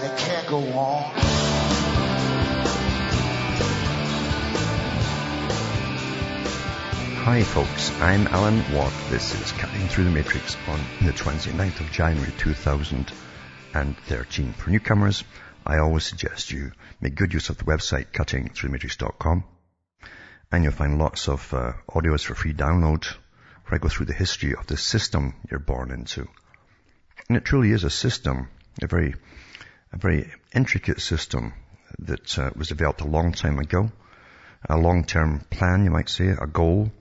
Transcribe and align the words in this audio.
and 0.00 0.10
it 0.10 0.18
can't 0.18 0.46
go 0.46 0.58
on. 0.58 1.12
Hi 7.22 7.42
folks, 7.42 7.90
I'm 8.00 8.26
Alan 8.28 8.64
Watt. 8.74 8.94
This 9.10 9.38
is 9.38 9.52
Cutting 9.52 9.88
Through 9.88 10.04
the 10.04 10.10
Matrix 10.10 10.56
on 10.68 10.80
the 11.02 11.12
29th 11.12 11.80
of 11.80 11.92
January 11.92 12.32
2013. 12.38 14.52
For 14.54 14.70
newcomers, 14.70 15.22
I 15.66 15.76
always 15.78 16.04
suggest 16.04 16.50
you 16.50 16.72
make 17.00 17.14
good 17.14 17.34
use 17.34 17.50
of 17.50 17.58
the 17.58 17.64
website 17.64 18.12
cuttingthroughthematrix.com 18.12 19.44
and 20.50 20.64
you'll 20.64 20.72
find 20.72 20.98
lots 20.98 21.28
of 21.28 21.52
uh, 21.52 21.74
audios 21.88 22.24
for 22.24 22.34
free 22.34 22.54
download 22.54 23.04
where 23.04 23.74
I 23.74 23.78
go 23.78 23.88
through 23.88 24.06
the 24.06 24.14
history 24.14 24.54
of 24.54 24.66
the 24.66 24.78
system 24.78 25.34
you're 25.50 25.60
born 25.60 25.90
into. 25.90 26.26
And 27.28 27.36
it 27.36 27.44
truly 27.44 27.70
is 27.70 27.84
a 27.84 27.90
system, 27.90 28.48
a 28.82 28.86
very, 28.86 29.14
a 29.92 29.98
very 29.98 30.32
intricate 30.54 31.00
system 31.00 31.52
that 31.98 32.38
uh, 32.38 32.50
was 32.56 32.68
developed 32.68 33.00
a 33.00 33.06
long 33.06 33.32
time 33.32 33.58
ago. 33.58 33.90
A 34.68 34.76
long-term 34.76 35.40
plan, 35.50 35.84
you 35.84 35.90
might 35.90 36.08
say, 36.08 36.28
a 36.28 36.46
goal, 36.46 36.92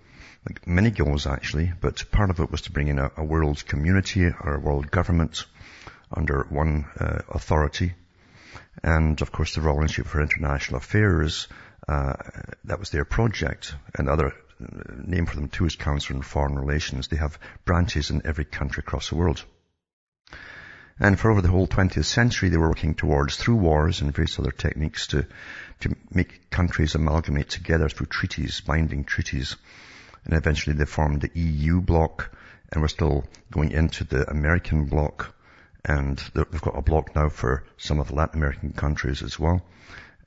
like 0.48 0.66
many 0.66 0.92
goals 0.92 1.28
actually, 1.28 1.72
but 1.82 2.10
part 2.12 2.30
of 2.30 2.40
it 2.40 2.52
was 2.52 2.62
to 2.62 2.72
bring 2.72 2.88
in 2.88 3.00
a, 3.00 3.12
a 3.18 3.24
world 3.24 3.66
community 3.66 4.26
or 4.26 4.56
a 4.56 4.60
world 4.60 4.90
government 4.90 5.46
under 6.12 6.48
one 6.50 6.86
uh, 7.00 7.20
authority. 7.30 7.94
And 8.82 9.22
of 9.22 9.32
course 9.32 9.56
the 9.56 9.62
Royal 9.62 9.82
Institute 9.82 10.08
for 10.08 10.22
International 10.22 10.78
Affairs, 10.78 11.48
uh, 11.88 12.14
that 12.64 12.80
was 12.80 12.90
their 12.90 13.06
project. 13.06 13.76
And 13.94 14.08
other 14.08 14.28
uh, 14.28 14.34
name 15.06 15.26
for 15.26 15.36
them 15.36 15.50
too 15.50 15.66
is 15.66 15.76
Council 15.76 16.16
on 16.16 16.22
Foreign 16.22 16.58
Relations. 16.58 17.08
They 17.08 17.18
have 17.18 17.38
branches 17.66 18.10
in 18.10 18.26
every 18.26 18.46
country 18.46 18.82
across 18.86 19.10
the 19.10 19.16
world. 19.16 19.44
And 21.00 21.18
for 21.18 21.32
over 21.32 21.42
the 21.42 21.48
whole 21.48 21.68
20th 21.68 22.04
century, 22.06 22.50
they 22.50 22.58
were 22.58 22.68
working 22.68 22.94
towards, 22.94 23.38
through 23.38 23.56
wars 23.56 24.02
and 24.02 24.14
various 24.14 24.38
other 24.38 24.52
techniques, 24.52 25.08
to, 25.08 25.26
to 25.80 25.96
make 26.12 26.50
countries 26.50 26.96
amalgamate 26.96 27.50
together 27.50 27.88
through 27.88 28.08
treaties, 28.08 28.60
binding 28.60 29.06
treaties, 29.06 29.56
and 30.26 30.34
eventually 30.34 30.76
they 30.76 30.86
formed 30.86 31.22
the 31.22 31.40
EU 31.40 31.80
bloc, 31.80 32.30
and 32.72 32.82
we're 32.82 32.90
still 32.90 33.24
going 33.50 33.72
into 33.72 34.04
the 34.04 34.30
American 34.30 34.86
bloc, 34.86 35.34
and 35.86 36.18
they've 36.34 36.62
got 36.62 36.78
a 36.78 36.82
bloc 36.82 37.16
now 37.16 37.30
for 37.30 37.64
some 37.78 38.00
of 38.00 38.10
the 38.10 38.16
Latin 38.16 38.40
American 38.40 38.74
countries 38.74 39.24
as 39.24 39.40
well, 39.40 39.62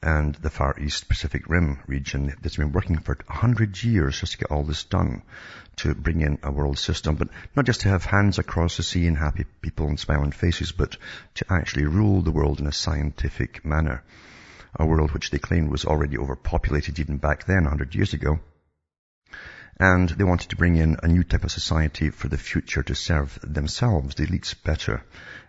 and 0.02 0.34
the 0.34 0.50
Far 0.50 0.78
East 0.78 1.08
Pacific 1.08 1.48
Rim 1.48 1.78
region 1.86 2.34
that's 2.42 2.56
been 2.56 2.72
working 2.72 2.98
for 2.98 3.16
a 3.28 3.32
hundred 3.32 3.82
years 3.82 4.18
just 4.18 4.32
to 4.32 4.38
get 4.38 4.50
all 4.50 4.64
this 4.64 4.84
done, 4.84 5.22
to 5.76 5.94
bring 5.94 6.20
in 6.20 6.38
a 6.42 6.50
world 6.50 6.78
system, 6.78 7.14
but 7.14 7.28
not 7.54 7.66
just 7.66 7.82
to 7.82 7.88
have 7.88 8.04
hands 8.04 8.38
across 8.38 8.76
the 8.76 8.82
sea 8.82 9.06
and 9.06 9.16
happy 9.16 9.44
people 9.60 9.86
and 9.86 10.00
smiling 10.00 10.32
faces, 10.32 10.72
but 10.72 10.96
to 11.34 11.46
actually 11.50 11.86
rule 11.86 12.22
the 12.22 12.32
world 12.32 12.60
in 12.60 12.66
a 12.66 12.72
scientific 12.72 13.64
manner. 13.64 14.02
A 14.76 14.86
world 14.86 15.12
which 15.12 15.30
they 15.30 15.38
claimed 15.38 15.70
was 15.70 15.84
already 15.84 16.18
overpopulated 16.18 16.98
even 16.98 17.18
back 17.18 17.44
then, 17.44 17.66
a 17.66 17.68
hundred 17.68 17.94
years 17.94 18.12
ago 18.12 18.40
and 19.78 20.08
they 20.08 20.24
wanted 20.24 20.50
to 20.50 20.56
bring 20.56 20.76
in 20.76 20.96
a 21.02 21.08
new 21.08 21.24
type 21.24 21.44
of 21.44 21.50
society 21.50 22.10
for 22.10 22.28
the 22.28 22.38
future 22.38 22.82
to 22.82 22.94
serve 22.94 23.38
themselves, 23.42 24.14
the 24.14 24.26
elites 24.26 24.54
better, 24.62 25.02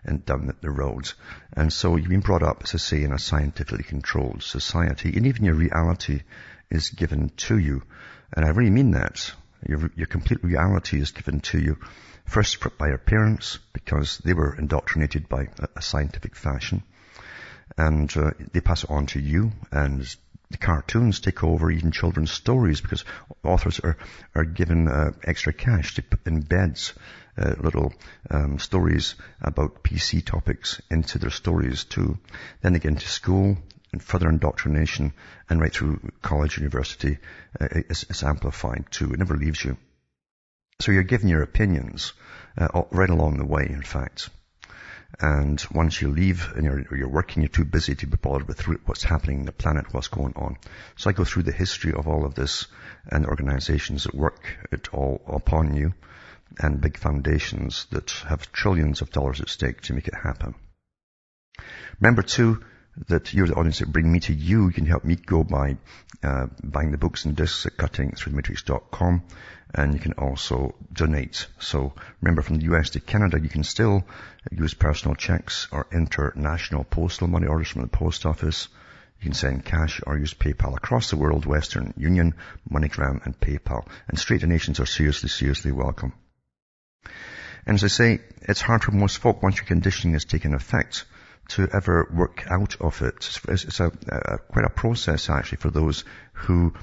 and 0.04 0.24
down 0.24 0.54
the 0.60 0.70
roads. 0.70 1.14
And 1.52 1.72
so 1.72 1.96
you've 1.96 2.08
been 2.08 2.20
brought 2.20 2.42
up, 2.42 2.62
as 2.64 2.74
I 2.74 2.78
say, 2.78 3.02
in 3.02 3.12
a 3.12 3.18
scientifically 3.18 3.84
controlled 3.84 4.42
society, 4.42 5.16
and 5.16 5.26
even 5.26 5.44
your 5.44 5.54
reality 5.54 6.22
is 6.70 6.90
given 6.90 7.30
to 7.36 7.58
you. 7.58 7.82
And 8.32 8.44
I 8.44 8.50
really 8.50 8.70
mean 8.70 8.92
that. 8.92 9.32
Your, 9.66 9.90
your 9.94 10.06
complete 10.06 10.44
reality 10.44 11.00
is 11.00 11.12
given 11.12 11.40
to 11.40 11.58
you 11.58 11.78
first 12.26 12.58
by 12.78 12.88
your 12.88 12.98
parents 12.98 13.58
because 13.72 14.18
they 14.18 14.34
were 14.34 14.56
indoctrinated 14.56 15.28
by 15.28 15.48
a, 15.58 15.68
a 15.76 15.82
scientific 15.82 16.36
fashion 16.36 16.82
and 17.76 18.14
uh, 18.16 18.30
they 18.52 18.60
pass 18.60 18.84
it 18.84 18.90
on 18.90 19.06
to 19.06 19.20
you 19.20 19.52
and 19.72 20.16
cartoons 20.58 21.20
take 21.20 21.42
over 21.44 21.70
even 21.70 21.92
children's 21.92 22.30
stories 22.30 22.80
because 22.80 23.04
authors 23.42 23.80
are, 23.80 23.96
are 24.34 24.44
given 24.44 24.88
uh, 24.88 25.12
extra 25.24 25.52
cash 25.52 25.94
to 25.94 26.02
put 26.02 26.24
embeds 26.24 26.92
uh, 27.36 27.54
little 27.60 27.92
um, 28.30 28.58
stories 28.58 29.14
about 29.40 29.82
PC 29.82 30.24
topics 30.24 30.80
into 30.90 31.18
their 31.18 31.30
stories 31.30 31.84
too. 31.84 32.18
Then 32.60 32.72
they 32.72 32.78
get 32.78 32.90
into 32.90 33.08
school 33.08 33.56
and 33.92 34.02
further 34.02 34.28
indoctrination 34.28 35.12
and 35.48 35.60
right 35.60 35.72
through 35.72 36.00
college, 36.22 36.58
university, 36.58 37.18
uh, 37.60 37.68
it's, 37.70 38.04
it's, 38.04 38.22
amplified 38.22 38.86
too. 38.90 39.12
It 39.12 39.18
never 39.18 39.36
leaves 39.36 39.64
you. 39.64 39.76
So 40.80 40.92
you're 40.92 41.04
given 41.04 41.28
your 41.28 41.42
opinions 41.42 42.12
uh, 42.58 42.82
right 42.90 43.10
along 43.10 43.38
the 43.38 43.46
way, 43.46 43.66
in 43.68 43.82
fact. 43.82 44.30
And 45.20 45.60
once 45.72 46.00
you 46.00 46.08
leave 46.08 46.52
and 46.56 46.64
you're, 46.64 46.96
you're 46.96 47.08
working, 47.08 47.42
you're 47.42 47.48
too 47.48 47.64
busy 47.64 47.94
to 47.94 48.06
be 48.06 48.16
bothered 48.16 48.48
with 48.48 48.62
what's 48.86 49.04
happening 49.04 49.40
in 49.40 49.46
the 49.46 49.52
planet, 49.52 49.92
what's 49.92 50.08
going 50.08 50.34
on. 50.36 50.56
So 50.96 51.10
I 51.10 51.12
go 51.12 51.24
through 51.24 51.44
the 51.44 51.52
history 51.52 51.92
of 51.92 52.08
all 52.08 52.24
of 52.24 52.34
this 52.34 52.66
and 53.10 53.26
organizations 53.26 54.04
that 54.04 54.14
work 54.14 54.44
it 54.72 54.92
all 54.92 55.22
upon 55.26 55.76
you 55.76 55.94
and 56.58 56.80
big 56.80 56.98
foundations 56.98 57.86
that 57.90 58.10
have 58.28 58.50
trillions 58.52 59.02
of 59.02 59.10
dollars 59.10 59.40
at 59.40 59.48
stake 59.48 59.80
to 59.82 59.92
make 59.92 60.08
it 60.08 60.14
happen. 60.14 60.54
Remember 62.00 62.22
too, 62.22 62.62
that 63.08 63.34
you're 63.34 63.46
the 63.46 63.54
audience 63.54 63.80
that 63.80 63.92
bring 63.92 64.10
me 64.10 64.20
to 64.20 64.32
you. 64.32 64.66
You 64.66 64.72
can 64.72 64.86
help 64.86 65.04
me 65.04 65.16
go 65.16 65.44
by 65.44 65.76
uh, 66.22 66.46
buying 66.62 66.90
the 66.90 66.98
books 66.98 67.24
and 67.24 67.36
discs 67.36 67.66
at 67.66 67.76
cuttingthroughthematrix.com 67.76 69.22
and 69.74 69.92
you 69.92 69.98
can 69.98 70.12
also 70.12 70.74
donate. 70.92 71.46
So 71.58 71.92
remember 72.20 72.42
from 72.42 72.56
the 72.58 72.64
US 72.74 72.90
to 72.90 73.00
Canada, 73.00 73.40
you 73.40 73.48
can 73.48 73.64
still 73.64 74.04
use 74.50 74.74
personal 74.74 75.16
checks 75.16 75.66
or 75.72 75.86
international 75.92 76.84
postal 76.84 77.26
money 77.26 77.48
orders 77.48 77.68
from 77.68 77.82
the 77.82 77.88
post 77.88 78.24
office. 78.24 78.68
You 79.18 79.24
can 79.24 79.34
send 79.34 79.64
cash 79.64 80.00
or 80.06 80.16
use 80.16 80.34
PayPal 80.34 80.76
across 80.76 81.10
the 81.10 81.16
world, 81.16 81.46
Western 81.46 81.94
Union, 81.96 82.34
MoneyGram 82.70 83.24
and 83.24 83.38
PayPal. 83.38 83.86
And 84.06 84.18
straight 84.18 84.42
donations 84.42 84.78
are 84.80 84.86
seriously, 84.86 85.28
seriously 85.28 85.72
welcome. 85.72 86.12
And 87.66 87.74
as 87.74 87.84
I 87.84 87.88
say, 87.88 88.20
it's 88.42 88.60
hard 88.60 88.84
for 88.84 88.92
most 88.92 89.18
folk 89.18 89.42
once 89.42 89.56
your 89.56 89.64
conditioning 89.64 90.12
has 90.12 90.24
taken 90.24 90.54
effect 90.54 91.04
to 91.48 91.68
ever 91.72 92.08
work 92.12 92.44
out 92.50 92.76
of 92.80 93.02
it. 93.02 93.38
It's 93.48 93.80
a, 93.80 93.92
a, 94.08 94.38
quite 94.38 94.64
a 94.64 94.70
process 94.70 95.28
actually 95.28 95.58
for 95.58 95.70
those 95.70 96.04
who, 96.32 96.74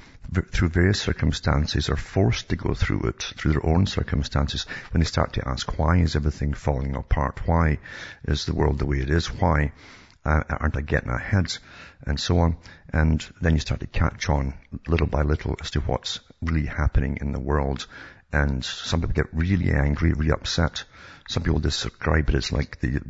through 0.50 0.68
various 0.68 1.00
circumstances, 1.00 1.88
are 1.88 1.96
forced 1.96 2.48
to 2.50 2.56
go 2.56 2.74
through 2.74 3.02
it 3.02 3.22
through 3.36 3.52
their 3.52 3.66
own 3.66 3.86
circumstances. 3.86 4.66
When 4.90 5.00
they 5.00 5.06
start 5.06 5.34
to 5.34 5.48
ask, 5.48 5.78
why 5.78 5.98
is 5.98 6.16
everything 6.16 6.54
falling 6.54 6.96
apart? 6.96 7.46
Why 7.46 7.78
is 8.24 8.46
the 8.46 8.54
world 8.54 8.78
the 8.78 8.86
way 8.86 8.98
it 8.98 9.10
is? 9.10 9.26
Why 9.26 9.72
uh, 10.24 10.42
aren't 10.48 10.76
I 10.76 10.80
getting 10.80 11.10
ahead? 11.10 11.56
And 12.06 12.18
so 12.18 12.38
on. 12.38 12.56
And 12.92 13.24
then 13.40 13.54
you 13.54 13.60
start 13.60 13.80
to 13.80 13.86
catch 13.86 14.28
on 14.28 14.54
little 14.86 15.06
by 15.06 15.22
little 15.22 15.56
as 15.60 15.72
to 15.72 15.80
what's 15.80 16.20
really 16.40 16.66
happening 16.66 17.18
in 17.20 17.32
the 17.32 17.40
world. 17.40 17.86
And 18.32 18.64
some 18.64 19.00
people 19.00 19.14
get 19.14 19.34
really 19.34 19.72
angry, 19.72 20.12
really 20.12 20.32
upset 20.32 20.84
some 21.32 21.42
people 21.42 21.60
describe 21.60 22.28
it 22.28 22.34
as 22.34 22.52
like 22.52 22.78
the, 22.80 23.00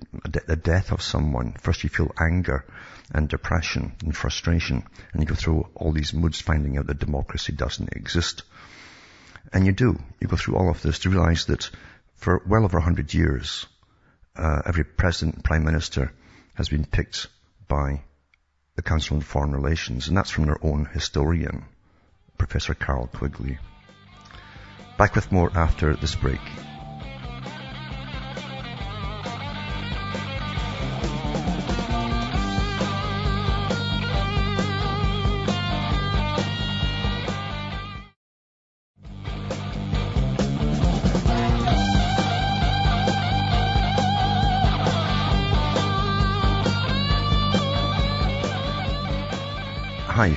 the 0.46 0.56
death 0.56 0.92
of 0.92 1.02
someone. 1.02 1.52
First 1.52 1.82
you 1.82 1.90
feel 1.90 2.12
anger 2.18 2.64
and 3.10 3.28
depression 3.28 3.92
and 4.04 4.16
frustration 4.16 4.84
and 5.12 5.22
you 5.22 5.26
go 5.26 5.34
through 5.34 5.68
all 5.74 5.92
these 5.92 6.14
moods 6.14 6.40
finding 6.40 6.78
out 6.78 6.86
that 6.86 7.00
democracy 7.00 7.52
doesn't 7.52 7.92
exist. 7.92 8.44
And 9.52 9.66
you 9.66 9.72
do. 9.72 9.98
You 10.20 10.28
go 10.28 10.36
through 10.36 10.56
all 10.56 10.70
of 10.70 10.82
this 10.82 11.00
to 11.00 11.10
realize 11.10 11.46
that 11.46 11.68
for 12.14 12.42
well 12.46 12.64
over 12.64 12.78
a 12.78 12.82
hundred 12.82 13.12
years, 13.12 13.66
uh, 14.36 14.62
every 14.64 14.84
president 14.84 15.34
and 15.34 15.44
prime 15.44 15.64
minister 15.64 16.12
has 16.54 16.68
been 16.68 16.84
picked 16.84 17.26
by 17.66 18.02
the 18.76 18.82
Council 18.82 19.16
on 19.16 19.22
Foreign 19.22 19.52
Relations, 19.52 20.08
and 20.08 20.16
that's 20.16 20.30
from 20.30 20.46
their 20.46 20.64
own 20.64 20.86
historian, 20.86 21.64
Professor 22.38 22.74
Carroll 22.74 23.08
Quigley. 23.08 23.58
Back 24.96 25.16
with 25.16 25.32
more 25.32 25.50
after 25.54 25.94
this 25.96 26.14
break. 26.14 26.40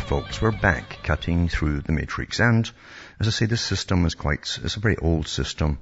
Folks, 0.05 0.39
we're 0.39 0.51
back 0.51 0.99
cutting 1.01 1.49
through 1.49 1.81
the 1.81 1.91
matrix 1.91 2.39
and 2.39 2.71
as 3.19 3.27
I 3.27 3.31
say 3.31 3.47
this 3.47 3.61
system 3.61 4.05
is 4.05 4.13
quite, 4.13 4.59
it's 4.63 4.75
a 4.75 4.79
very 4.79 4.97
old 4.97 5.27
system. 5.27 5.79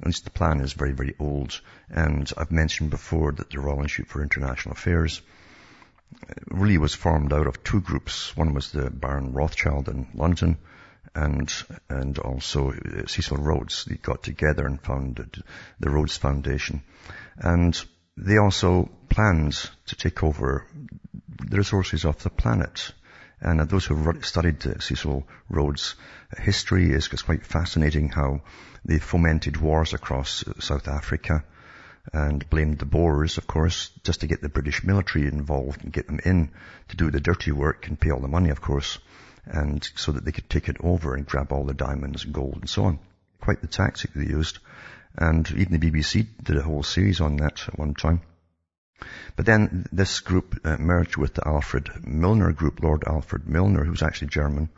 At 0.00 0.06
least 0.06 0.24
the 0.24 0.30
plan 0.30 0.62
is 0.62 0.72
very, 0.72 0.92
very 0.92 1.14
old 1.18 1.60
and 1.90 2.32
I've 2.38 2.50
mentioned 2.50 2.88
before 2.88 3.32
that 3.32 3.50
the 3.50 3.60
Royal 3.60 3.82
Institute 3.82 4.08
for 4.08 4.22
International 4.22 4.72
Affairs 4.72 5.20
uh, 6.26 6.32
really 6.46 6.78
was 6.78 6.94
formed 6.94 7.34
out 7.34 7.46
of 7.46 7.62
two 7.62 7.82
groups. 7.82 8.34
One 8.34 8.54
was 8.54 8.72
the 8.72 8.88
Baron 8.88 9.34
Rothschild 9.34 9.90
in 9.90 10.06
London 10.14 10.56
and, 11.14 11.52
and 11.90 12.18
also 12.18 12.70
uh, 12.70 13.06
Cecil 13.08 13.36
Rhodes. 13.36 13.84
They 13.84 13.96
got 13.96 14.22
together 14.22 14.64
and 14.64 14.80
founded 14.80 15.42
the 15.78 15.90
Rhodes 15.90 16.16
Foundation 16.16 16.82
and 17.36 17.78
they 18.16 18.38
also 18.38 18.88
planned 19.10 19.52
to 19.88 19.96
take 19.96 20.22
over 20.22 20.66
the 21.46 21.58
resources 21.58 22.06
of 22.06 22.22
the 22.22 22.30
planet. 22.30 22.92
And 23.40 23.60
those 23.60 23.86
who 23.86 23.96
have 23.96 24.24
studied 24.24 24.66
uh, 24.66 24.80
Cecil 24.80 25.26
Rhodes' 25.48 25.94
history 26.38 26.92
it's 26.92 27.08
quite 27.22 27.46
fascinating 27.46 28.10
how 28.10 28.42
they 28.84 28.98
fomented 28.98 29.56
wars 29.56 29.94
across 29.94 30.46
uh, 30.46 30.60
South 30.60 30.88
Africa 30.88 31.44
and 32.12 32.48
blamed 32.50 32.78
the 32.78 32.86
Boers, 32.86 33.38
of 33.38 33.46
course, 33.46 33.90
just 34.04 34.20
to 34.20 34.26
get 34.26 34.40
the 34.40 34.48
British 34.48 34.82
military 34.82 35.26
involved 35.26 35.84
and 35.84 35.92
get 35.92 36.06
them 36.06 36.20
in 36.24 36.50
to 36.88 36.96
do 36.96 37.10
the 37.10 37.20
dirty 37.20 37.52
work 37.52 37.86
and 37.88 38.00
pay 38.00 38.10
all 38.10 38.20
the 38.20 38.28
money, 38.28 38.50
of 38.50 38.60
course, 38.60 38.98
and 39.44 39.88
so 39.94 40.12
that 40.12 40.24
they 40.24 40.32
could 40.32 40.48
take 40.48 40.68
it 40.68 40.76
over 40.80 41.14
and 41.14 41.26
grab 41.26 41.52
all 41.52 41.64
the 41.64 41.74
diamonds 41.74 42.24
and 42.24 42.34
gold 42.34 42.58
and 42.60 42.70
so 42.70 42.84
on. 42.84 42.98
Quite 43.40 43.60
the 43.60 43.68
tactic 43.68 44.12
they 44.14 44.26
used. 44.26 44.58
And 45.16 45.50
even 45.52 45.78
the 45.78 45.90
BBC 45.90 46.26
did 46.42 46.56
a 46.56 46.62
whole 46.62 46.82
series 46.82 47.20
on 47.20 47.36
that 47.36 47.68
at 47.68 47.78
one 47.78 47.94
time. 47.94 48.22
But 49.36 49.46
then 49.46 49.86
this 49.92 50.20
group 50.20 50.60
uh, 50.64 50.76
merged 50.76 51.16
with 51.16 51.34
the 51.34 51.46
Alfred 51.46 52.06
Milner 52.06 52.52
group, 52.52 52.82
Lord 52.82 53.04
Alfred 53.06 53.48
Milner, 53.48 53.84
who 53.84 53.90
was 53.90 54.02
actually 54.02 54.28
German, 54.28 54.68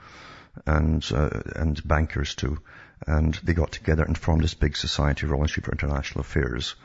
and 0.67 1.05
uh, 1.13 1.41
and 1.57 1.87
bankers 1.87 2.35
too. 2.35 2.59
And 3.07 3.35
they 3.43 3.55
got 3.55 3.73
together 3.73 4.05
and 4.05 4.17
formed 4.17 4.45
this 4.45 4.55
big 4.55 4.77
society, 4.77 5.27
Royal 5.27 5.43
Institute 5.43 5.65
for 5.65 5.73
International 5.73 6.21
Affairs. 6.21 6.77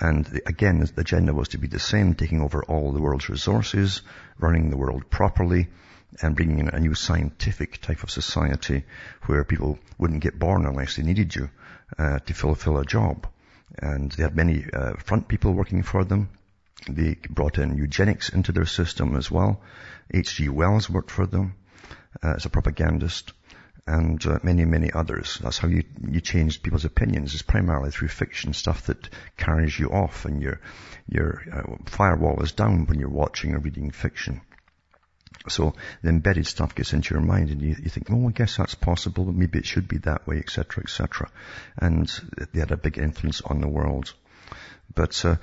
And 0.00 0.24
the, 0.24 0.42
again, 0.46 0.80
the 0.80 1.00
agenda 1.00 1.32
was 1.32 1.48
to 1.48 1.58
be 1.58 1.66
the 1.66 1.78
same, 1.78 2.14
taking 2.14 2.40
over 2.40 2.62
all 2.64 2.92
the 2.92 3.00
world's 3.00 3.28
resources, 3.28 4.02
running 4.38 4.70
the 4.70 4.76
world 4.76 5.08
properly, 5.10 5.68
and 6.20 6.36
bringing 6.36 6.58
in 6.58 6.68
a 6.68 6.80
new 6.80 6.94
scientific 6.94 7.80
type 7.80 8.02
of 8.02 8.10
society 8.10 8.84
where 9.26 9.44
people 9.44 9.78
wouldn't 9.98 10.22
get 10.22 10.38
born 10.38 10.66
unless 10.66 10.96
they 10.96 11.02
needed 11.02 11.34
you 11.34 11.48
uh, 11.98 12.18
to 12.20 12.34
fulfill 12.34 12.78
a 12.78 12.84
job. 12.84 13.26
And 13.78 14.12
they 14.12 14.22
had 14.22 14.36
many 14.36 14.64
uh, 14.72 14.94
front 14.94 15.28
people 15.28 15.52
working 15.52 15.82
for 15.82 16.04
them, 16.04 16.28
they 16.88 17.16
brought 17.28 17.58
in 17.58 17.76
eugenics 17.76 18.28
into 18.28 18.52
their 18.52 18.66
system 18.66 19.16
as 19.16 19.30
well. 19.30 19.62
H.G. 20.12 20.48
Wells 20.48 20.90
worked 20.90 21.10
for 21.10 21.26
them 21.26 21.54
uh, 22.22 22.34
as 22.36 22.44
a 22.44 22.50
propagandist 22.50 23.32
and 23.86 24.24
uh, 24.26 24.38
many, 24.42 24.64
many 24.64 24.92
others. 24.92 25.38
That's 25.42 25.58
how 25.58 25.68
you, 25.68 25.84
you 26.08 26.20
change 26.20 26.62
people's 26.62 26.84
opinions 26.84 27.34
is 27.34 27.42
primarily 27.42 27.90
through 27.90 28.08
fiction, 28.08 28.52
stuff 28.52 28.86
that 28.86 29.08
carries 29.36 29.78
you 29.78 29.88
off 29.88 30.24
and 30.24 30.40
your, 30.40 30.60
your 31.08 31.42
uh, 31.52 31.76
firewall 31.86 32.42
is 32.42 32.52
down 32.52 32.86
when 32.86 32.98
you're 32.98 33.08
watching 33.08 33.54
or 33.54 33.58
reading 33.58 33.90
fiction. 33.90 34.40
So 35.48 35.74
the 36.02 36.10
embedded 36.10 36.46
stuff 36.46 36.74
gets 36.74 36.92
into 36.92 37.14
your 37.14 37.24
mind 37.24 37.50
and 37.50 37.60
you, 37.60 37.74
you 37.82 37.88
think, 37.88 38.08
oh, 38.10 38.28
I 38.28 38.32
guess 38.32 38.56
that's 38.56 38.76
possible. 38.76 39.24
Maybe 39.24 39.58
it 39.58 39.66
should 39.66 39.88
be 39.88 39.98
that 39.98 40.26
way, 40.26 40.38
etc., 40.38 40.84
etc. 40.84 41.30
And 41.76 42.08
they 42.52 42.60
had 42.60 42.70
a 42.70 42.76
big 42.76 42.98
influence 42.98 43.40
on 43.40 43.60
the 43.60 43.68
world. 43.68 44.12
But 44.94 45.24
uh, 45.24 45.36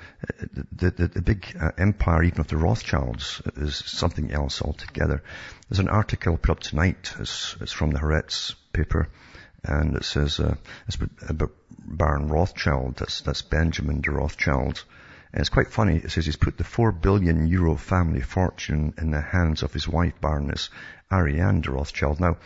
the, 0.71 0.91
the, 0.91 1.07
the, 1.07 1.21
big 1.21 1.57
uh, 1.59 1.71
empire, 1.77 2.23
even 2.23 2.41
of 2.41 2.47
the 2.47 2.57
Rothschilds, 2.57 3.41
is 3.55 3.75
something 3.75 4.31
else 4.31 4.61
altogether. 4.61 5.23
There's 5.67 5.79
an 5.79 5.89
article 5.89 6.37
put 6.37 6.51
up 6.51 6.59
tonight. 6.59 7.13
It's, 7.19 7.55
it's 7.59 7.71
from 7.71 7.91
the 7.91 7.99
Haaretz 7.99 8.53
paper, 8.73 9.09
and 9.63 9.95
it 9.95 10.05
says 10.05 10.39
uh, 10.39 10.55
it's 10.87 10.97
about 11.27 11.51
Baron 11.79 12.27
Rothschild. 12.27 12.97
That's 12.97 13.21
that's 13.21 13.41
Benjamin 13.41 14.01
de 14.01 14.11
Rothschild. 14.11 14.83
And 15.31 15.41
it's 15.41 15.49
quite 15.49 15.71
funny. 15.71 15.97
It 15.97 16.11
says 16.11 16.25
he's 16.25 16.35
put 16.35 16.57
the 16.57 16.63
four 16.63 16.91
billion 16.91 17.47
euro 17.47 17.75
family 17.75 18.21
fortune 18.21 18.93
in 18.97 19.11
the 19.11 19.21
hands 19.21 19.63
of 19.63 19.73
his 19.73 19.87
wife, 19.87 20.19
Baroness 20.21 20.69
Ariane 21.11 21.61
de 21.61 21.71
Rothschild. 21.71 22.19
Now, 22.19 22.37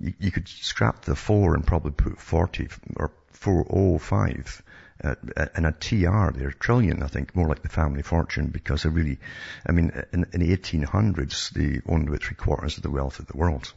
you, 0.00 0.14
you 0.18 0.30
could 0.30 0.48
scrap 0.48 1.02
the 1.02 1.16
four 1.16 1.54
and 1.54 1.66
probably 1.66 1.92
put 1.92 2.20
40 2.20 2.68
or 2.96 3.12
405 3.32 4.62
and 5.00 5.66
a 5.66 5.72
TR, 5.72 6.32
they're 6.32 6.48
a 6.48 6.54
trillion, 6.54 7.02
I 7.02 7.06
think, 7.06 7.36
more 7.36 7.48
like 7.48 7.62
the 7.62 7.68
family 7.68 8.02
fortune 8.02 8.48
because 8.48 8.82
they 8.82 8.88
really, 8.88 9.18
I 9.66 9.72
mean, 9.72 9.92
in, 10.12 10.26
in 10.32 10.40
the 10.40 10.56
1800s, 10.56 11.50
they 11.50 11.80
owned 11.90 12.08
about 12.08 12.22
three 12.22 12.36
quarters 12.36 12.76
of 12.76 12.82
the 12.82 12.90
wealth 12.90 13.20
of 13.20 13.26
the 13.26 13.36
world. 13.36 13.72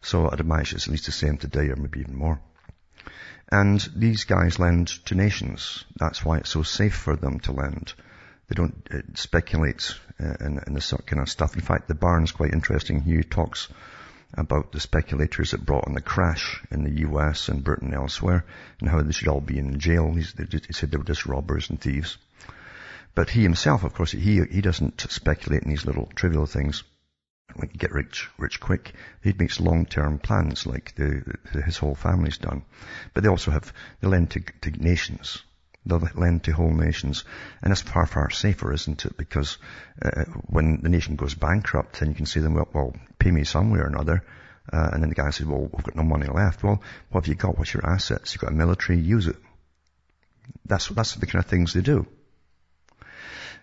So 0.00 0.30
I'd 0.30 0.40
imagine 0.40 0.76
it's 0.76 0.86
at 0.86 0.92
least 0.92 1.06
the 1.06 1.12
same 1.12 1.36
today 1.36 1.68
or 1.68 1.76
maybe 1.76 2.00
even 2.00 2.16
more. 2.16 2.40
And 3.50 3.80
these 3.94 4.24
guys 4.24 4.58
lend 4.58 4.88
to 5.06 5.14
nations. 5.14 5.84
That's 5.96 6.24
why 6.24 6.38
it's 6.38 6.50
so 6.50 6.62
safe 6.62 6.94
for 6.94 7.16
them 7.16 7.40
to 7.40 7.52
lend. 7.52 7.94
They 8.48 8.54
don't 8.54 8.86
uh, 8.90 8.98
speculate 9.14 9.94
uh, 10.20 10.34
in, 10.40 10.60
in 10.66 10.74
this 10.74 10.92
kind 11.06 11.20
of 11.20 11.28
stuff. 11.28 11.54
In 11.54 11.62
fact, 11.62 11.88
the 11.88 11.94
Baron's 11.94 12.32
quite 12.32 12.52
interesting. 12.52 13.00
He 13.00 13.22
talks 13.22 13.68
about 14.34 14.72
the 14.72 14.80
speculators 14.80 15.52
that 15.52 15.64
brought 15.64 15.86
on 15.86 15.94
the 15.94 16.00
crash 16.00 16.62
in 16.70 16.84
the 16.84 17.00
US 17.08 17.48
and 17.48 17.64
Britain 17.64 17.88
and 17.88 17.96
elsewhere 17.96 18.44
and 18.80 18.88
how 18.88 19.02
they 19.02 19.12
should 19.12 19.28
all 19.28 19.40
be 19.40 19.58
in 19.58 19.78
jail. 19.78 20.12
He 20.12 20.22
said 20.22 20.90
they 20.90 20.96
were 20.96 21.04
just 21.04 21.26
robbers 21.26 21.70
and 21.70 21.80
thieves. 21.80 22.18
But 23.14 23.30
he 23.30 23.42
himself, 23.42 23.84
of 23.84 23.94
course, 23.94 24.12
he, 24.12 24.42
he 24.44 24.60
doesn't 24.60 25.00
speculate 25.10 25.62
in 25.62 25.70
these 25.70 25.86
little 25.86 26.06
trivial 26.14 26.46
things 26.46 26.84
like 27.56 27.72
get 27.72 27.92
rich, 27.92 28.28
rich 28.38 28.60
quick. 28.60 28.92
He 29.22 29.32
makes 29.32 29.60
long-term 29.60 30.18
plans 30.18 30.66
like 30.66 30.94
the, 30.94 31.22
the, 31.52 31.62
his 31.62 31.78
whole 31.78 31.94
family's 31.94 32.38
done. 32.38 32.62
But 33.14 33.22
they 33.22 33.28
also 33.28 33.50
have, 33.50 33.72
they 34.00 34.08
lend 34.08 34.30
to, 34.32 34.40
to 34.40 34.70
nations. 34.70 35.42
They'll 35.86 36.06
lend 36.14 36.44
to 36.44 36.52
whole 36.52 36.72
nations. 36.72 37.24
And 37.62 37.72
it's 37.72 37.80
far, 37.80 38.06
far 38.06 38.30
safer, 38.30 38.72
isn't 38.72 39.06
it? 39.06 39.16
Because 39.16 39.58
uh, 40.02 40.24
when 40.46 40.80
the 40.82 40.88
nation 40.88 41.16
goes 41.16 41.34
bankrupt, 41.34 42.00
then 42.00 42.10
you 42.10 42.14
can 42.14 42.26
say 42.26 42.40
them, 42.40 42.54
well, 42.54 42.68
well 42.72 42.94
pay 43.18 43.30
me 43.30 43.44
somewhere 43.44 43.84
or 43.84 43.88
another. 43.88 44.24
Uh, 44.70 44.90
and 44.92 45.02
then 45.02 45.08
the 45.08 45.14
guy 45.14 45.30
says, 45.30 45.46
well, 45.46 45.68
we've 45.72 45.84
got 45.84 45.96
no 45.96 46.02
money 46.02 46.26
left. 46.26 46.62
Well, 46.62 46.82
what 47.10 47.24
have 47.24 47.28
you 47.28 47.34
got? 47.34 47.56
What's 47.56 47.72
your 47.72 47.86
assets? 47.86 48.34
You've 48.34 48.42
got 48.42 48.52
a 48.52 48.54
military, 48.54 48.98
use 48.98 49.26
it. 49.26 49.36
That's, 50.66 50.88
that's 50.88 51.14
the 51.14 51.26
kind 51.26 51.42
of 51.42 51.50
things 51.50 51.72
they 51.72 51.80
do. 51.80 52.06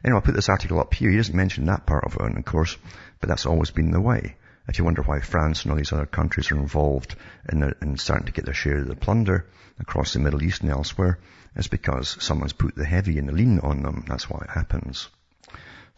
Anyway, 0.03 0.17
I'll 0.17 0.21
put 0.21 0.35
this 0.35 0.50
article 0.50 0.79
up 0.79 0.94
here. 0.94 1.12
He 1.12 1.17
doesn't 1.17 1.35
mention 1.35 1.65
that 1.65 1.85
part 1.85 2.06
of 2.06 2.15
it, 2.15 2.38
of 2.38 2.45
course, 2.45 2.77
but 3.19 3.29
that's 3.29 3.45
always 3.45 3.72
been 3.72 3.91
the 3.91 4.01
way. 4.01 4.36
If 4.67 4.79
you 4.79 4.86
wonder 4.86 5.03
why 5.03 5.19
France 5.19 5.63
and 5.63 5.72
all 5.72 5.77
these 5.77 5.93
other 5.93 6.05
countries 6.05 6.51
are 6.51 6.57
involved 6.57 7.15
in, 7.50 7.60
the, 7.60 7.75
in 7.81 7.98
starting 7.98 8.25
to 8.25 8.31
get 8.31 8.45
their 8.45 8.53
share 8.53 8.79
of 8.79 8.88
the 8.88 8.95
plunder 8.95 9.45
across 9.79 10.13
the 10.13 10.19
Middle 10.19 10.43
East 10.43 10.62
and 10.62 10.72
elsewhere, 10.72 11.19
it's 11.55 11.67
because 11.67 12.17
someone's 12.19 12.53
put 12.53 12.75
the 12.75 12.86
heavy 12.86 13.19
and 13.19 13.29
the 13.29 13.34
lean 13.34 13.60
on 13.60 13.84
them. 13.84 14.05
That's 14.07 14.29
why 14.29 14.39
it 14.43 14.50
happens. 14.50 15.07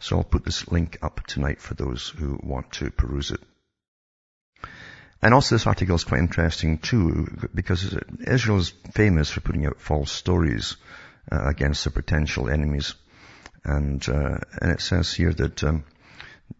So 0.00 0.18
I'll 0.18 0.24
put 0.24 0.44
this 0.44 0.70
link 0.70 0.98
up 1.02 1.26
tonight 1.26 1.60
for 1.60 1.74
those 1.74 2.08
who 2.08 2.38
want 2.42 2.72
to 2.74 2.90
peruse 2.90 3.30
it. 3.30 3.40
And 5.20 5.34
also 5.34 5.54
this 5.54 5.66
article 5.66 5.96
is 5.96 6.04
quite 6.04 6.20
interesting 6.20 6.78
too, 6.78 7.48
because 7.52 7.98
Israel 8.26 8.58
is 8.58 8.72
famous 8.92 9.30
for 9.30 9.40
putting 9.40 9.66
out 9.66 9.80
false 9.80 10.12
stories 10.12 10.76
uh, 11.32 11.48
against 11.48 11.84
their 11.84 11.92
potential 11.92 12.48
enemies. 12.48 12.94
And, 13.64 14.06
uh, 14.08 14.38
and 14.62 14.70
it 14.70 14.80
says 14.80 15.12
here 15.12 15.32
that 15.32 15.64
um, 15.64 15.84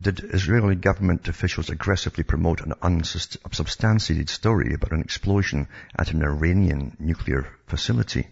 did 0.01 0.21
Israeli 0.35 0.77
government 0.77 1.29
officials 1.29 1.71
aggressively 1.71 2.23
promote 2.23 2.61
an 2.61 2.75
unsubstantiated 2.83 4.29
story 4.29 4.75
about 4.75 4.93
an 4.93 5.01
explosion 5.01 5.67
at 5.99 6.13
an 6.13 6.23
Iranian 6.23 6.97
nuclear 7.01 7.49
facility? 7.67 8.29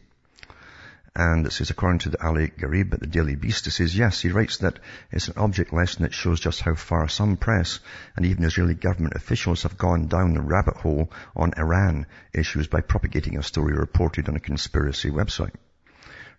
And 1.15 1.47
it 1.47 1.53
says, 1.53 1.71
according 1.71 2.01
to 2.01 2.11
the 2.11 2.23
Ali 2.23 2.49
Gharib 2.49 2.93
at 2.93 3.01
the 3.01 3.07
Daily 3.07 3.37
Beast, 3.37 3.67
it 3.67 3.71
says, 3.71 3.97
yes, 3.97 4.21
he 4.21 4.29
writes 4.29 4.59
that 4.59 4.79
it's 5.11 5.29
an 5.29 5.39
object 5.39 5.73
lesson 5.73 6.03
that 6.03 6.13
shows 6.13 6.41
just 6.41 6.61
how 6.61 6.75
far 6.75 7.09
some 7.09 7.39
press 7.39 7.81
and 8.17 8.27
even 8.27 8.45
Israeli 8.45 8.75
government 8.75 9.15
officials 9.15 9.63
have 9.63 9.79
gone 9.79 10.09
down 10.09 10.35
the 10.35 10.43
rabbit 10.43 10.77
hole 10.77 11.11
on 11.35 11.55
Iran 11.57 12.05
issues 12.35 12.67
by 12.67 12.83
propagating 12.83 13.39
a 13.39 13.43
story 13.43 13.73
reported 13.75 14.29
on 14.29 14.37
a 14.37 14.41
conspiracy 14.41 15.11
website. 15.11 15.55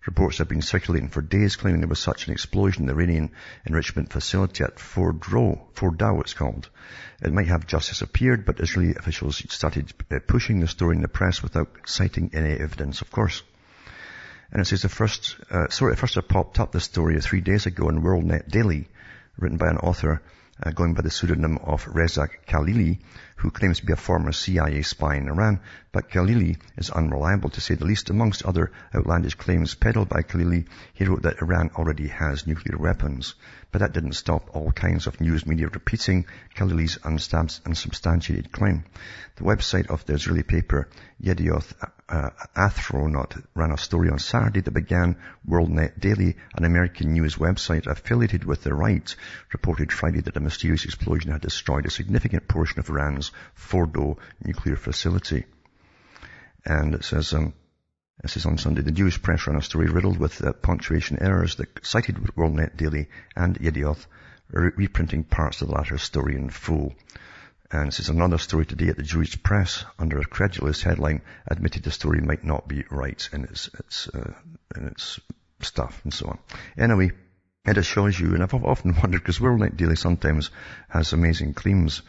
Reports 0.06 0.38
have 0.38 0.48
been 0.48 0.62
circulating 0.62 1.08
for 1.08 1.20
days 1.20 1.56
claiming 1.56 1.80
there 1.80 1.88
was 1.88 1.98
such 1.98 2.26
an 2.26 2.32
explosion 2.32 2.82
in 2.82 2.86
the 2.86 2.94
Iranian 2.94 3.30
enrichment 3.66 4.12
facility 4.12 4.64
at 4.64 4.76
Fordow, 4.76 5.60
Fordow 5.74 6.20
it's 6.20 6.34
called. 6.34 6.68
It 7.20 7.32
might 7.32 7.48
have 7.48 7.66
just 7.66 7.88
disappeared, 7.88 8.44
but 8.44 8.60
Israeli 8.60 8.94
officials 8.94 9.42
started 9.52 9.92
uh, 10.10 10.20
pushing 10.26 10.60
the 10.60 10.68
story 10.68 10.96
in 10.96 11.02
the 11.02 11.08
press 11.08 11.42
without 11.42 11.68
citing 11.86 12.30
any 12.32 12.52
evidence, 12.52 13.00
of 13.00 13.10
course. 13.10 13.42
And 14.50 14.62
it 14.62 14.66
says 14.66 14.82
the 14.82 14.88
first, 14.88 15.36
uh, 15.50 15.68
sorry, 15.68 15.94
first 15.96 16.16
popped 16.28 16.58
up 16.58 16.72
this 16.72 16.84
story 16.84 17.20
three 17.20 17.40
days 17.40 17.66
ago 17.66 17.88
in 17.88 18.02
WorldNet 18.02 18.48
Daily, 18.48 18.88
written 19.36 19.58
by 19.58 19.68
an 19.68 19.78
author 19.78 20.22
uh, 20.62 20.70
going 20.70 20.94
by 20.94 21.02
the 21.02 21.10
pseudonym 21.10 21.58
of 21.58 21.86
Reza 21.86 22.28
Kahlili, 22.46 22.98
who 23.36 23.50
claims 23.50 23.80
to 23.80 23.86
be 23.86 23.92
a 23.92 23.96
former 23.96 24.32
CIA 24.32 24.82
spy 24.82 25.16
in 25.16 25.28
Iran, 25.28 25.60
but 25.92 26.10
Kahlili 26.10 26.58
is 26.76 26.90
unreliable 26.90 27.50
to 27.50 27.60
say 27.60 27.74
the 27.74 27.84
least. 27.84 28.10
Amongst 28.10 28.44
other 28.44 28.72
outlandish 28.94 29.34
claims 29.34 29.74
peddled 29.74 30.08
by 30.08 30.22
Kahlili, 30.22 30.66
he 30.94 31.04
wrote 31.04 31.22
that 31.22 31.40
Iran 31.40 31.70
already 31.76 32.08
has 32.08 32.46
nuclear 32.46 32.78
weapons. 32.78 33.34
But 33.70 33.80
that 33.80 33.92
didn't 33.92 34.14
stop 34.14 34.50
all 34.54 34.72
kinds 34.72 35.06
of 35.06 35.20
news 35.20 35.46
media 35.46 35.68
repeating 35.68 36.26
Kahlili's 36.54 36.98
unsubstantiated 37.04 38.50
claim. 38.50 38.84
The 39.36 39.44
website 39.44 39.88
of 39.88 40.04
the 40.06 40.14
Israeli 40.14 40.42
paper 40.42 40.88
Yedioth 41.22 41.72
uh, 42.08 42.30
ran 43.54 43.70
a 43.70 43.76
story 43.76 44.08
on 44.10 44.18
Saturday 44.18 44.60
that 44.60 44.70
began 44.70 45.16
WorldNet 45.46 46.00
Daily, 46.00 46.36
an 46.54 46.64
American 46.64 47.12
news 47.12 47.36
website 47.36 47.86
affiliated 47.86 48.44
with 48.44 48.62
the 48.62 48.74
right, 48.74 49.14
reported 49.52 49.92
Friday 49.92 50.20
that 50.22 50.36
a 50.36 50.40
mysterious 50.40 50.84
explosion 50.84 51.32
had 51.32 51.42
destroyed 51.42 51.86
a 51.86 51.90
significant 51.90 52.48
portion 52.48 52.78
of 52.78 52.88
Iran's 52.88 53.30
Fordo 53.54 54.18
nuclear 54.42 54.76
facility. 54.76 55.44
And 56.64 56.94
it 56.94 57.04
says, 57.04 57.32
um, 57.34 57.52
this 58.22 58.36
is 58.36 58.46
on 58.46 58.58
Sunday. 58.58 58.82
The 58.82 58.90
Jewish 58.90 59.22
press 59.22 59.46
ran 59.46 59.56
a 59.56 59.62
story 59.62 59.88
riddled 59.88 60.18
with 60.18 60.42
uh, 60.42 60.52
punctuation 60.52 61.22
errors 61.22 61.56
that 61.56 61.86
cited 61.86 62.16
WorldNet 62.16 62.76
Daily 62.76 63.08
and 63.36 63.58
Yedioth, 63.60 64.06
re- 64.50 64.72
reprinting 64.76 65.24
parts 65.24 65.62
of 65.62 65.68
the 65.68 65.74
latter 65.74 65.98
story 65.98 66.34
in 66.34 66.50
full. 66.50 66.94
And 67.70 67.88
this 67.88 68.00
is 68.00 68.08
another 68.08 68.38
story 68.38 68.64
today 68.64 68.88
at 68.88 68.96
the 68.96 69.02
Jewish 69.02 69.42
press 69.42 69.84
under 69.98 70.18
a 70.18 70.24
credulous 70.24 70.82
headline 70.82 71.20
admitted 71.46 71.82
the 71.82 71.90
story 71.90 72.20
might 72.20 72.42
not 72.42 72.66
be 72.66 72.84
right 72.90 73.28
in 73.30 73.44
its, 73.44 73.68
its, 73.78 74.08
uh, 74.08 74.32
in 74.74 74.86
its 74.86 75.20
stuff 75.60 76.00
and 76.04 76.14
so 76.14 76.28
on. 76.28 76.38
Anyway, 76.78 77.12
it 77.66 77.76
assures 77.76 78.18
you, 78.18 78.32
and 78.32 78.42
I've 78.42 78.54
often 78.54 78.96
wondered 79.02 79.18
because 79.20 79.38
WorldNet 79.38 79.76
Daily 79.76 79.96
sometimes 79.96 80.50
has 80.88 81.12
amazing 81.12 81.52
claims. 81.52 82.00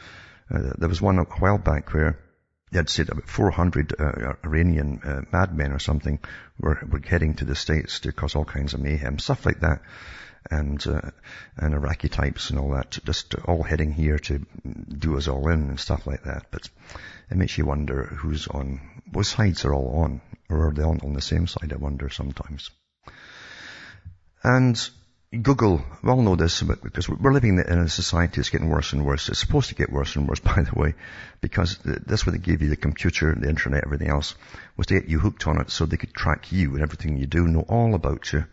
Uh, 0.49 0.71
there 0.77 0.87
was 0.87 1.01
one 1.01 1.19
a 1.19 1.23
while 1.23 1.57
back 1.57 1.93
where 1.93 2.17
they 2.71 2.77
had 2.77 2.89
said 2.89 3.09
about 3.09 3.27
400 3.27 3.93
uh, 3.99 4.33
Iranian 4.45 5.01
uh, 5.03 5.21
madmen 5.31 5.73
or 5.73 5.79
something 5.79 6.19
were, 6.57 6.79
were 6.89 7.01
heading 7.05 7.35
to 7.35 7.45
the 7.45 7.55
States 7.55 7.99
to 8.01 8.13
cause 8.13 8.35
all 8.35 8.45
kinds 8.45 8.73
of 8.73 8.79
mayhem, 8.79 9.19
stuff 9.19 9.45
like 9.45 9.59
that. 9.59 9.81
And, 10.51 10.85
uh, 10.87 11.11
and 11.57 11.75
Iraqi 11.75 12.09
types 12.09 12.49
and 12.49 12.57
all 12.57 12.71
that, 12.71 12.97
just 13.05 13.35
all 13.45 13.61
heading 13.61 13.91
here 13.93 14.17
to 14.17 14.39
do 14.97 15.15
us 15.15 15.27
all 15.27 15.47
in 15.49 15.69
and 15.69 15.79
stuff 15.79 16.07
like 16.07 16.23
that. 16.23 16.47
But 16.49 16.67
it 17.29 17.37
makes 17.37 17.57
you 17.57 17.65
wonder 17.65 18.05
who's 18.05 18.47
on, 18.47 18.81
what 19.11 19.27
sides 19.27 19.63
are 19.65 19.73
all 19.73 20.01
on, 20.03 20.21
or 20.49 20.69
are 20.69 20.73
they 20.73 20.83
all 20.83 20.97
on 21.03 21.13
the 21.13 21.21
same 21.21 21.45
side, 21.45 21.71
I 21.71 21.75
wonder 21.75 22.09
sometimes. 22.09 22.71
And 24.43 24.89
Google, 25.31 25.85
we 26.01 26.09
all 26.09 26.23
know 26.23 26.35
this 26.35 26.63
but 26.63 26.81
because 26.81 27.07
we're 27.07 27.31
living 27.31 27.59
in 27.59 27.77
a 27.77 27.87
society 27.87 28.37
that's 28.37 28.49
getting 28.49 28.69
worse 28.69 28.93
and 28.93 29.05
worse. 29.05 29.29
It's 29.29 29.37
supposed 29.37 29.69
to 29.69 29.75
get 29.75 29.91
worse 29.91 30.15
and 30.15 30.27
worse, 30.27 30.39
by 30.53 30.63
the 30.63 30.73
way, 30.73 30.95
because 31.39 31.77
that's 31.83 32.25
what 32.25 32.33
they 32.33 32.39
gave 32.39 32.63
you, 32.63 32.69
the 32.69 32.75
computer, 32.75 33.35
the 33.35 33.47
internet, 33.47 33.83
everything 33.85 34.09
else, 34.09 34.33
was 34.75 34.87
to 34.87 34.99
get 34.99 35.09
you 35.09 35.19
hooked 35.19 35.45
on 35.45 35.61
it 35.61 35.69
so 35.69 35.85
they 35.85 35.97
could 35.97 36.15
track 36.15 36.51
you 36.51 36.73
and 36.73 36.81
everything 36.81 37.17
you 37.17 37.27
do, 37.27 37.47
know 37.47 37.63
all 37.69 37.93
about 37.93 38.33
you, 38.33 38.45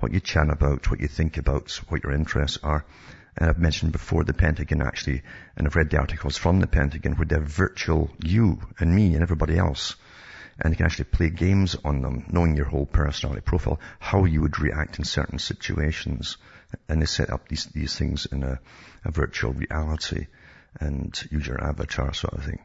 what 0.00 0.12
you 0.12 0.20
chat 0.20 0.50
about, 0.50 0.90
what 0.90 1.00
you 1.00 1.08
think 1.08 1.36
about, 1.36 1.70
what 1.88 2.02
your 2.02 2.12
interests 2.12 2.58
are. 2.62 2.84
And 3.36 3.50
I've 3.50 3.58
mentioned 3.58 3.92
before 3.92 4.24
the 4.24 4.34
Pentagon 4.34 4.82
actually, 4.82 5.22
and 5.56 5.66
I've 5.66 5.76
read 5.76 5.90
the 5.90 5.98
articles 5.98 6.36
from 6.36 6.60
the 6.60 6.66
Pentagon 6.66 7.14
where 7.14 7.26
they 7.26 7.36
have 7.36 7.44
virtual 7.44 8.10
you 8.22 8.60
and 8.78 8.94
me 8.94 9.14
and 9.14 9.22
everybody 9.22 9.58
else 9.58 9.96
and 10.60 10.72
you 10.72 10.76
can 10.76 10.86
actually 10.86 11.06
play 11.06 11.30
games 11.30 11.76
on 11.84 12.00
them, 12.02 12.24
knowing 12.28 12.56
your 12.56 12.66
whole 12.66 12.86
personality 12.86 13.40
profile, 13.40 13.80
how 13.98 14.24
you 14.24 14.40
would 14.42 14.60
react 14.60 14.98
in 14.98 15.04
certain 15.04 15.38
situations. 15.38 16.36
And 16.88 17.00
they 17.00 17.06
set 17.06 17.30
up 17.30 17.48
these, 17.48 17.66
these 17.66 17.96
things 17.96 18.26
in 18.26 18.42
a, 18.42 18.60
a 19.04 19.10
virtual 19.10 19.52
reality 19.52 20.26
and 20.80 21.14
use 21.30 21.46
your 21.46 21.62
avatar 21.62 22.12
sort 22.14 22.34
of 22.34 22.44
thing. 22.44 22.60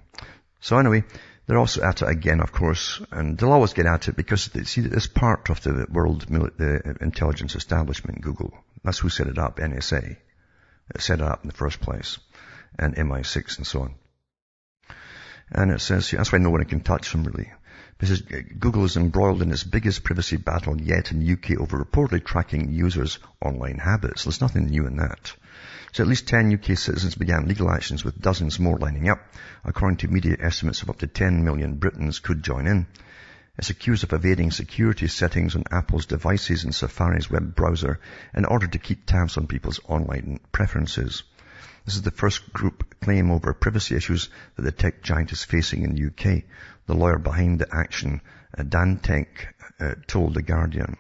So 0.61 0.77
anyway, 0.77 1.03
they're 1.49 1.57
also 1.57 1.81
at 1.81 2.03
it 2.03 2.07
again, 2.07 2.41
of 2.41 2.51
course, 2.51 3.01
and 3.09 3.35
they'll 3.35 3.51
always 3.51 3.73
get 3.73 3.87
at 3.87 4.07
it 4.07 4.15
because 4.15 4.49
they 4.49 4.65
see 4.65 4.81
that 4.81 4.93
it's 4.93 5.07
part 5.07 5.49
of 5.49 5.63
the 5.63 5.87
world 5.89 6.27
the 6.29 6.95
intelligence 7.01 7.55
establishment, 7.55 8.21
Google. 8.21 8.53
That's 8.83 8.99
who 8.99 9.09
set 9.09 9.25
it 9.25 9.39
up, 9.39 9.57
NSA. 9.57 10.17
It 10.93 11.01
set 11.01 11.21
it 11.21 11.25
up 11.25 11.41
in 11.41 11.47
the 11.49 11.55
first 11.55 11.81
place, 11.81 12.19
and 12.77 12.95
MI6 12.95 13.57
and 13.57 13.65
so 13.65 13.81
on. 13.81 13.95
And 15.51 15.71
it 15.71 15.81
says, 15.81 16.11
that's 16.11 16.31
why 16.31 16.37
no 16.37 16.51
one 16.51 16.63
can 16.65 16.81
touch 16.81 17.11
them 17.11 17.23
really. 17.23 17.51
Because 17.97 18.21
Google 18.21 18.85
is 18.85 18.95
embroiled 18.95 19.41
in 19.41 19.51
its 19.51 19.63
biggest 19.63 20.03
privacy 20.03 20.37
battle 20.37 20.79
yet 20.79 21.11
in 21.11 21.27
UK 21.27 21.59
over 21.59 21.83
reportedly 21.83 22.23
tracking 22.23 22.71
users' 22.71 23.17
online 23.41 23.79
habits. 23.79 24.25
There's 24.25 24.39
nothing 24.39 24.67
new 24.67 24.85
in 24.85 24.97
that. 24.97 25.33
So 25.91 26.03
at 26.03 26.09
least 26.09 26.27
10 26.27 26.53
UK 26.53 26.77
citizens 26.77 27.15
began 27.15 27.47
legal 27.47 27.71
actions 27.71 28.03
with 28.03 28.21
dozens 28.21 28.59
more 28.59 28.77
lining 28.77 29.09
up. 29.09 29.19
According 29.63 29.97
to 29.97 30.07
media 30.07 30.37
estimates 30.39 30.81
of 30.81 30.89
up 30.89 30.99
to 30.99 31.07
10 31.07 31.43
million 31.43 31.75
Britons 31.77 32.19
could 32.19 32.43
join 32.43 32.67
in. 32.67 32.87
It's 33.57 33.69
accused 33.69 34.03
of 34.03 34.13
evading 34.13 34.51
security 34.51 35.07
settings 35.07 35.55
on 35.55 35.65
Apple's 35.69 36.05
devices 36.05 36.63
and 36.63 36.73
Safari's 36.73 37.29
web 37.29 37.55
browser 37.55 37.99
in 38.33 38.45
order 38.45 38.67
to 38.67 38.77
keep 38.79 39.05
tabs 39.05 39.35
on 39.37 39.47
people's 39.47 39.81
online 39.85 40.39
preferences. 40.51 41.23
This 41.85 41.95
is 41.95 42.03
the 42.03 42.11
first 42.11 42.53
group 42.53 43.01
claim 43.01 43.31
over 43.31 43.53
privacy 43.53 43.95
issues 43.95 44.29
that 44.55 44.61
the 44.61 44.71
tech 44.71 45.01
giant 45.01 45.31
is 45.31 45.43
facing 45.43 45.83
in 45.83 45.95
the 45.95 46.05
UK. 46.05 46.43
The 46.85 46.93
lawyer 46.93 47.17
behind 47.17 47.59
the 47.59 47.67
action, 47.75 48.21
Dan 48.55 48.99
Dantec, 48.99 49.27
uh, 49.79 49.95
told 50.07 50.35
The 50.35 50.41
Guardian. 50.41 50.97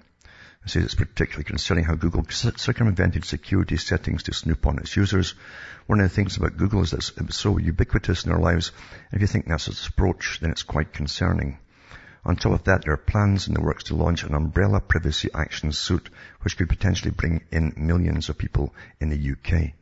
He 0.63 0.69
says 0.69 0.83
it's 0.83 0.95
particularly 0.95 1.45
concerning 1.45 1.85
how 1.85 1.95
Google 1.95 2.25
circumvented 2.29 3.25
security 3.25 3.77
settings 3.77 4.23
to 4.23 4.33
snoop 4.33 4.67
on 4.67 4.77
its 4.77 4.95
users. 4.95 5.33
One 5.87 5.99
of 5.99 6.09
the 6.09 6.15
things 6.15 6.37
about 6.37 6.57
Google 6.57 6.81
is 6.81 6.91
that 6.91 7.11
it's 7.17 7.37
so 7.37 7.57
ubiquitous 7.57 8.25
in 8.25 8.31
our 8.31 8.39
lives. 8.39 8.71
If 9.11 9.21
you 9.21 9.27
think 9.27 9.47
that's 9.47 9.67
its 9.67 9.87
approach, 9.87 10.39
then 10.41 10.51
it's 10.51 10.63
quite 10.63 10.93
concerning. 10.93 11.59
On 12.25 12.35
top 12.35 12.51
of 12.51 12.63
that, 12.65 12.83
there 12.83 12.93
are 12.93 12.97
plans 12.97 13.47
in 13.47 13.53
the 13.53 13.61
works 13.61 13.85
to 13.85 13.95
launch 13.95 14.23
an 14.23 14.35
umbrella 14.35 14.81
privacy 14.81 15.29
action 15.33 15.71
suit, 15.71 16.09
which 16.41 16.57
could 16.57 16.67
potentially 16.67 17.11
bring 17.11 17.41
in 17.51 17.73
millions 17.77 18.27
of 18.27 18.37
people 18.37 18.75
in 18.99 19.09
the 19.09 19.31
UK. 19.31 19.73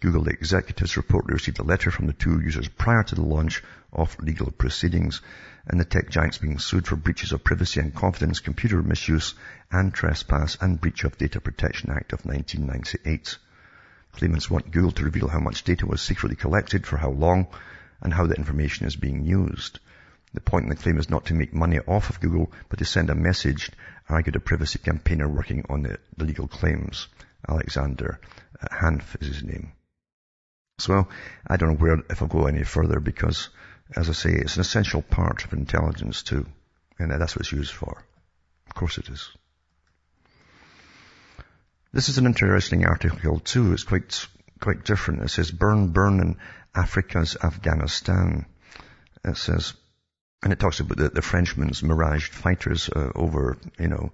Google 0.00 0.28
executives 0.28 0.94
reportedly 0.94 1.32
received 1.32 1.58
a 1.58 1.62
letter 1.62 1.90
from 1.90 2.06
the 2.06 2.14
two 2.14 2.40
users 2.40 2.68
prior 2.68 3.02
to 3.02 3.14
the 3.14 3.20
launch 3.20 3.62
of 3.92 4.18
legal 4.18 4.50
proceedings, 4.50 5.20
and 5.66 5.78
the 5.78 5.84
tech 5.84 6.08
giants 6.08 6.38
being 6.38 6.58
sued 6.58 6.86
for 6.86 6.96
breaches 6.96 7.32
of 7.32 7.44
privacy 7.44 7.80
and 7.80 7.94
confidence, 7.94 8.40
computer 8.40 8.82
misuse, 8.82 9.34
and 9.70 9.92
trespass, 9.92 10.56
and 10.58 10.80
breach 10.80 11.04
of 11.04 11.18
Data 11.18 11.38
Protection 11.38 11.90
Act 11.90 12.14
of 12.14 12.24
1998. 12.24 13.36
Claimants 14.12 14.48
want 14.48 14.70
Google 14.70 14.92
to 14.92 15.04
reveal 15.04 15.28
how 15.28 15.38
much 15.38 15.64
data 15.64 15.86
was 15.86 16.00
secretly 16.00 16.34
collected, 16.34 16.86
for 16.86 16.96
how 16.96 17.10
long, 17.10 17.46
and 18.00 18.14
how 18.14 18.26
the 18.26 18.36
information 18.36 18.86
is 18.86 18.96
being 18.96 19.26
used. 19.26 19.80
The 20.32 20.40
point 20.40 20.62
in 20.62 20.70
the 20.70 20.76
claim 20.76 20.96
is 20.96 21.10
not 21.10 21.26
to 21.26 21.34
make 21.34 21.52
money 21.52 21.78
off 21.78 22.08
of 22.08 22.20
Google, 22.20 22.50
but 22.70 22.78
to 22.78 22.86
send 22.86 23.10
a 23.10 23.14
message, 23.14 23.70
argued 24.08 24.36
a 24.36 24.40
privacy 24.40 24.78
campaigner 24.78 25.28
working 25.28 25.66
on 25.68 25.82
the, 25.82 25.98
the 26.16 26.24
legal 26.24 26.48
claims. 26.48 27.08
Alexander 27.46 28.18
Hanf 28.72 29.20
is 29.20 29.28
his 29.28 29.42
name. 29.42 29.72
So 30.80 31.08
I 31.46 31.56
don't 31.56 31.70
know 31.70 31.76
where, 31.76 32.02
if 32.10 32.22
I'll 32.22 32.28
go 32.28 32.46
any 32.46 32.64
further 32.64 33.00
because, 33.00 33.48
as 33.94 34.08
I 34.08 34.12
say, 34.12 34.30
it's 34.32 34.56
an 34.56 34.62
essential 34.62 35.02
part 35.02 35.44
of 35.44 35.52
intelligence 35.52 36.22
too. 36.22 36.46
And 36.98 37.10
that's 37.10 37.34
what 37.34 37.42
it's 37.42 37.52
used 37.52 37.72
for. 37.72 38.04
Of 38.66 38.74
course 38.74 38.98
it 38.98 39.08
is. 39.08 39.30
This 41.92 42.08
is 42.08 42.18
an 42.18 42.26
interesting 42.26 42.86
article 42.86 43.40
too. 43.40 43.72
It's 43.72 43.84
quite, 43.84 44.26
quite 44.60 44.84
different. 44.84 45.22
It 45.22 45.30
says, 45.30 45.50
burn, 45.50 45.88
burn 45.88 46.20
in 46.20 46.36
Africa's 46.74 47.36
Afghanistan. 47.42 48.46
It 49.24 49.36
says, 49.36 49.74
and 50.42 50.52
it 50.52 50.60
talks 50.60 50.80
about 50.80 50.96
the, 50.96 51.08
the 51.08 51.22
Frenchmen's 51.22 51.82
Mirage 51.82 52.28
fighters 52.28 52.88
uh, 52.88 53.10
over, 53.14 53.58
you 53.78 53.88
know, 53.88 54.12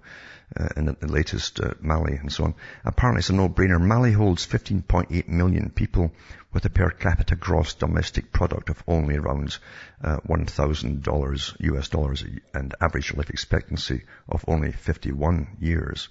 uh, 0.55 0.69
in 0.77 0.85
the, 0.85 0.93
the 0.93 1.07
latest 1.07 1.59
uh, 1.59 1.73
Mali 1.81 2.15
and 2.15 2.31
so 2.31 2.45
on. 2.45 2.55
Apparently 2.85 3.19
it's 3.19 3.29
a 3.29 3.33
no-brainer. 3.33 3.81
Mali 3.81 4.13
holds 4.13 4.47
15.8 4.47 5.27
million 5.27 5.69
people 5.69 6.11
with 6.53 6.63
a 6.65 6.69
per 6.69 6.89
capita 6.89 7.35
gross 7.35 7.73
domestic 7.73 8.31
product 8.31 8.69
of 8.69 8.81
only 8.87 9.17
around 9.17 9.57
uh, 10.01 10.17
$1,000 10.27 11.55
US 11.59 11.89
dollars 11.89 12.23
and 12.53 12.73
average 12.79 13.13
life 13.13 13.29
expectancy 13.29 14.03
of 14.29 14.45
only 14.47 14.71
51 14.71 15.57
years. 15.59 16.07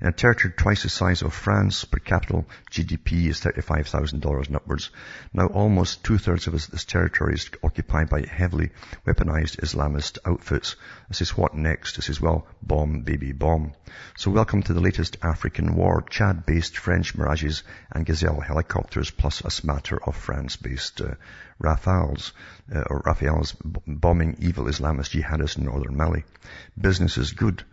In 0.00 0.06
a 0.06 0.12
territory 0.12 0.54
twice 0.56 0.84
the 0.84 0.88
size 0.88 1.22
of 1.22 1.34
France, 1.34 1.84
per 1.84 1.98
capita 1.98 2.44
GDP 2.70 3.26
is 3.26 3.40
$35,000 3.40 4.46
and 4.46 4.56
upwards. 4.56 4.90
Now 5.34 5.46
almost 5.48 6.04
two-thirds 6.04 6.46
of 6.46 6.52
this 6.52 6.84
territory 6.84 7.34
is 7.34 7.50
occupied 7.64 8.08
by 8.08 8.24
heavily 8.24 8.70
weaponized 9.06 9.60
Islamist 9.60 10.18
outfits. 10.24 10.76
This 11.08 11.20
is 11.20 11.36
what 11.36 11.54
next? 11.54 11.96
This 11.96 12.08
is, 12.08 12.20
well, 12.20 12.46
bomb, 12.62 13.02
baby, 13.02 13.32
bomb. 13.32 13.72
So 14.16 14.30
welcome 14.30 14.62
to 14.64 14.72
the 14.72 14.80
latest 14.80 15.16
African 15.22 15.74
war, 15.74 16.02
Chad-based 16.08 16.76
French 16.76 17.14
Mirages 17.16 17.62
and 17.90 18.04
Gazelle 18.04 18.40
helicopters, 18.40 19.10
plus 19.10 19.40
a 19.40 19.50
smatter 19.50 19.98
of 20.02 20.16
France-based 20.16 21.00
uh, 21.00 21.14
Rafales, 21.62 22.32
uh, 22.74 22.82
or 22.88 23.02
Rafales 23.02 23.54
bombing 23.86 24.36
evil 24.40 24.64
Islamist 24.64 25.10
jihadists 25.18 25.58
in 25.58 25.64
northern 25.64 25.96
Mali. 25.96 26.24
Business 26.78 27.18
is 27.18 27.32
good. 27.32 27.64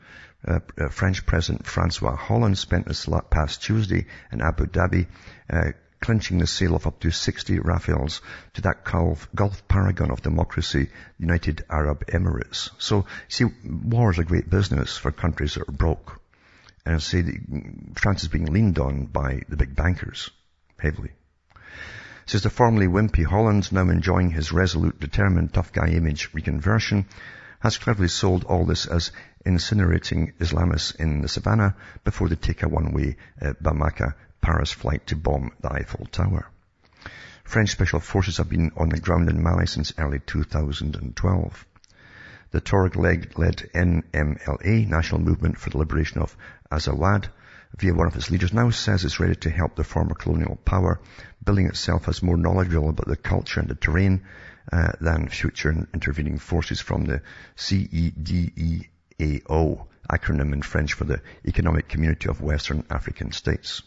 Uh, 0.47 0.59
uh, 0.79 0.89
French 0.89 1.25
President 1.25 1.65
Francois 1.65 2.15
Hollande 2.15 2.57
spent 2.57 2.87
this 2.87 3.09
past 3.29 3.63
Tuesday 3.63 4.05
in 4.31 4.41
Abu 4.41 4.65
Dhabi 4.67 5.07
uh, 5.49 5.71
clinching 5.99 6.37
the 6.37 6.47
sale 6.47 6.75
of 6.75 6.87
up 6.87 6.99
to 6.99 7.11
60 7.11 7.59
Rafales 7.59 8.21
to 8.53 8.61
that 8.61 8.83
Gulf, 8.83 9.27
Gulf 9.33 9.67
paragon 9.67 10.11
of 10.11 10.21
democracy, 10.21 10.89
United 11.17 11.63
Arab 11.69 12.05
Emirates. 12.07 12.69
So, 12.77 13.05
see, 13.27 13.45
war 13.65 14.11
is 14.11 14.19
a 14.19 14.23
great 14.23 14.49
business 14.49 14.97
for 14.97 15.11
countries 15.11 15.55
that 15.55 15.67
are 15.67 15.71
broke. 15.71 16.21
And 16.85 17.01
say 17.01 17.23
France 17.95 18.23
is 18.23 18.29
being 18.29 18.45
leaned 18.45 18.79
on 18.79 19.05
by 19.05 19.41
the 19.49 19.57
big 19.57 19.75
bankers, 19.75 20.29
heavily. 20.79 21.11
Says 22.25 22.43
the 22.43 22.49
formerly 22.49 22.87
wimpy 22.87 23.25
Hollande, 23.25 23.71
now 23.71 23.89
enjoying 23.89 24.31
his 24.31 24.51
resolute, 24.51 24.99
determined, 24.99 25.53
tough 25.53 25.71
guy 25.71 25.87
image 25.87 26.31
reconversion, 26.33 27.05
has 27.59 27.77
cleverly 27.77 28.07
sold 28.07 28.43
all 28.43 28.65
this 28.65 28.85
as 28.85 29.11
incinerating 29.45 30.33
Islamists 30.37 30.95
in 30.95 31.21
the 31.21 31.27
savannah 31.27 31.75
before 32.03 32.29
they 32.29 32.35
take 32.35 32.63
a 32.63 32.69
one-way 32.69 33.15
uh, 33.41 33.53
Bamako 33.61 34.13
Paris 34.41 34.71
flight 34.71 35.07
to 35.07 35.15
bomb 35.15 35.51
the 35.61 35.71
Eiffel 35.71 36.05
Tower. 36.05 36.49
French 37.43 37.69
special 37.69 37.99
forces 38.01 38.37
have 38.37 38.49
been 38.49 38.71
on 38.75 38.89
the 38.89 38.99
ground 38.99 39.29
in 39.29 39.41
Mali 39.41 39.67
since 39.67 39.93
early 39.97 40.19
2012. 40.19 41.65
The 42.51 42.61
Tuareg-led 42.61 43.69
NMLA, 43.73 44.87
National 44.87 45.21
Movement 45.21 45.57
for 45.57 45.69
the 45.69 45.77
Liberation 45.77 46.21
of 46.21 46.35
Azawad, 46.71 47.27
via 47.77 47.93
one 47.93 48.07
of 48.07 48.15
its 48.15 48.31
leaders, 48.31 48.53
now 48.53 48.69
says 48.69 49.05
it's 49.05 49.19
ready 49.19 49.35
to 49.35 49.49
help 49.49 49.75
the 49.75 49.83
former 49.83 50.13
colonial 50.15 50.57
power, 50.65 50.99
billing 51.43 51.67
itself 51.67 52.07
as 52.07 52.23
more 52.23 52.37
knowledgeable 52.37 52.89
about 52.89 53.07
the 53.07 53.15
culture 53.15 53.59
and 53.59 53.69
the 53.69 53.75
terrain 53.75 54.23
uh, 54.71 54.91
than 54.99 55.29
future 55.29 55.87
intervening 55.93 56.39
forces 56.39 56.81
from 56.81 57.05
the 57.05 57.21
CEDEAO, 57.55 58.87
acronym 60.09 60.53
in 60.53 60.61
French 60.61 60.93
for 60.93 61.05
the 61.05 61.21
Economic 61.45 61.87
Community 61.87 62.27
of 62.29 62.41
Western 62.41 62.85
African 62.89 63.31
States. 63.31 63.83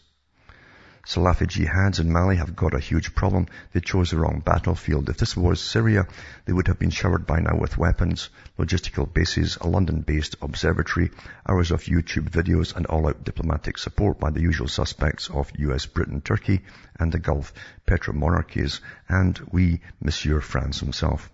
Salafi 1.03 1.47
jihads 1.47 1.99
in 1.99 2.11
Mali 2.11 2.35
have 2.35 2.55
got 2.55 2.75
a 2.75 2.79
huge 2.79 3.15
problem. 3.15 3.47
They 3.73 3.79
chose 3.79 4.11
the 4.11 4.17
wrong 4.17 4.39
battlefield. 4.45 5.09
If 5.09 5.17
this 5.17 5.35
was 5.35 5.59
Syria, 5.59 6.05
they 6.45 6.53
would 6.53 6.67
have 6.67 6.77
been 6.77 6.91
showered 6.91 7.25
by 7.25 7.39
now 7.39 7.57
with 7.57 7.77
weapons, 7.77 8.29
logistical 8.59 9.11
bases, 9.11 9.57
a 9.59 9.67
London-based 9.67 10.35
observatory, 10.43 11.09
hours 11.49 11.71
of 11.71 11.85
YouTube 11.85 12.29
videos, 12.29 12.75
and 12.75 12.85
all-out 12.85 13.23
diplomatic 13.23 13.79
support 13.79 14.19
by 14.19 14.29
the 14.29 14.41
usual 14.41 14.67
suspects 14.67 15.27
of 15.31 15.51
US, 15.57 15.87
Britain, 15.87 16.21
Turkey, 16.21 16.61
and 16.99 17.11
the 17.11 17.19
Gulf 17.19 17.51
petromonarchies, 17.87 18.79
and 19.09 19.39
we, 19.51 19.81
Monsieur 19.99 20.39
France 20.39 20.81
himself. 20.81 21.31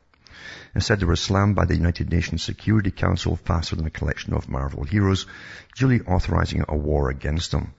Instead, 0.75 1.01
they 1.01 1.05
were 1.05 1.17
slammed 1.17 1.55
by 1.55 1.65
the 1.65 1.75
United 1.75 2.09
Nations 2.09 2.41
Security 2.41 2.91
Council 2.91 3.35
faster 3.35 3.75
than 3.75 3.85
a 3.85 3.89
collection 3.89 4.33
of 4.33 4.47
Marvel 4.47 4.85
heroes, 4.85 5.25
duly 5.75 5.99
authorizing 6.01 6.63
a 6.69 6.77
war 6.77 7.09
against 7.09 7.51
them. 7.51 7.73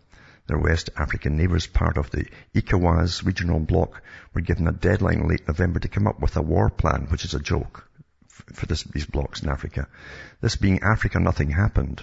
Their 0.49 0.59
West 0.59 0.91
African 0.97 1.37
neighbours, 1.37 1.67
part 1.67 1.99
of 1.99 2.11
the 2.11 2.27
ECOWAS 2.55 3.25
regional 3.25 3.61
bloc, 3.61 4.03
were 4.35 4.41
given 4.41 4.67
a 4.67 4.73
deadline 4.73 5.29
late 5.29 5.47
November 5.47 5.79
to 5.79 5.89
come 5.89 6.07
up 6.07 6.21
with 6.21 6.37
a 6.37 6.43
war 6.43 6.71
plan, 6.71 7.07
which 7.11 7.25
is 7.25 7.35
a 7.35 7.41
joke 7.41 7.89
for 8.55 8.67
this, 8.67 8.83
these 8.85 9.07
blocs 9.07 9.43
in 9.43 9.51
Africa. 9.51 9.89
This 10.41 10.57
being 10.57 10.81
Africa, 10.83 11.21
nothing 11.21 11.51
happened. 11.51 12.03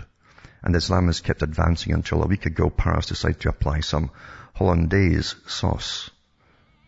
And 0.62 0.74
the 0.74 0.80
Islamists 0.80 1.24
kept 1.24 1.42
advancing 1.42 1.94
until 1.94 2.24
a 2.24 2.28
week 2.28 2.46
ago 2.46 2.70
Paris 2.70 3.08
decided 3.08 3.42
to 3.42 3.50
apply 3.50 3.80
some 3.82 4.12
Hollandaise 4.54 5.36
sauce 5.48 6.10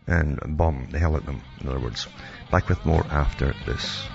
and 0.06 0.38
bomb 0.56 0.88
the 0.90 0.98
hell 0.98 1.16
at 1.16 1.26
them, 1.26 1.42
in 1.60 1.68
other 1.68 1.80
words. 1.80 2.06
Back 2.50 2.68
with 2.68 2.86
more 2.86 3.04
after 3.06 3.52
this. 3.66 4.08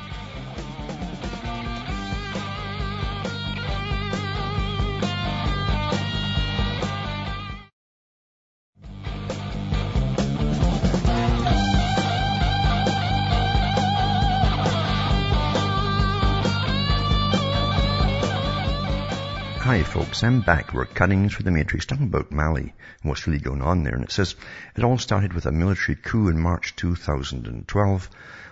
Hi 19.64 19.82
folks, 19.82 20.26
I'm 20.26 20.42
back. 20.42 20.74
We're 20.74 20.84
cutting 20.84 21.30
through 21.30 21.46
the 21.46 21.52
matrix 21.52 21.86
talking 21.86 22.08
about 22.08 22.34
Mali 22.34 22.64
and 23.02 23.10
what's 23.10 23.26
really 23.26 23.40
going 23.40 23.62
on 23.62 23.84
there. 23.84 23.96
And 23.96 24.04
it 24.04 24.12
says, 24.12 24.36
it 24.76 24.84
all 24.84 24.98
started 24.98 25.32
with 25.32 25.46
a 25.46 25.54
military 25.54 25.96
coup 25.96 26.28
in 26.28 26.38
March 26.38 26.76
2012, 26.76 28.10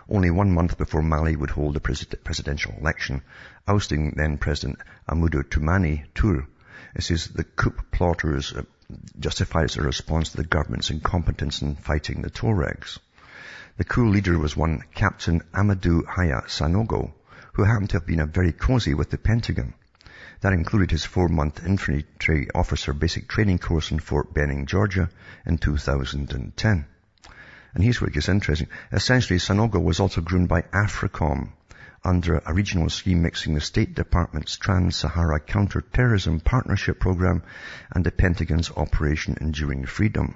only 0.07 0.31
one 0.31 0.53
month 0.53 0.77
before 0.77 1.01
Mali 1.01 1.35
would 1.35 1.49
hold 1.49 1.75
a 1.75 1.81
presidential 1.81 2.73
election, 2.79 3.23
ousting 3.67 4.13
then 4.15 4.37
President 4.37 4.79
Amadou 5.05 5.43
Toumani 5.43 6.05
Touré. 6.15 6.45
It 6.95 7.03
says 7.03 7.27
the 7.27 7.43
coup 7.43 7.75
plotters 7.91 8.53
uh, 8.53 8.61
justifies 9.19 9.73
their 9.73 9.83
response 9.83 10.29
to 10.29 10.37
the 10.37 10.45
government's 10.45 10.91
incompetence 10.91 11.61
in 11.61 11.75
fighting 11.75 12.21
the 12.21 12.29
Tuaregs. 12.29 12.99
The 13.75 13.83
coup 13.83 14.07
leader 14.07 14.39
was 14.39 14.55
one 14.55 14.85
Captain 14.95 15.41
Amadou 15.53 16.05
Haya 16.05 16.43
Sanogo, 16.47 17.11
who 17.51 17.65
happened 17.65 17.89
to 17.89 17.97
have 17.97 18.07
been 18.07 18.21
a 18.21 18.25
very 18.25 18.53
cozy 18.53 18.93
with 18.93 19.09
the 19.09 19.17
Pentagon. 19.17 19.73
That 20.41 20.53
included 20.53 20.89
his 20.89 21.05
four-month 21.05 21.63
infantry 21.63 22.49
officer 22.55 22.93
basic 22.93 23.27
training 23.27 23.59
course 23.59 23.91
in 23.91 23.99
Fort 23.99 24.33
Benning, 24.33 24.65
Georgia 24.65 25.09
in 25.45 25.59
2010. 25.59 26.85
And 27.73 27.83
here's 27.83 28.01
where 28.01 28.07
it 28.09 28.13
gets 28.13 28.27
interesting. 28.27 28.67
Essentially, 28.91 29.37
Sanogo 29.37 29.81
was 29.81 29.99
also 29.99 30.19
groomed 30.21 30.49
by 30.49 30.63
AFRICOM 30.63 31.53
under 32.03 32.41
a 32.43 32.53
regional 32.53 32.89
scheme 32.89 33.21
mixing 33.21 33.53
the 33.53 33.61
State 33.61 33.93
Department's 33.93 34.57
Trans-Sahara 34.57 35.39
Counter-Terrorism 35.39 36.39
Partnership 36.39 36.99
Program 36.99 37.43
and 37.91 38.03
the 38.03 38.11
Pentagon's 38.11 38.71
Operation 38.71 39.37
Enduring 39.39 39.85
Freedom. 39.85 40.35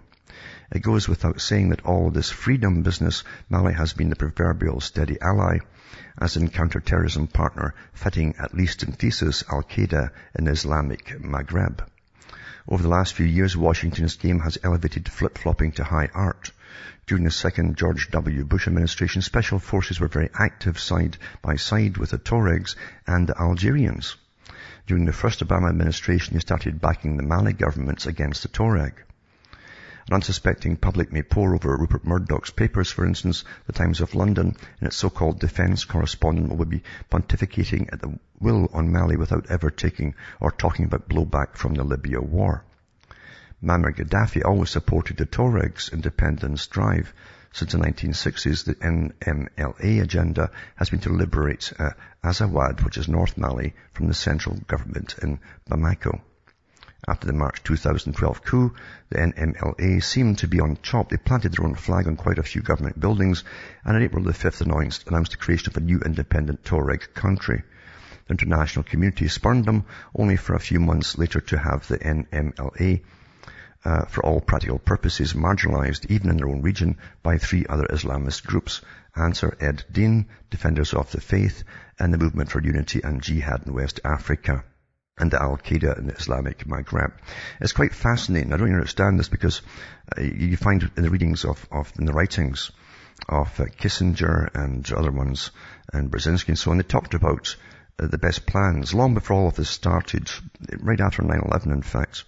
It 0.71 0.81
goes 0.81 1.07
without 1.07 1.39
saying 1.39 1.69
that 1.69 1.85
all 1.85 2.11
this 2.11 2.29
freedom 2.29 2.81
business, 2.81 3.23
Mali 3.49 3.73
has 3.73 3.93
been 3.93 4.09
the 4.09 4.15
proverbial 4.15 4.81
steady 4.81 5.17
ally 5.21 5.59
as 6.17 6.35
an 6.35 6.49
counter-terrorism 6.49 7.27
partner 7.27 7.73
fitting 7.93 8.35
at 8.37 8.53
least 8.53 8.83
in 8.83 8.91
thesis 8.91 9.43
Al-Qaeda 9.49 10.09
in 10.37 10.47
Islamic 10.47 11.21
Maghreb. 11.21 11.87
Over 12.67 12.83
the 12.83 12.89
last 12.89 13.13
few 13.13 13.25
years, 13.25 13.55
Washington's 13.55 14.15
game 14.15 14.39
has 14.39 14.57
elevated 14.63 15.07
flip-flopping 15.07 15.73
to 15.73 15.83
high 15.83 16.09
art. 16.13 16.51
During 17.05 17.23
the 17.23 17.31
second 17.31 17.77
George 17.77 18.09
W. 18.09 18.43
Bush 18.43 18.67
administration, 18.67 19.21
special 19.21 19.59
forces 19.59 19.99
were 19.99 20.07
very 20.07 20.29
active 20.33 20.79
side 20.79 21.17
by 21.41 21.57
side 21.57 21.97
with 21.97 22.09
the 22.09 22.17
Tuaregs 22.17 22.75
and 23.05 23.27
the 23.27 23.39
Algerians. 23.39 24.15
During 24.87 25.05
the 25.05 25.13
first 25.13 25.39
Obama 25.39 25.69
administration, 25.69 26.33
he 26.33 26.39
started 26.39 26.81
backing 26.81 27.17
the 27.17 27.23
Mali 27.23 27.53
governments 27.53 28.05
against 28.07 28.41
the 28.41 28.49
Tuareg. 28.49 28.93
An 30.07 30.13
unsuspecting 30.13 30.77
public 30.77 31.11
may 31.11 31.23
pore 31.23 31.55
over 31.55 31.75
Rupert 31.75 32.05
Murdoch's 32.05 32.51
papers, 32.51 32.91
for 32.91 33.07
instance, 33.07 33.43
the 33.65 33.73
Times 33.73 34.01
of 34.01 34.13
London 34.13 34.55
and 34.79 34.87
its 34.87 34.97
so-called 34.97 35.39
defense 35.39 35.83
correspondent 35.83 36.55
will 36.55 36.65
be 36.65 36.83
pontificating 37.09 37.91
at 37.91 38.01
the 38.01 38.19
will 38.39 38.69
on 38.71 38.91
Mali 38.91 39.17
without 39.17 39.49
ever 39.49 39.71
taking 39.71 40.13
or 40.39 40.51
talking 40.51 40.85
about 40.85 41.09
blowback 41.09 41.55
from 41.55 41.73
the 41.73 41.83
Libya 41.83 42.21
war. 42.21 42.63
Muammar 43.63 43.95
Gaddafi 43.95 44.45
always 44.45 44.69
supported 44.69 45.17
the 45.17 45.25
Tuareg's 45.25 45.89
independence 45.89 46.67
drive. 46.67 47.11
Since 47.51 47.71
the 47.71 47.79
1960s, 47.79 48.65
the 48.65 48.75
NMLA 48.75 50.03
agenda 50.03 50.51
has 50.75 50.91
been 50.91 50.99
to 50.99 51.09
liberate 51.09 51.73
uh, 51.79 51.93
Azawad, 52.23 52.83
which 52.83 52.99
is 52.99 53.07
North 53.07 53.39
Mali, 53.39 53.73
from 53.93 54.07
the 54.07 54.13
central 54.13 54.55
government 54.67 55.15
in 55.23 55.39
Bamako. 55.67 56.21
After 57.07 57.27
the 57.27 57.33
March 57.33 57.61
2012 57.61 58.41
coup, 58.43 58.73
the 59.09 59.19
NMLA 59.19 60.01
seemed 60.01 60.39
to 60.39 60.47
be 60.47 60.59
on 60.59 60.75
top. 60.77 61.09
They 61.09 61.17
planted 61.17 61.53
their 61.53 61.63
own 61.63 61.75
flag 61.75 62.07
on 62.07 62.15
quite 62.15 62.39
a 62.39 62.43
few 62.43 62.63
government 62.63 62.99
buildings 62.99 63.43
and 63.83 63.95
on 63.95 64.01
April 64.01 64.23
the 64.23 64.31
5th 64.31 64.61
announced, 64.61 65.07
announced 65.07 65.29
the 65.29 65.37
creation 65.37 65.69
of 65.69 65.77
a 65.77 65.81
new 65.81 65.99
independent 65.99 66.63
Tuareg 66.63 67.13
country. 67.13 67.61
The 68.25 68.31
international 68.31 68.85
community 68.85 69.27
spurned 69.27 69.65
them 69.65 69.85
only 70.15 70.35
for 70.35 70.55
a 70.55 70.59
few 70.59 70.79
months 70.79 71.15
later 71.15 71.41
to 71.41 71.59
have 71.59 71.87
the 71.87 71.99
NMLA 71.99 73.03
uh, 73.83 74.05
for 74.05 74.25
all 74.25 74.41
practical 74.41 74.79
purposes 74.79 75.33
marginalized 75.33 76.09
even 76.09 76.31
in 76.31 76.37
their 76.37 76.49
own 76.49 76.63
region 76.63 76.97
by 77.21 77.37
three 77.37 77.67
other 77.67 77.85
Islamist 77.85 78.47
groups, 78.47 78.81
Ansar 79.15 79.55
Ed 79.59 79.83
Din, 79.91 80.25
Defenders 80.49 80.95
of 80.95 81.11
the 81.11 81.21
Faith, 81.21 81.65
and 81.99 82.11
the 82.11 82.17
Movement 82.17 82.49
for 82.49 82.63
Unity 82.63 83.01
and 83.03 83.21
Jihad 83.21 83.67
in 83.67 83.73
West 83.75 83.99
Africa 84.03 84.63
and 85.17 85.33
Al-Qaeda 85.33 85.97
in 85.97 86.07
the 86.07 86.13
Islamic 86.13 86.65
Maghreb. 86.67 87.13
It's 87.61 87.71
quite 87.71 87.93
fascinating. 87.93 88.51
I 88.51 88.57
don't 88.57 88.73
understand 88.73 89.17
this 89.17 89.29
because 89.29 89.61
uh, 90.17 90.21
you 90.21 90.57
find 90.57 90.91
in 90.97 91.03
the 91.03 91.09
readings 91.09 91.45
of, 91.45 91.65
of 91.71 91.91
in 91.97 92.05
the 92.05 92.13
writings 92.13 92.71
of 93.29 93.59
uh, 93.59 93.65
Kissinger 93.65 94.49
and 94.53 94.91
other 94.91 95.11
ones 95.11 95.51
and 95.93 96.11
Brzezinski 96.11 96.49
and 96.49 96.59
so 96.59 96.71
on, 96.71 96.77
they 96.77 96.83
talked 96.83 97.13
about 97.13 97.55
uh, 97.97 98.07
the 98.07 98.17
best 98.17 98.45
plans 98.45 98.93
long 98.93 99.13
before 99.13 99.37
all 99.37 99.47
of 99.47 99.55
this 99.55 99.69
started, 99.69 100.29
right 100.79 100.99
after 100.99 101.23
9-11 101.23 101.71
in 101.71 101.81
fact, 101.81 102.25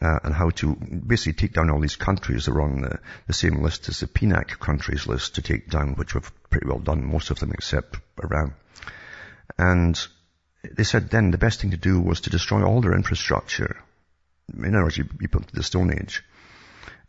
uh, 0.00 0.18
and 0.24 0.32
how 0.32 0.48
to 0.48 0.76
basically 0.76 1.34
take 1.34 1.52
down 1.52 1.68
all 1.68 1.80
these 1.80 1.96
countries 1.96 2.46
that 2.46 2.52
are 2.52 2.62
on 2.62 2.80
the, 2.80 2.98
the 3.26 3.34
same 3.34 3.62
list 3.62 3.86
as 3.90 4.00
the 4.00 4.06
PNAC 4.06 4.58
countries 4.58 5.06
list 5.06 5.34
to 5.34 5.42
take 5.42 5.68
down, 5.68 5.94
which 5.94 6.14
we've 6.14 6.32
pretty 6.48 6.68
well 6.68 6.78
done, 6.78 7.04
most 7.04 7.30
of 7.30 7.38
them 7.38 7.52
except 7.52 7.98
Iran. 8.22 8.54
And 9.58 10.08
they 10.62 10.84
said 10.84 11.10
then 11.10 11.30
the 11.30 11.38
best 11.38 11.60
thing 11.60 11.70
to 11.70 11.76
do 11.76 12.00
was 12.00 12.22
to 12.22 12.30
destroy 12.30 12.64
all 12.64 12.80
their 12.80 12.94
infrastructure. 12.94 13.82
In 14.56 14.74
other 14.74 14.84
words, 14.84 14.98
you, 14.98 15.08
you 15.20 15.28
put 15.28 15.46
the 15.48 15.62
Stone 15.62 15.92
Age. 15.92 16.24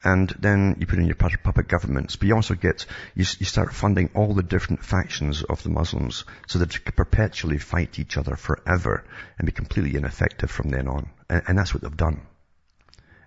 And 0.02 0.30
then 0.40 0.78
you 0.80 0.88
put 0.88 1.00
in 1.00 1.08
your 1.08 1.16
puppet 1.16 1.68
governments, 1.68 2.16
but 2.16 2.28
you 2.30 2.36
also 2.36 2.56
get, 2.56 2.86
you, 3.16 3.26
you 3.40 3.46
start 3.46 3.74
funding 3.74 4.10
all 4.16 4.34
the 4.34 4.44
different 4.44 4.86
factions 4.86 5.44
of 5.44 5.62
the 5.62 5.70
Muslims 5.70 6.24
so 6.48 6.60
that 6.60 6.70
they 6.70 6.92
perpetually 6.92 7.58
fight 7.58 8.00
each 8.00 8.16
other 8.16 8.38
forever 8.38 9.04
and 9.38 9.46
be 9.46 9.52
completely 9.52 9.98
ineffective 9.98 10.50
from 10.50 10.70
then 10.70 10.88
on. 10.88 11.10
And, 11.30 11.44
and 11.50 11.58
that's 11.58 11.74
what 11.74 11.84
they've 11.84 11.98
done. 11.98 12.22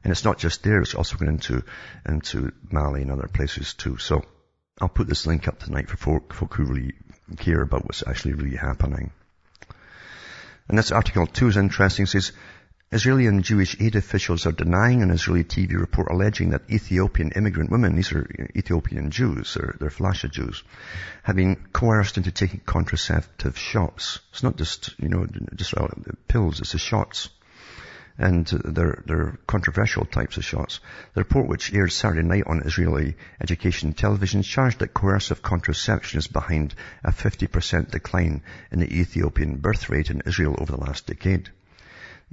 And 0.03 0.11
it's 0.11 0.25
not 0.25 0.39
just 0.39 0.63
there, 0.63 0.81
it's 0.81 0.95
also 0.95 1.17
going 1.17 1.33
into, 1.33 1.63
into 2.07 2.53
Mali 2.71 3.03
and 3.03 3.13
other 3.13 3.29
places 3.29 3.75
too. 3.75 3.99
So 3.99 4.23
I'll 4.81 4.89
put 4.89 5.09
this 5.09 5.27
link 5.27 5.49
up 5.49 5.59
tonight 5.59 5.91
for 5.91 5.99
folk, 5.99 6.33
folk 6.33 6.55
who 6.55 6.65
really 6.65 6.95
care 7.37 7.61
about 7.61 7.85
what's 7.85 8.03
actually 8.07 8.33
really 8.33 8.57
happening. 8.57 9.13
And 10.69 10.79
this 10.79 10.93
article 10.93 11.27
too 11.27 11.49
is 11.49 11.57
interesting. 11.57 12.05
It 12.05 12.09
says, 12.09 12.33
Israeli 12.93 13.27
and 13.27 13.43
Jewish 13.43 13.81
aid 13.81 13.97
officials 13.97 14.47
are 14.47 14.53
denying 14.53 15.03
an 15.03 15.11
Israeli 15.11 15.45
TV 15.45 15.81
report 15.81 16.09
alleging 16.11 16.51
that 16.51 16.71
Ethiopian 16.71 17.33
immigrant 17.33 17.71
women, 17.71 17.97
these 17.97 18.13
are 18.13 18.29
Ethiopian 18.55 19.11
Jews, 19.11 19.55
they're, 19.55 19.75
they're 19.81 19.89
Falasha 19.89 20.31
Jews, 20.31 20.63
have 21.23 21.37
been 21.37 21.57
coerced 21.73 22.19
into 22.19 22.31
taking 22.33 22.61
contraceptive 22.61 23.57
shots. 23.57 24.19
It's 24.33 24.43
not 24.43 24.57
just, 24.57 24.95
you 24.99 25.09
know, 25.09 25.27
just 25.55 25.75
pills, 26.29 26.61
it's 26.61 26.73
the 26.73 26.79
shots 26.79 27.31
and 28.19 28.47
they're, 28.47 29.03
they're 29.07 29.39
controversial 29.47 30.05
types 30.05 30.37
of 30.37 30.45
shots. 30.45 30.81
The 31.15 31.23
report, 31.23 31.49
which 31.49 31.73
aired 31.73 31.93
Saturday 31.93 32.27
night 32.27 32.45
on 32.47 32.63
Israeli 32.63 33.17
education 33.41 33.93
television, 33.95 34.43
charged 34.43 34.81
that 34.81 34.95
coercive 34.95 35.43
contraception 35.43 36.19
is 36.19 36.27
behind 36.27 36.75
a 37.03 37.11
50% 37.11 37.91
decline 37.91 38.43
in 38.71 38.81
the 38.81 39.01
Ethiopian 39.01 39.57
birth 39.57 39.89
rate 39.89 40.11
in 40.11 40.23
Israel 40.27 40.57
over 40.59 40.73
the 40.73 40.81
last 40.81 41.07
decade. 41.07 41.51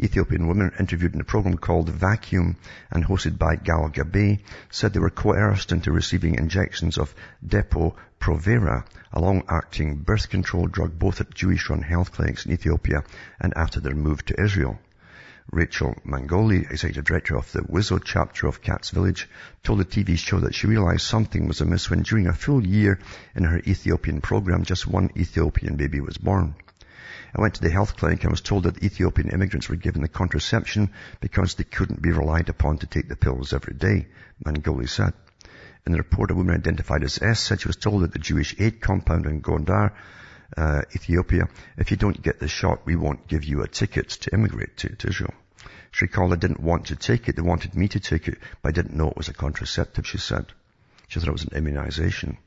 Ethiopian 0.02 0.48
women 0.48 0.72
interviewed 0.80 1.14
in 1.14 1.20
a 1.20 1.26
program 1.26 1.58
called 1.58 1.90
Vacuum 1.90 2.56
and 2.90 3.04
hosted 3.04 3.38
by 3.38 3.58
Gal 3.58 3.90
Gabay 3.90 4.40
said 4.70 4.94
they 4.94 5.00
were 5.00 5.10
coerced 5.10 5.74
into 5.74 5.92
receiving 5.92 6.36
injections 6.36 6.98
of 6.98 7.14
Depo-Provera, 7.46 8.86
a 9.12 9.20
long-acting 9.20 9.98
birth 9.98 10.30
control 10.30 10.68
drug 10.68 10.98
both 10.98 11.20
at 11.20 11.34
Jewish-run 11.34 11.82
health 11.82 12.14
clinics 12.14 12.46
in 12.46 12.54
Ethiopia 12.54 13.04
and 13.42 13.54
after 13.58 13.82
their 13.82 13.94
move 13.96 14.24
to 14.26 14.42
Israel. 14.42 14.80
Rachel 15.52 15.96
Mangoli, 16.06 16.70
executive 16.70 17.06
director 17.06 17.36
of 17.36 17.52
the 17.52 17.62
Wizo 17.62 18.00
chapter 18.04 18.48
of 18.48 18.62
Cats 18.62 18.92
Village, 18.92 19.28
told 19.64 19.80
the 19.80 19.86
TV 19.86 20.18
show 20.18 20.40
that 20.42 20.54
she 20.54 20.68
realized 20.68 21.02
something 21.02 21.48
was 21.48 21.60
amiss 21.60 21.90
when 21.90 22.04
during 22.04 22.28
a 22.28 22.34
full 22.34 22.66
year 22.66 23.00
in 23.36 23.46
her 23.46 23.58
Ethiopian 23.58 24.22
program, 24.22 24.64
just 24.64 24.86
one 24.86 25.10
Ethiopian 25.18 25.76
baby 25.76 26.02
was 26.02 26.18
born. 26.18 26.54
I 27.36 27.42
went 27.42 27.56
to 27.56 27.62
the 27.62 27.72
health 27.72 27.98
clinic 27.98 28.24
and 28.24 28.32
was 28.32 28.42
told 28.42 28.64
that 28.64 28.84
Ethiopian 28.84 29.30
immigrants 29.30 29.70
were 29.70 29.76
given 29.76 30.02
the 30.02 30.08
contraception 30.08 30.92
because 31.20 31.56
they 31.56 31.64
couldn't 31.64 32.02
be 32.02 32.12
relied 32.12 32.50
upon 32.50 32.78
to 32.80 32.88
take 32.88 33.08
the 33.08 33.16
pills 33.16 33.52
every 33.52 33.74
day, 33.74 34.08
Mangoli 34.46 34.88
said. 34.88 35.14
In 35.86 35.94
the 35.94 35.98
report, 35.98 36.30
a 36.30 36.36
woman 36.36 36.56
identified 36.56 37.04
as 37.04 37.22
S 37.22 37.40
said 37.40 37.62
she 37.62 37.68
was 37.68 37.76
told 37.76 38.04
that 38.04 38.14
the 38.14 38.20
Jewish 38.20 38.56
aid 38.60 38.82
compound 38.82 39.26
in 39.26 39.42
Gondar 39.42 39.94
uh, 40.58 40.82
Ethiopia, 40.96 41.48
if 41.78 41.92
you 41.92 41.98
don't 41.98 42.22
get 42.22 42.40
the 42.40 42.48
shot, 42.48 42.86
we 42.86 42.96
won't 42.96 43.28
give 43.28 43.44
you 43.44 43.62
a 43.62 43.68
ticket 43.68 44.10
to 44.10 44.34
immigrate 44.34 44.78
to, 44.78 44.96
to 44.96 45.08
Israel. 45.08 45.34
I 46.02 46.36
didn't 46.36 46.60
want 46.60 46.88
to 46.88 46.96
take 46.96 47.28
it. 47.28 47.36
They 47.36 47.42
wanted 47.42 47.76
me 47.76 47.88
to 47.90 48.00
take 48.00 48.28
it, 48.28 48.38
but 48.62 48.70
I 48.70 48.72
didn't 48.72 48.96
know 48.96 49.10
it 49.10 49.18
was 49.18 49.30
a 49.30 49.34
contraceptive, 49.34 50.06
she 50.06 50.18
said. 50.18 50.46
She 51.08 51.20
thought 51.20 51.30
it 51.30 51.32
was 51.32 51.46
an 51.46 51.58
immunization. 51.58 52.38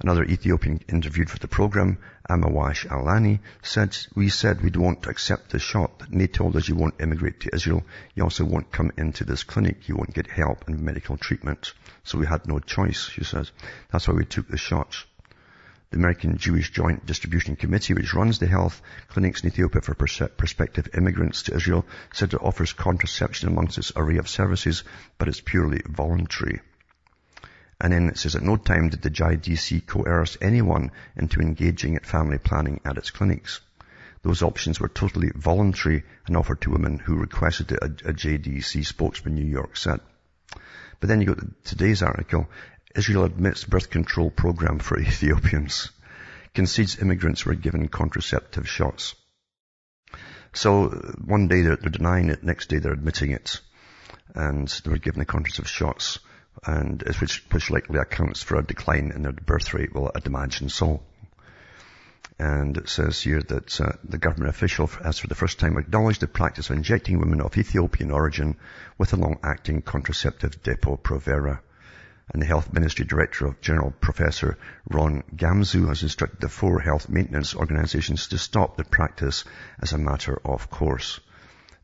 Another 0.00 0.24
Ethiopian 0.24 0.80
interviewed 0.88 1.30
for 1.30 1.38
the 1.38 1.48
program, 1.48 1.98
Amawash 2.28 2.90
Alani, 2.90 3.40
said, 3.62 3.96
we 4.14 4.28
said 4.28 4.60
we 4.60 4.70
don't 4.70 5.06
accept 5.06 5.50
the 5.50 5.58
shot. 5.58 6.02
They 6.10 6.26
told 6.26 6.56
us 6.56 6.68
you 6.68 6.74
won't 6.74 7.00
immigrate 7.00 7.40
to 7.40 7.54
Israel. 7.54 7.84
You 8.14 8.24
also 8.24 8.44
won't 8.44 8.72
come 8.72 8.90
into 8.96 9.24
this 9.24 9.44
clinic. 9.44 9.88
You 9.88 9.96
won't 9.96 10.14
get 10.14 10.26
help 10.28 10.66
and 10.66 10.80
medical 10.80 11.16
treatment. 11.16 11.72
So 12.04 12.18
we 12.18 12.26
had 12.26 12.46
no 12.46 12.58
choice, 12.58 13.08
she 13.10 13.22
says. 13.22 13.52
That's 13.90 14.08
why 14.08 14.14
we 14.14 14.24
took 14.24 14.48
the 14.48 14.56
shots. 14.56 15.04
The 15.92 15.98
American 15.98 16.38
Jewish 16.38 16.70
Joint 16.70 17.04
Distribution 17.04 17.54
Committee, 17.54 17.92
which 17.92 18.14
runs 18.14 18.38
the 18.38 18.46
health 18.46 18.80
clinics 19.08 19.42
in 19.42 19.48
Ethiopia 19.48 19.82
for 19.82 19.94
prospective 19.94 20.88
immigrants 20.94 21.42
to 21.42 21.54
Israel, 21.54 21.84
said 22.14 22.32
it 22.32 22.40
offers 22.40 22.72
contraception 22.72 23.48
amongst 23.48 23.76
its 23.76 23.92
array 23.94 24.16
of 24.16 24.26
services, 24.26 24.84
but 25.18 25.28
it's 25.28 25.42
purely 25.42 25.82
voluntary. 25.86 26.62
And 27.78 27.92
then 27.92 28.08
it 28.08 28.16
says 28.16 28.34
at 28.34 28.42
no 28.42 28.56
time 28.56 28.88
did 28.88 29.02
the 29.02 29.10
JIDC 29.10 29.86
coerce 29.86 30.38
anyone 30.40 30.92
into 31.14 31.40
engaging 31.40 31.96
at 31.96 32.06
family 32.06 32.38
planning 32.38 32.80
at 32.86 32.96
its 32.96 33.10
clinics. 33.10 33.60
Those 34.22 34.40
options 34.40 34.80
were 34.80 34.88
totally 34.88 35.30
voluntary 35.34 36.04
and 36.26 36.38
offered 36.38 36.62
to 36.62 36.70
women 36.70 37.00
who 37.00 37.16
requested 37.16 37.70
it, 37.70 37.82
a, 37.82 38.08
a 38.08 38.14
JDC 38.14 38.86
spokesman 38.86 39.34
New 39.34 39.44
York 39.44 39.76
said. 39.76 40.00
But 41.00 41.08
then 41.08 41.20
you 41.20 41.26
go 41.26 41.34
to 41.34 41.52
today's 41.64 42.00
article, 42.00 42.48
Israel 42.94 43.24
admits 43.24 43.64
birth 43.64 43.90
control 43.90 44.30
program 44.30 44.78
for 44.78 44.98
Ethiopians. 44.98 45.90
Concedes 46.54 47.00
immigrants 47.00 47.46
were 47.46 47.54
given 47.54 47.88
contraceptive 47.88 48.68
shots. 48.68 49.14
So 50.52 50.88
one 51.24 51.48
day 51.48 51.62
they're, 51.62 51.76
they're 51.76 51.90
denying 51.90 52.28
it, 52.28 52.44
next 52.44 52.68
day 52.68 52.78
they're 52.78 52.92
admitting 52.92 53.30
it. 53.30 53.60
And 54.34 54.68
they 54.68 54.90
were 54.90 54.98
given 54.98 55.20
the 55.20 55.24
contraceptive 55.24 55.70
shots. 55.70 56.18
And 56.66 57.02
which, 57.18 57.42
which 57.50 57.70
likely 57.70 57.98
accounts 57.98 58.42
for 58.42 58.56
a 58.56 58.62
decline 58.62 59.10
in 59.14 59.22
their 59.22 59.32
birth 59.32 59.72
rate. 59.72 59.94
Well, 59.94 60.12
I'd 60.14 60.26
imagine 60.26 60.68
so. 60.68 61.00
And 62.38 62.76
it 62.76 62.88
says 62.88 63.20
here 63.20 63.40
that 63.40 63.80
uh, 63.80 63.92
the 64.04 64.18
government 64.18 64.50
official 64.50 64.86
has 64.86 65.18
for 65.18 65.28
the 65.28 65.34
first 65.34 65.58
time 65.58 65.78
acknowledged 65.78 66.20
the 66.20 66.26
practice 66.26 66.68
of 66.68 66.76
injecting 66.76 67.18
women 67.18 67.40
of 67.40 67.56
Ethiopian 67.56 68.10
origin 68.10 68.56
with 68.98 69.12
a 69.12 69.16
long-acting 69.16 69.82
contraceptive 69.82 70.62
Depo-Provera 70.62 71.60
and 72.32 72.40
the 72.40 72.46
Health 72.46 72.72
Ministry 72.72 73.04
Director 73.04 73.46
of 73.46 73.60
General 73.60 73.90
Professor 74.00 74.56
Ron 74.88 75.22
Gamzu 75.36 75.88
has 75.88 76.02
instructed 76.02 76.40
the 76.40 76.48
four 76.48 76.80
health 76.80 77.08
maintenance 77.08 77.54
organizations 77.54 78.28
to 78.28 78.38
stop 78.38 78.76
the 78.76 78.84
practice 78.84 79.44
as 79.80 79.92
a 79.92 79.98
matter 79.98 80.40
of 80.44 80.70
course. 80.70 81.20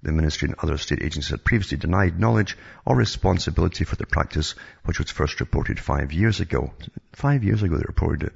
The 0.01 0.13
ministry 0.13 0.49
and 0.49 0.55
other 0.61 0.79
state 0.79 1.03
agencies 1.03 1.33
had 1.33 1.45
previously 1.45 1.77
denied 1.77 2.21
knowledge 2.21 2.57
or 2.87 2.95
responsibility 2.95 3.83
for 3.83 3.97
the 3.97 4.07
practice, 4.07 4.55
which 4.85 5.01
was 5.01 5.11
first 5.11 5.41
reported 5.41 5.81
five 5.81 6.13
years 6.13 6.39
ago. 6.39 6.73
Five 7.15 7.43
years 7.43 7.65
ago 7.65 7.77
they 7.77 7.85
reported 7.85 8.29
it. 8.29 8.35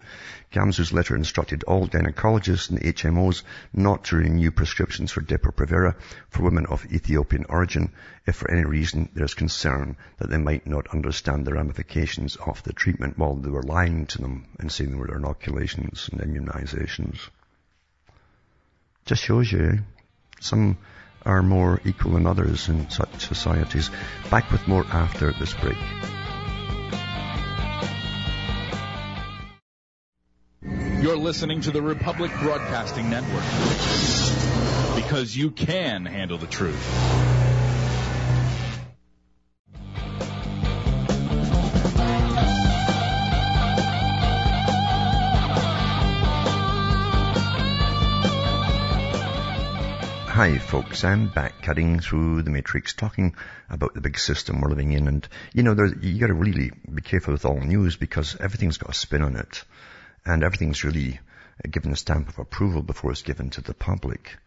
Gamzu's 0.51 0.93
letter 0.93 1.15
instructed 1.15 1.63
all 1.63 1.87
gynecologists 1.87 2.71
and 2.71 2.81
HMOs 2.81 3.45
not 3.73 4.05
to 4.07 4.17
renew 4.17 4.51
prescriptions 4.51 5.13
for 5.13 5.21
Depo-Provera 5.21 5.95
for 6.31 6.43
women 6.43 6.67
of 6.67 6.85
Ethiopian 6.93 7.47
origin 7.49 7.93
if 8.27 8.35
for 8.35 8.51
any 8.51 8.65
reason 8.65 9.09
there 9.15 9.25
is 9.25 9.35
concern 9.35 9.97
that 10.19 10.31
they 10.31 10.39
might 10.39 10.67
not 10.67 10.89
understand 10.89 11.47
the 11.47 11.55
ramifications 11.55 12.35
of 12.35 12.61
the 12.65 12.73
treatment 12.73 13.17
while 13.17 13.37
they 13.37 13.51
were 13.51 13.63
lying 13.63 14.07
to 14.07 14.19
them 14.19 14.47
and 14.59 14.73
saying 14.73 14.91
they 14.91 14.97
were 14.97 15.17
inoculations 15.17 16.11
and 16.11 16.21
immunizations. 16.21 17.21
Just 19.05 19.23
shows 19.23 19.51
you 19.51 19.79
some 20.41 20.77
are 21.25 21.43
more 21.43 21.81
equal 21.85 22.13
than 22.13 22.27
others 22.27 22.69
in 22.69 22.91
such 22.91 23.27
societies. 23.27 23.91
Back 24.31 24.51
with 24.51 24.67
more 24.69 24.85
after 24.91 25.33
this 25.33 25.53
break. 25.55 25.77
You're 31.03 31.17
listening 31.17 31.63
to 31.63 31.73
the 31.73 31.83
Republic 31.83 32.31
Broadcasting 32.41 33.11
Network 33.11 33.43
because 34.95 35.37
you 35.37 35.51
can 35.51 36.07
handle 36.07 36.39
the 36.39 36.47
truth. 36.47 37.52
Hi 50.35 50.57
folks, 50.57 51.05
I'm 51.05 51.29
back 51.29 51.61
cutting 51.61 52.01
through 52.01 52.41
the 52.41 52.51
matrix 52.51 52.95
talking 52.95 53.35
about 53.69 53.93
the 53.93 54.01
big 54.01 54.19
system 54.19 54.63
we're 54.63 54.71
living 54.71 54.93
in. 54.93 55.07
And 55.07 55.29
you 55.53 55.63
know, 55.63 55.77
you 56.01 56.19
gotta 56.19 56.33
really 56.33 56.73
be 56.91 57.03
careful 57.03 57.35
with 57.35 57.45
all 57.45 57.61
news 57.61 57.97
because 57.97 58.35
everything's 58.41 58.79
got 58.79 58.89
a 58.89 58.95
spin 58.95 59.21
on 59.21 59.37
it. 59.37 59.63
And 60.25 60.43
everything's 60.43 60.85
really 60.85 61.21
given 61.71 61.93
a 61.93 61.97
stamp 61.97 62.31
of 62.31 62.39
approval 62.39 62.81
before 62.81 63.11
it's 63.11 63.21
given 63.21 63.51
to 63.51 63.61
the 63.61 63.75
public. 63.75 64.39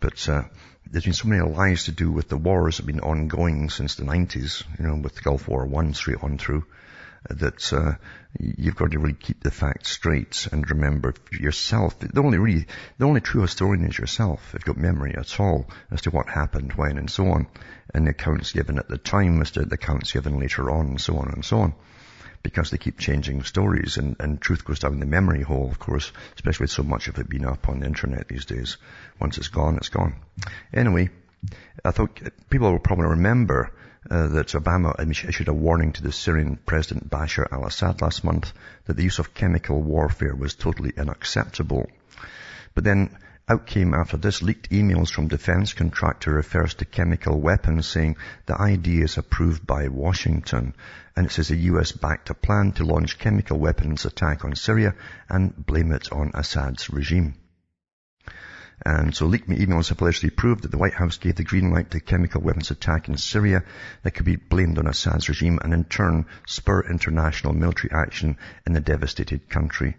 But 0.00 0.26
uh, 0.26 0.44
there's 0.90 1.04
been 1.04 1.12
so 1.12 1.28
many 1.28 1.42
lies 1.42 1.84
to 1.84 1.92
do 1.92 2.10
with 2.10 2.30
the 2.30 2.38
wars 2.38 2.78
that 2.78 2.84
have 2.84 2.94
been 2.94 3.00
ongoing 3.00 3.68
since 3.68 3.96
the 3.96 4.04
90s, 4.04 4.64
you 4.78 4.86
know, 4.86 5.02
with 5.02 5.22
Gulf 5.22 5.46
War 5.46 5.66
1 5.66 5.92
straight 5.92 6.24
on 6.24 6.38
through 6.38 6.64
that 7.28 7.72
uh, 7.72 7.92
you've 8.38 8.76
got 8.76 8.90
to 8.90 8.98
really 8.98 9.14
keep 9.14 9.42
the 9.42 9.50
facts 9.50 9.90
straight 9.90 10.48
and 10.52 10.68
remember 10.70 11.14
yourself. 11.32 11.98
The 11.98 12.20
only 12.20 12.38
really, 12.38 12.66
the 12.98 13.06
only 13.06 13.20
true 13.20 13.42
historian 13.42 13.84
is 13.84 13.98
yourself. 13.98 14.40
If 14.48 14.54
you've 14.54 14.76
got 14.76 14.82
memory 14.82 15.14
at 15.16 15.38
all 15.38 15.66
as 15.90 16.02
to 16.02 16.10
what 16.10 16.28
happened, 16.28 16.72
when, 16.72 16.96
and 16.96 17.10
so 17.10 17.26
on, 17.28 17.46
and 17.92 18.06
the 18.06 18.12
accounts 18.12 18.52
given 18.52 18.78
at 18.78 18.88
the 18.88 18.98
time 18.98 19.40
as 19.42 19.50
to 19.52 19.64
the 19.64 19.74
accounts 19.74 20.12
given 20.12 20.38
later 20.38 20.70
on, 20.70 20.86
and 20.86 21.00
so 21.00 21.16
on 21.18 21.30
and 21.32 21.44
so 21.44 21.60
on. 21.60 21.74
Because 22.42 22.70
they 22.70 22.78
keep 22.78 22.98
changing 22.98 23.42
stories 23.42 23.98
and, 23.98 24.16
and 24.18 24.40
truth 24.40 24.64
goes 24.64 24.78
down 24.78 24.98
the 24.98 25.04
memory 25.04 25.42
hole, 25.42 25.68
of 25.70 25.78
course, 25.78 26.10
especially 26.36 26.64
with 26.64 26.70
so 26.70 26.82
much 26.82 27.08
of 27.08 27.18
it 27.18 27.28
being 27.28 27.44
up 27.44 27.68
on 27.68 27.80
the 27.80 27.86
internet 27.86 28.28
these 28.28 28.46
days. 28.46 28.78
Once 29.20 29.36
it's 29.36 29.48
gone, 29.48 29.76
it's 29.76 29.90
gone. 29.90 30.14
Anyway, 30.72 31.10
I 31.84 31.90
thought 31.90 32.20
people 32.50 32.70
will 32.70 32.78
probably 32.78 33.06
remember 33.06 33.72
uh, 34.10 34.28
that 34.28 34.48
Obama 34.48 34.94
issued 35.28 35.48
a 35.48 35.54
warning 35.54 35.92
to 35.92 36.02
the 36.02 36.12
Syrian 36.12 36.56
President 36.56 37.08
Bashar 37.10 37.50
al-Assad 37.50 38.00
last 38.00 38.24
month 38.24 38.52
that 38.84 38.96
the 38.96 39.02
use 39.04 39.18
of 39.18 39.34
chemical 39.34 39.82
warfare 39.82 40.34
was 40.34 40.54
totally 40.54 40.92
unacceptable. 40.96 41.88
But 42.74 42.84
then 42.84 43.16
out 43.48 43.66
came 43.66 43.94
after 43.94 44.16
this 44.16 44.42
leaked 44.42 44.70
emails 44.70 45.10
from 45.10 45.28
defense 45.28 45.72
contractor 45.72 46.32
refers 46.32 46.74
to 46.74 46.84
chemical 46.84 47.40
weapons 47.40 47.86
saying 47.86 48.16
the 48.46 48.60
idea 48.60 49.04
is 49.04 49.18
approved 49.18 49.66
by 49.66 49.88
Washington 49.88 50.74
and 51.16 51.26
it 51.26 51.32
says 51.32 51.48
the 51.48 51.56
US 51.56 51.90
backed 51.90 52.30
a 52.30 52.34
plan 52.34 52.72
to 52.72 52.84
launch 52.84 53.18
chemical 53.18 53.58
weapons 53.58 54.04
attack 54.04 54.44
on 54.44 54.54
Syria 54.54 54.94
and 55.28 55.54
blame 55.56 55.90
it 55.90 56.12
on 56.12 56.30
Assad's 56.34 56.90
regime. 56.90 57.34
And 58.84 59.14
so 59.14 59.26
leaked 59.26 59.48
emails 59.48 59.90
have 59.90 60.00
allegedly 60.00 60.30
proved 60.30 60.62
that 60.62 60.70
the 60.70 60.78
White 60.78 60.94
House 60.94 61.18
gave 61.18 61.36
the 61.36 61.44
green 61.44 61.70
light 61.70 61.90
to 61.90 62.00
chemical 62.00 62.40
weapons 62.40 62.70
attack 62.70 63.08
in 63.08 63.16
Syria 63.18 63.62
that 64.02 64.12
could 64.12 64.24
be 64.24 64.36
blamed 64.36 64.78
on 64.78 64.86
Assad's 64.86 65.28
regime 65.28 65.58
and 65.62 65.74
in 65.74 65.84
turn 65.84 66.24
spur 66.46 66.80
international 66.88 67.52
military 67.52 67.92
action 67.92 68.38
in 68.66 68.72
the 68.72 68.80
devastated 68.80 69.50
country. 69.50 69.96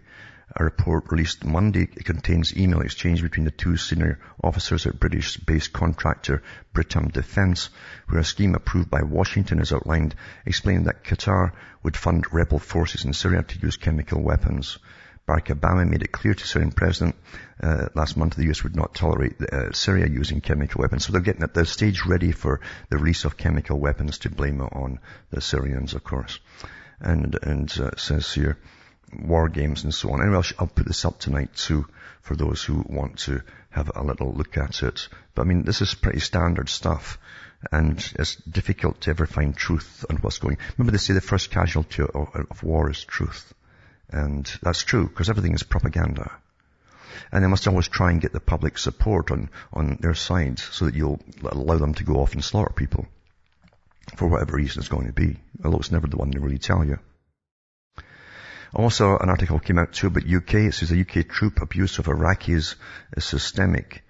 A 0.56 0.64
report 0.64 1.10
released 1.10 1.44
Monday 1.44 1.86
contains 1.86 2.56
email 2.56 2.80
exchange 2.80 3.22
between 3.22 3.44
the 3.44 3.50
two 3.52 3.76
senior 3.76 4.18
officers 4.42 4.84
at 4.84 5.00
British-based 5.00 5.72
contractor 5.72 6.42
Britam 6.74 7.10
Defence, 7.10 7.70
where 8.08 8.20
a 8.20 8.24
scheme 8.24 8.54
approved 8.54 8.90
by 8.90 9.02
Washington 9.02 9.60
is 9.60 9.72
outlined, 9.72 10.14
explaining 10.44 10.84
that 10.84 11.04
Qatar 11.04 11.52
would 11.82 11.96
fund 11.96 12.26
rebel 12.32 12.58
forces 12.58 13.04
in 13.04 13.12
Syria 13.12 13.44
to 13.44 13.60
use 13.60 13.76
chemical 13.76 14.20
weapons. 14.20 14.78
Barack 15.26 15.54
Obama 15.54 15.88
made 15.88 16.02
it 16.02 16.10
clear 16.10 16.34
to 16.34 16.46
Syrian 16.46 16.72
president 16.72 17.14
uh, 17.62 17.88
last 17.94 18.16
month 18.16 18.34
the 18.34 18.44
U.S. 18.44 18.64
would 18.64 18.74
not 18.74 18.94
tolerate 18.94 19.40
uh, 19.40 19.72
Syria 19.72 20.08
using 20.08 20.40
chemical 20.40 20.80
weapons. 20.80 21.06
So 21.06 21.12
they're 21.12 21.22
getting 21.22 21.44
at 21.44 21.54
the 21.54 21.64
stage 21.64 22.04
ready 22.06 22.32
for 22.32 22.60
the 22.90 22.98
release 22.98 23.24
of 23.24 23.36
chemical 23.36 23.78
weapons 23.78 24.18
to 24.18 24.30
blame 24.30 24.60
it 24.60 24.72
on 24.72 24.98
the 25.30 25.40
Syrians, 25.40 25.94
of 25.94 26.02
course. 26.02 26.40
And 27.00 27.38
and 27.42 27.72
uh, 27.78 27.92
says 27.96 28.32
here, 28.32 28.58
war 29.12 29.48
games 29.48 29.84
and 29.84 29.94
so 29.94 30.10
on. 30.10 30.22
Anyway, 30.22 30.36
I'll, 30.36 30.44
I'll 30.58 30.66
put 30.66 30.86
this 30.86 31.04
up 31.04 31.18
tonight 31.18 31.54
too 31.54 31.86
for 32.22 32.34
those 32.34 32.62
who 32.64 32.84
want 32.88 33.18
to 33.20 33.42
have 33.70 33.90
a 33.94 34.02
little 34.02 34.32
look 34.32 34.56
at 34.56 34.82
it. 34.82 35.08
But 35.34 35.42
I 35.42 35.44
mean, 35.44 35.62
this 35.62 35.82
is 35.82 35.94
pretty 35.94 36.20
standard 36.20 36.68
stuff. 36.68 37.18
And 37.70 37.98
it's 38.18 38.34
difficult 38.36 39.02
to 39.02 39.10
ever 39.10 39.24
find 39.24 39.56
truth 39.56 40.04
on 40.10 40.16
what's 40.16 40.38
going. 40.38 40.58
Remember 40.76 40.90
they 40.90 40.98
say 40.98 41.14
the 41.14 41.20
first 41.20 41.52
casualty 41.52 42.02
of, 42.02 42.28
of 42.50 42.62
war 42.64 42.90
is 42.90 43.04
truth. 43.04 43.54
And 44.12 44.46
that's 44.62 44.82
true, 44.82 45.08
because 45.08 45.30
everything 45.30 45.54
is 45.54 45.62
propaganda. 45.62 46.30
And 47.32 47.42
they 47.42 47.48
must 47.48 47.66
always 47.66 47.88
try 47.88 48.10
and 48.10 48.20
get 48.20 48.32
the 48.32 48.40
public 48.40 48.76
support 48.76 49.30
on, 49.30 49.48
on 49.72 49.96
their 50.00 50.14
side 50.14 50.58
so 50.58 50.84
that 50.84 50.94
you'll 50.94 51.20
allow 51.42 51.78
them 51.78 51.94
to 51.94 52.04
go 52.04 52.16
off 52.16 52.34
and 52.34 52.44
slaughter 52.44 52.74
people. 52.74 53.06
For 54.16 54.28
whatever 54.28 54.56
reason 54.56 54.80
it's 54.80 54.88
going 54.88 55.06
to 55.06 55.12
be. 55.12 55.38
Although 55.64 55.78
it's 55.78 55.92
never 55.92 56.06
the 56.06 56.18
one 56.18 56.30
they 56.30 56.38
really 56.38 56.58
tell 56.58 56.84
you. 56.84 56.98
Also, 58.74 59.16
an 59.16 59.30
article 59.30 59.58
came 59.58 59.78
out 59.78 59.92
too 59.92 60.08
about 60.08 60.28
UK. 60.28 60.54
It 60.54 60.74
says 60.74 60.90
the 60.90 61.00
UK 61.00 61.28
troop 61.28 61.60
abuse 61.62 61.98
of 61.98 62.06
Iraqis 62.06 62.74
is 63.16 63.24
systemic. 63.24 64.02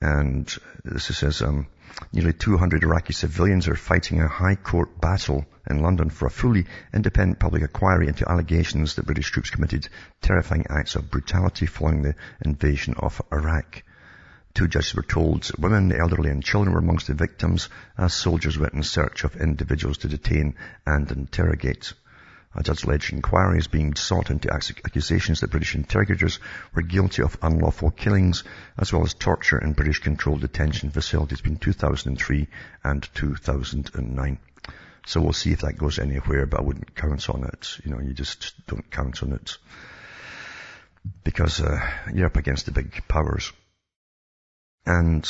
And 0.00 0.54
this 0.84 1.04
says, 1.04 1.42
um, 1.42 1.68
Nearly 2.12 2.34
200 2.34 2.82
Iraqi 2.82 3.14
civilians 3.14 3.66
are 3.66 3.74
fighting 3.74 4.20
a 4.20 4.28
high 4.28 4.56
court 4.56 5.00
battle 5.00 5.46
in 5.70 5.80
London 5.80 6.10
for 6.10 6.26
a 6.26 6.30
fully 6.30 6.66
independent 6.92 7.38
public 7.38 7.62
inquiry 7.62 8.08
into 8.08 8.30
allegations 8.30 8.94
that 8.94 9.06
British 9.06 9.30
troops 9.30 9.48
committed 9.48 9.88
terrifying 10.20 10.66
acts 10.68 10.96
of 10.96 11.10
brutality 11.10 11.64
following 11.64 12.02
the 12.02 12.14
invasion 12.44 12.94
of 12.98 13.22
Iraq. 13.32 13.82
Two 14.52 14.68
judges 14.68 14.94
were 14.94 15.02
told 15.02 15.50
women, 15.58 15.88
the 15.88 15.98
elderly 15.98 16.30
and 16.30 16.42
children 16.44 16.74
were 16.74 16.80
amongst 16.80 17.06
the 17.06 17.14
victims 17.14 17.68
as 17.96 18.12
soldiers 18.12 18.58
went 18.58 18.74
in 18.74 18.82
search 18.82 19.24
of 19.24 19.36
individuals 19.36 19.98
to 19.98 20.08
detain 20.08 20.56
and 20.86 21.10
interrogate. 21.10 21.92
A 22.54 22.62
judge-led 22.62 23.04
inquiry 23.12 23.58
is 23.58 23.66
being 23.66 23.94
sought 23.94 24.30
into 24.30 24.52
accusations 24.52 25.40
that 25.40 25.50
British 25.50 25.74
interrogators 25.74 26.40
were 26.74 26.80
guilty 26.82 27.22
of 27.22 27.36
unlawful 27.42 27.90
killings 27.90 28.42
as 28.78 28.90
well 28.90 29.04
as 29.04 29.12
torture 29.12 29.58
in 29.58 29.74
British-controlled 29.74 30.40
detention 30.40 30.90
facilities 30.90 31.42
between 31.42 31.58
2003 31.58 32.48
and 32.84 33.08
2009. 33.14 34.38
So 35.06 35.20
we'll 35.20 35.34
see 35.34 35.52
if 35.52 35.60
that 35.60 35.76
goes 35.76 35.98
anywhere, 35.98 36.46
but 36.46 36.60
I 36.60 36.62
wouldn't 36.62 36.94
count 36.94 37.28
on 37.28 37.44
it. 37.44 37.78
You 37.84 37.90
know, 37.90 38.00
you 38.00 38.14
just 38.14 38.54
don't 38.66 38.90
count 38.90 39.22
on 39.22 39.32
it. 39.32 39.58
Because 41.24 41.60
uh, 41.60 41.80
you're 42.14 42.26
up 42.26 42.36
against 42.36 42.64
the 42.64 42.72
big 42.72 43.06
powers. 43.08 43.52
And 44.86 45.26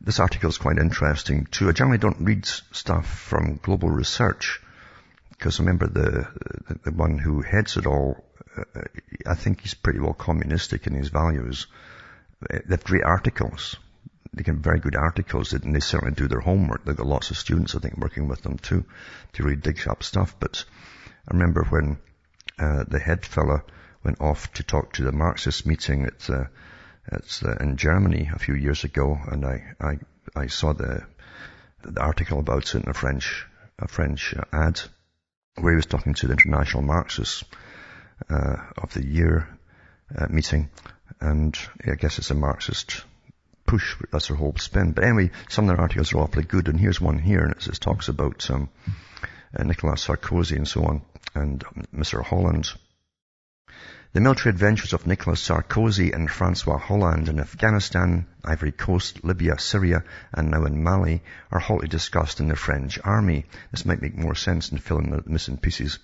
this 0.00 0.18
article 0.18 0.50
is 0.50 0.58
quite 0.58 0.78
interesting 0.78 1.46
too. 1.46 1.68
I 1.68 1.72
generally 1.72 1.98
don't 1.98 2.20
read 2.20 2.44
stuff 2.44 3.06
from 3.06 3.60
global 3.62 3.88
research 3.88 4.60
because 5.40 5.58
remember 5.58 5.86
the, 5.86 6.28
the, 6.84 6.92
one 6.92 7.16
who 7.16 7.40
heads 7.40 7.78
it 7.78 7.86
all, 7.86 8.22
uh, 8.58 8.82
I 9.26 9.34
think 9.34 9.62
he's 9.62 9.72
pretty 9.72 9.98
well 9.98 10.12
communistic 10.12 10.86
in 10.86 10.94
his 10.94 11.08
values. 11.08 11.66
They 12.46 12.60
have 12.68 12.84
great 12.84 13.04
articles. 13.04 13.76
They 14.34 14.42
get 14.42 14.56
very 14.56 14.80
good 14.80 14.96
articles, 14.96 15.54
and 15.54 15.74
they 15.74 15.80
certainly 15.80 16.14
do 16.14 16.28
their 16.28 16.40
homework. 16.40 16.84
They've 16.84 16.94
got 16.94 17.06
lots 17.06 17.30
of 17.30 17.38
students, 17.38 17.74
I 17.74 17.78
think, 17.78 17.96
working 17.96 18.28
with 18.28 18.42
them 18.42 18.58
too, 18.58 18.84
to 19.32 19.42
really 19.42 19.56
dig 19.56 19.80
up 19.88 20.02
stuff. 20.02 20.36
But 20.38 20.62
I 21.26 21.32
remember 21.32 21.64
when 21.64 21.96
uh, 22.58 22.84
the 22.86 22.98
head 22.98 23.24
fella 23.24 23.62
went 24.04 24.20
off 24.20 24.52
to 24.54 24.62
talk 24.62 24.92
to 24.94 25.04
the 25.04 25.12
Marxist 25.12 25.64
meeting 25.64 26.04
at, 26.04 26.28
uh, 26.28 26.44
at 27.10 27.42
uh, 27.42 27.54
in 27.60 27.78
Germany 27.78 28.30
a 28.30 28.38
few 28.38 28.54
years 28.54 28.84
ago, 28.84 29.18
and 29.26 29.46
I 29.46 29.72
I, 29.80 29.98
I 30.36 30.46
saw 30.48 30.74
the 30.74 31.02
the 31.82 32.00
article 32.02 32.40
about 32.40 32.74
it 32.74 32.84
in 32.84 32.90
a 32.90 32.92
French 32.92 33.46
a 33.78 33.88
French 33.88 34.34
uh, 34.36 34.44
ad 34.52 34.82
where 35.60 35.72
he 35.72 35.76
was 35.76 35.86
talking 35.86 36.14
to 36.14 36.26
the 36.26 36.32
International 36.32 36.82
Marxists 36.82 37.44
uh, 38.28 38.56
of 38.78 38.92
the 38.94 39.06
Year 39.06 39.48
uh, 40.16 40.26
meeting, 40.28 40.70
and 41.20 41.56
I 41.86 41.94
guess 41.94 42.18
it's 42.18 42.30
a 42.30 42.34
Marxist 42.34 43.04
push. 43.66 43.96
That's 44.12 44.28
their 44.28 44.36
whole 44.36 44.54
spin. 44.56 44.92
But 44.92 45.04
anyway, 45.04 45.30
some 45.48 45.64
of 45.64 45.76
their 45.76 45.80
articles 45.80 46.12
are 46.12 46.18
awfully 46.18 46.44
good, 46.44 46.68
and 46.68 46.78
here's 46.78 47.00
one 47.00 47.18
here, 47.18 47.40
and 47.40 47.52
it, 47.52 47.80
talks 47.80 48.08
about 48.08 48.50
um, 48.50 48.68
uh, 49.56 49.62
Nicolas 49.62 50.06
Sarkozy 50.06 50.56
and 50.56 50.68
so 50.68 50.84
on, 50.84 51.02
and 51.34 51.64
Mr. 51.94 52.22
Hollande. 52.22 52.68
The 54.12 54.20
military 54.20 54.50
adventures 54.50 54.92
of 54.92 55.06
Nicolas 55.06 55.40
Sarkozy 55.40 56.12
and 56.12 56.28
Francois 56.28 56.78
Hollande 56.78 57.28
in 57.28 57.38
Afghanistan, 57.38 58.26
Ivory 58.44 58.72
Coast, 58.72 59.22
Libya, 59.22 59.56
Syria, 59.56 60.02
and 60.32 60.50
now 60.50 60.64
in 60.64 60.82
Mali 60.82 61.22
are 61.52 61.60
hotly 61.60 61.86
discussed 61.86 62.40
in 62.40 62.48
the 62.48 62.56
French 62.56 62.98
army. 63.04 63.46
This 63.70 63.84
might 63.84 64.02
make 64.02 64.18
more 64.18 64.34
sense 64.34 64.72
in 64.72 64.78
filling 64.78 65.10
the 65.12 65.22
missing 65.26 65.58
pieces. 65.58 66.00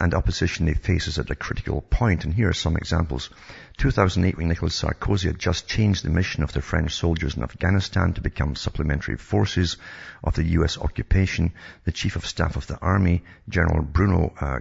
And 0.00 0.14
opposition 0.14 0.64
they 0.64 0.72
face 0.72 1.08
is 1.08 1.18
at 1.18 1.30
a 1.30 1.34
critical 1.34 1.82
point. 1.82 1.90
point, 1.90 2.24
and 2.24 2.32
here 2.32 2.48
are 2.48 2.54
some 2.54 2.78
examples. 2.78 3.28
2008, 3.76 4.38
when 4.38 4.48
Nicolas 4.48 4.80
Sarkozy 4.80 5.26
had 5.26 5.38
just 5.38 5.68
changed 5.68 6.06
the 6.06 6.10
mission 6.10 6.42
of 6.42 6.54
the 6.54 6.62
French 6.62 6.94
soldiers 6.94 7.36
in 7.36 7.42
Afghanistan 7.42 8.14
to 8.14 8.22
become 8.22 8.56
supplementary 8.56 9.18
forces 9.18 9.76
of 10.24 10.34
the 10.36 10.44
US 10.44 10.78
occupation, 10.78 11.52
the 11.84 11.92
Chief 11.92 12.16
of 12.16 12.24
Staff 12.24 12.56
of 12.56 12.66
the 12.66 12.78
Army, 12.78 13.24
General 13.46 13.82
Bruno 13.82 14.32
uh, 14.40 14.60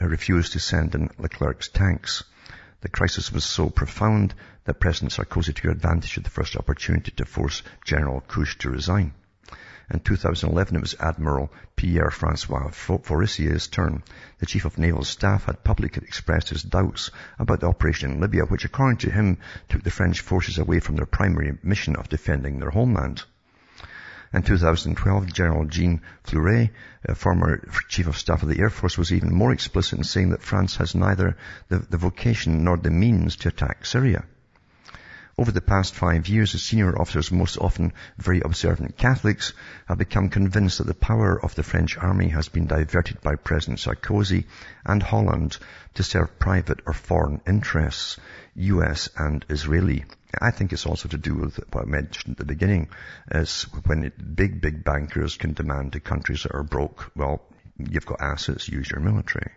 Uh, 0.00 0.06
refused 0.06 0.52
to 0.52 0.60
send 0.60 0.94
in 0.94 1.10
Leclerc's 1.18 1.68
tanks. 1.68 2.22
The 2.82 2.88
crisis 2.88 3.32
was 3.32 3.42
so 3.42 3.68
profound 3.68 4.32
that 4.62 4.78
President 4.78 5.10
Sarkozy 5.10 5.52
took 5.52 5.72
advantage 5.72 6.16
of 6.16 6.22
the 6.22 6.30
first 6.30 6.56
opportunity 6.56 7.10
to 7.12 7.24
force 7.24 7.64
General 7.84 8.20
Cuche 8.20 8.56
to 8.58 8.70
resign. 8.70 9.12
In 9.90 9.98
2011, 9.98 10.76
it 10.76 10.80
was 10.82 10.94
Admiral 11.00 11.52
Pierre-Francois 11.74 12.70
Forissier's 12.70 13.66
turn. 13.66 14.04
The 14.38 14.46
Chief 14.46 14.64
of 14.66 14.78
Naval 14.78 15.02
Staff 15.02 15.46
had 15.46 15.64
publicly 15.64 16.04
expressed 16.06 16.50
his 16.50 16.62
doubts 16.62 17.10
about 17.38 17.58
the 17.58 17.66
operation 17.66 18.12
in 18.12 18.20
Libya, 18.20 18.44
which 18.44 18.64
according 18.64 18.98
to 18.98 19.10
him 19.10 19.38
took 19.68 19.82
the 19.82 19.90
French 19.90 20.20
forces 20.20 20.58
away 20.58 20.78
from 20.78 20.94
their 20.94 21.06
primary 21.06 21.58
mission 21.64 21.96
of 21.96 22.08
defending 22.08 22.60
their 22.60 22.70
homeland. 22.70 23.24
In 24.32 24.42
2012, 24.42 25.32
General 25.32 25.64
Jean 25.64 26.02
Fleury, 26.22 26.70
former 27.14 27.66
Chief 27.88 28.06
of 28.06 28.18
Staff 28.18 28.42
of 28.42 28.48
the 28.48 28.60
Air 28.60 28.68
Force, 28.68 28.98
was 28.98 29.12
even 29.12 29.34
more 29.34 29.52
explicit 29.52 29.98
in 29.98 30.04
saying 30.04 30.30
that 30.30 30.42
France 30.42 30.76
has 30.76 30.94
neither 30.94 31.36
the, 31.68 31.78
the 31.78 31.96
vocation 31.96 32.64
nor 32.64 32.76
the 32.76 32.90
means 32.90 33.36
to 33.36 33.48
attack 33.48 33.86
Syria. 33.86 34.24
Over 35.38 35.52
the 35.52 35.60
past 35.60 35.94
five 35.94 36.26
years, 36.26 36.50
the 36.50 36.58
senior 36.58 37.00
officers, 37.00 37.30
most 37.30 37.58
often 37.58 37.92
very 38.16 38.40
observant 38.40 38.96
Catholics, 38.96 39.52
have 39.86 39.96
become 39.96 40.30
convinced 40.30 40.78
that 40.78 40.88
the 40.88 40.94
power 40.94 41.40
of 41.40 41.54
the 41.54 41.62
French 41.62 41.96
army 41.96 42.30
has 42.30 42.48
been 42.48 42.66
diverted 42.66 43.20
by 43.20 43.36
President 43.36 43.78
Sarkozy 43.78 44.46
and 44.84 45.00
Hollande 45.00 45.56
to 45.94 46.02
serve 46.02 46.40
private 46.40 46.80
or 46.86 46.92
foreign 46.92 47.40
interests, 47.46 48.18
US 48.56 49.10
and 49.16 49.46
Israeli. 49.48 50.06
I 50.42 50.50
think 50.50 50.72
it's 50.72 50.86
also 50.86 51.08
to 51.10 51.18
do 51.18 51.36
with 51.36 51.60
what 51.72 51.84
I 51.84 51.88
mentioned 51.88 52.32
at 52.32 52.38
the 52.38 52.44
beginning, 52.44 52.88
is 53.30 53.62
when 53.86 54.10
big, 54.34 54.60
big 54.60 54.82
bankers 54.82 55.36
can 55.36 55.52
demand 55.52 55.92
to 55.92 56.00
countries 56.00 56.42
that 56.42 56.54
are 56.54 56.64
broke, 56.64 57.12
well, 57.14 57.42
you've 57.78 58.06
got 58.06 58.20
assets, 58.20 58.68
use 58.68 58.90
your 58.90 59.02
military. 59.02 59.52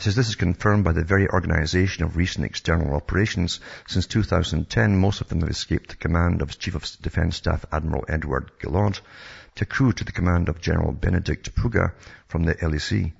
Says 0.00 0.16
this 0.16 0.30
is 0.30 0.34
confirmed 0.34 0.82
by 0.82 0.92
the 0.92 1.04
very 1.04 1.28
organization 1.28 2.04
of 2.04 2.16
recent 2.16 2.46
external 2.46 2.94
operations. 2.94 3.60
Since 3.86 4.06
2010, 4.06 4.96
most 4.96 5.20
of 5.20 5.28
them 5.28 5.42
have 5.42 5.50
escaped 5.50 5.90
the 5.90 5.96
command 5.96 6.40
of 6.40 6.58
Chief 6.58 6.74
of 6.74 6.86
Defense 7.02 7.36
Staff 7.36 7.66
Admiral 7.70 8.06
Edward 8.08 8.50
Guillaud 8.58 8.98
to 9.56 9.66
crew 9.66 9.92
to 9.92 10.02
the 10.02 10.12
command 10.12 10.48
of 10.48 10.58
General 10.58 10.92
Benedict 10.92 11.54
Puga 11.54 11.92
from 12.28 12.44
the 12.44 12.58
Elysee. 12.64 13.12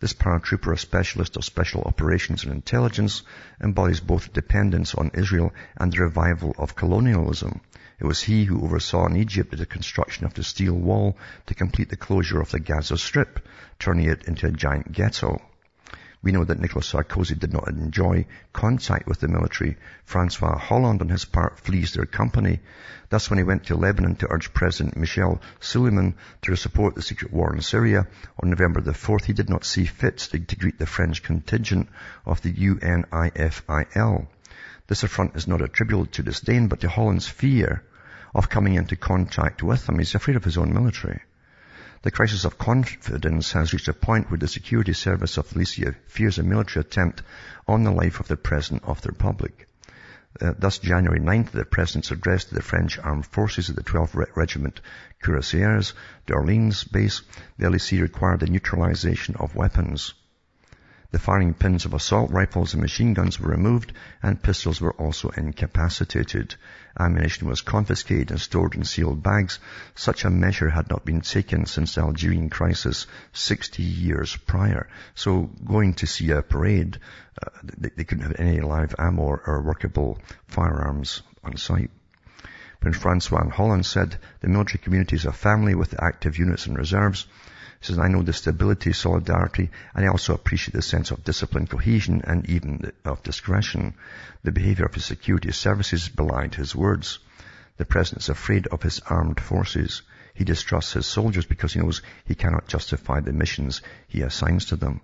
This 0.00 0.12
paratrooper, 0.12 0.74
a 0.74 0.76
specialist 0.76 1.38
of 1.38 1.46
special 1.46 1.80
operations 1.80 2.44
and 2.44 2.52
intelligence, 2.52 3.22
embodies 3.62 4.00
both 4.00 4.34
dependence 4.34 4.94
on 4.94 5.12
Israel 5.14 5.54
and 5.78 5.90
the 5.90 6.02
revival 6.02 6.54
of 6.58 6.76
colonialism. 6.76 7.62
It 7.98 8.04
was 8.04 8.20
he 8.20 8.44
who 8.44 8.62
oversaw 8.62 9.06
in 9.06 9.16
Egypt 9.16 9.56
the 9.56 9.64
construction 9.64 10.26
of 10.26 10.34
the 10.34 10.44
steel 10.44 10.74
wall 10.74 11.16
to 11.46 11.54
complete 11.54 11.88
the 11.88 11.96
closure 11.96 12.42
of 12.42 12.50
the 12.50 12.60
Gaza 12.60 12.98
Strip, 12.98 13.48
turning 13.78 14.10
it 14.10 14.24
into 14.24 14.46
a 14.46 14.52
giant 14.52 14.92
ghetto. 14.92 15.40
We 16.24 16.30
know 16.30 16.44
that 16.44 16.60
Nicolas 16.60 16.86
Sarkozy 16.86 17.36
did 17.36 17.52
not 17.52 17.66
enjoy 17.66 18.26
contact 18.52 19.08
with 19.08 19.18
the 19.18 19.26
military. 19.26 19.76
Francois 20.04 20.56
Hollande, 20.56 21.02
on 21.02 21.08
his 21.08 21.24
part, 21.24 21.58
flees 21.58 21.94
their 21.94 22.06
company. 22.06 22.60
Thus, 23.08 23.28
when 23.28 23.38
he 23.38 23.44
went 23.44 23.64
to 23.66 23.76
Lebanon 23.76 24.14
to 24.16 24.28
urge 24.30 24.54
President 24.54 24.96
Michel 24.96 25.40
Suleiman 25.58 26.14
to 26.42 26.54
support 26.54 26.94
the 26.94 27.02
secret 27.02 27.32
war 27.32 27.52
in 27.52 27.60
Syria 27.60 28.06
on 28.40 28.50
November 28.50 28.80
the 28.80 28.92
4th, 28.92 29.24
he 29.24 29.32
did 29.32 29.50
not 29.50 29.64
see 29.64 29.84
fit 29.84 30.18
to, 30.18 30.38
to 30.38 30.56
greet 30.56 30.78
the 30.78 30.86
French 30.86 31.24
contingent 31.24 31.88
of 32.24 32.40
the 32.42 32.52
UNIFIL. 32.52 34.28
This 34.86 35.02
affront 35.02 35.34
is 35.34 35.48
not 35.48 35.60
attributable 35.60 36.06
to 36.06 36.22
disdain, 36.22 36.68
but 36.68 36.80
to 36.80 36.88
Hollande's 36.88 37.26
fear 37.26 37.82
of 38.32 38.48
coming 38.48 38.74
into 38.74 38.94
contact 38.94 39.62
with 39.62 39.86
them. 39.86 39.98
He's 39.98 40.14
afraid 40.14 40.36
of 40.36 40.44
his 40.44 40.56
own 40.56 40.72
military. 40.72 41.20
The 42.02 42.10
crisis 42.10 42.44
of 42.44 42.58
confidence 42.58 43.52
has 43.52 43.72
reached 43.72 43.86
a 43.86 43.92
point 43.92 44.28
where 44.28 44.38
the 44.38 44.48
security 44.48 44.92
service 44.92 45.36
of 45.36 45.54
Elysee 45.54 45.94
fears 46.08 46.36
a 46.36 46.42
military 46.42 46.80
attempt 46.80 47.22
on 47.68 47.84
the 47.84 47.92
life 47.92 48.18
of 48.18 48.26
the 48.26 48.36
President 48.36 48.82
of 48.84 49.00
the 49.02 49.10
Republic. 49.10 49.68
Uh, 50.40 50.52
thus, 50.58 50.78
January 50.78 51.20
9th, 51.20 51.52
the 51.52 51.64
President's 51.64 52.10
address 52.10 52.46
to 52.46 52.56
the 52.56 52.62
French 52.62 52.98
Armed 52.98 53.26
Forces 53.26 53.70
at 53.70 53.76
the 53.76 53.84
12th 53.84 54.14
Re- 54.14 54.26
Regiment 54.34 54.80
Cuirassiers, 55.22 55.92
Orleans 56.28 56.82
base, 56.82 57.22
the 57.56 57.66
Elysee 57.66 58.02
required 58.02 58.40
the 58.40 58.46
neutralization 58.46 59.36
of 59.36 59.54
weapons. 59.54 60.14
The 61.12 61.18
firing 61.18 61.52
pins 61.52 61.84
of 61.84 61.92
assault 61.92 62.30
rifles 62.30 62.72
and 62.72 62.80
machine 62.80 63.12
guns 63.12 63.38
were 63.38 63.50
removed 63.50 63.92
and 64.22 64.42
pistols 64.42 64.80
were 64.80 64.94
also 64.94 65.28
incapacitated. 65.28 66.54
Ammunition 66.98 67.46
was 67.46 67.60
confiscated 67.60 68.30
and 68.30 68.40
stored 68.40 68.74
in 68.74 68.84
sealed 68.84 69.22
bags. 69.22 69.58
Such 69.94 70.24
a 70.24 70.30
measure 70.30 70.70
had 70.70 70.88
not 70.88 71.04
been 71.04 71.20
taken 71.20 71.66
since 71.66 71.94
the 71.94 72.00
Algerian 72.00 72.48
crisis 72.48 73.06
60 73.34 73.82
years 73.82 74.34
prior. 74.36 74.88
So 75.14 75.50
going 75.62 75.92
to 75.96 76.06
see 76.06 76.30
a 76.30 76.40
parade, 76.40 76.98
uh, 77.42 77.50
they, 77.62 77.90
they, 77.94 78.04
couldn't 78.04 78.24
have 78.24 78.40
any 78.40 78.62
live 78.62 78.94
ammo 78.98 79.20
or, 79.20 79.42
or 79.46 79.60
workable 79.60 80.18
firearms 80.46 81.20
on 81.44 81.58
site. 81.58 81.90
Prince 82.80 82.96
Francois 82.96 83.50
Hollande 83.50 83.84
said 83.84 84.16
the 84.40 84.48
military 84.48 84.82
community 84.82 85.16
is 85.16 85.26
a 85.26 85.32
family 85.32 85.74
with 85.74 86.02
active 86.02 86.38
units 86.38 86.64
and 86.64 86.78
reserves. 86.78 87.26
He 87.82 87.88
says, 87.88 87.98
I 87.98 88.06
know 88.06 88.22
the 88.22 88.32
stability, 88.32 88.92
solidarity, 88.92 89.68
and 89.92 90.04
I 90.04 90.08
also 90.08 90.34
appreciate 90.34 90.72
the 90.72 90.82
sense 90.82 91.10
of 91.10 91.24
discipline, 91.24 91.66
cohesion, 91.66 92.22
and 92.24 92.48
even 92.48 92.92
of 93.04 93.24
discretion. 93.24 93.94
The 94.44 94.52
behavior 94.52 94.84
of 94.84 94.94
his 94.94 95.04
security 95.04 95.50
services 95.50 96.08
belied 96.08 96.54
his 96.54 96.76
words. 96.76 97.18
The 97.78 97.84
President 97.84 98.22
is 98.22 98.28
afraid 98.28 98.68
of 98.68 98.84
his 98.84 99.00
armed 99.00 99.40
forces. 99.40 100.02
He 100.32 100.44
distrusts 100.44 100.92
his 100.92 101.06
soldiers 101.06 101.44
because 101.44 101.72
he 101.72 101.80
knows 101.80 102.02
he 102.24 102.36
cannot 102.36 102.68
justify 102.68 103.18
the 103.18 103.32
missions 103.32 103.82
he 104.06 104.22
assigns 104.22 104.66
to 104.66 104.76
them. 104.76 105.00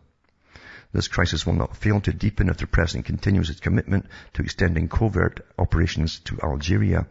This 0.93 1.09
crisis 1.09 1.45
will 1.45 1.55
not 1.55 1.77
fail 1.77 2.01
to 2.03 2.13
deepen 2.13 2.49
if 2.49 2.59
the 2.59 2.69
President 2.69 3.07
continues 3.07 3.49
his 3.49 3.59
commitment 3.59 4.07
to 4.35 4.43
extending 4.43 4.89
covert 4.89 5.45
operations 5.59 6.21
to 6.21 6.39
Algeria 6.41 7.09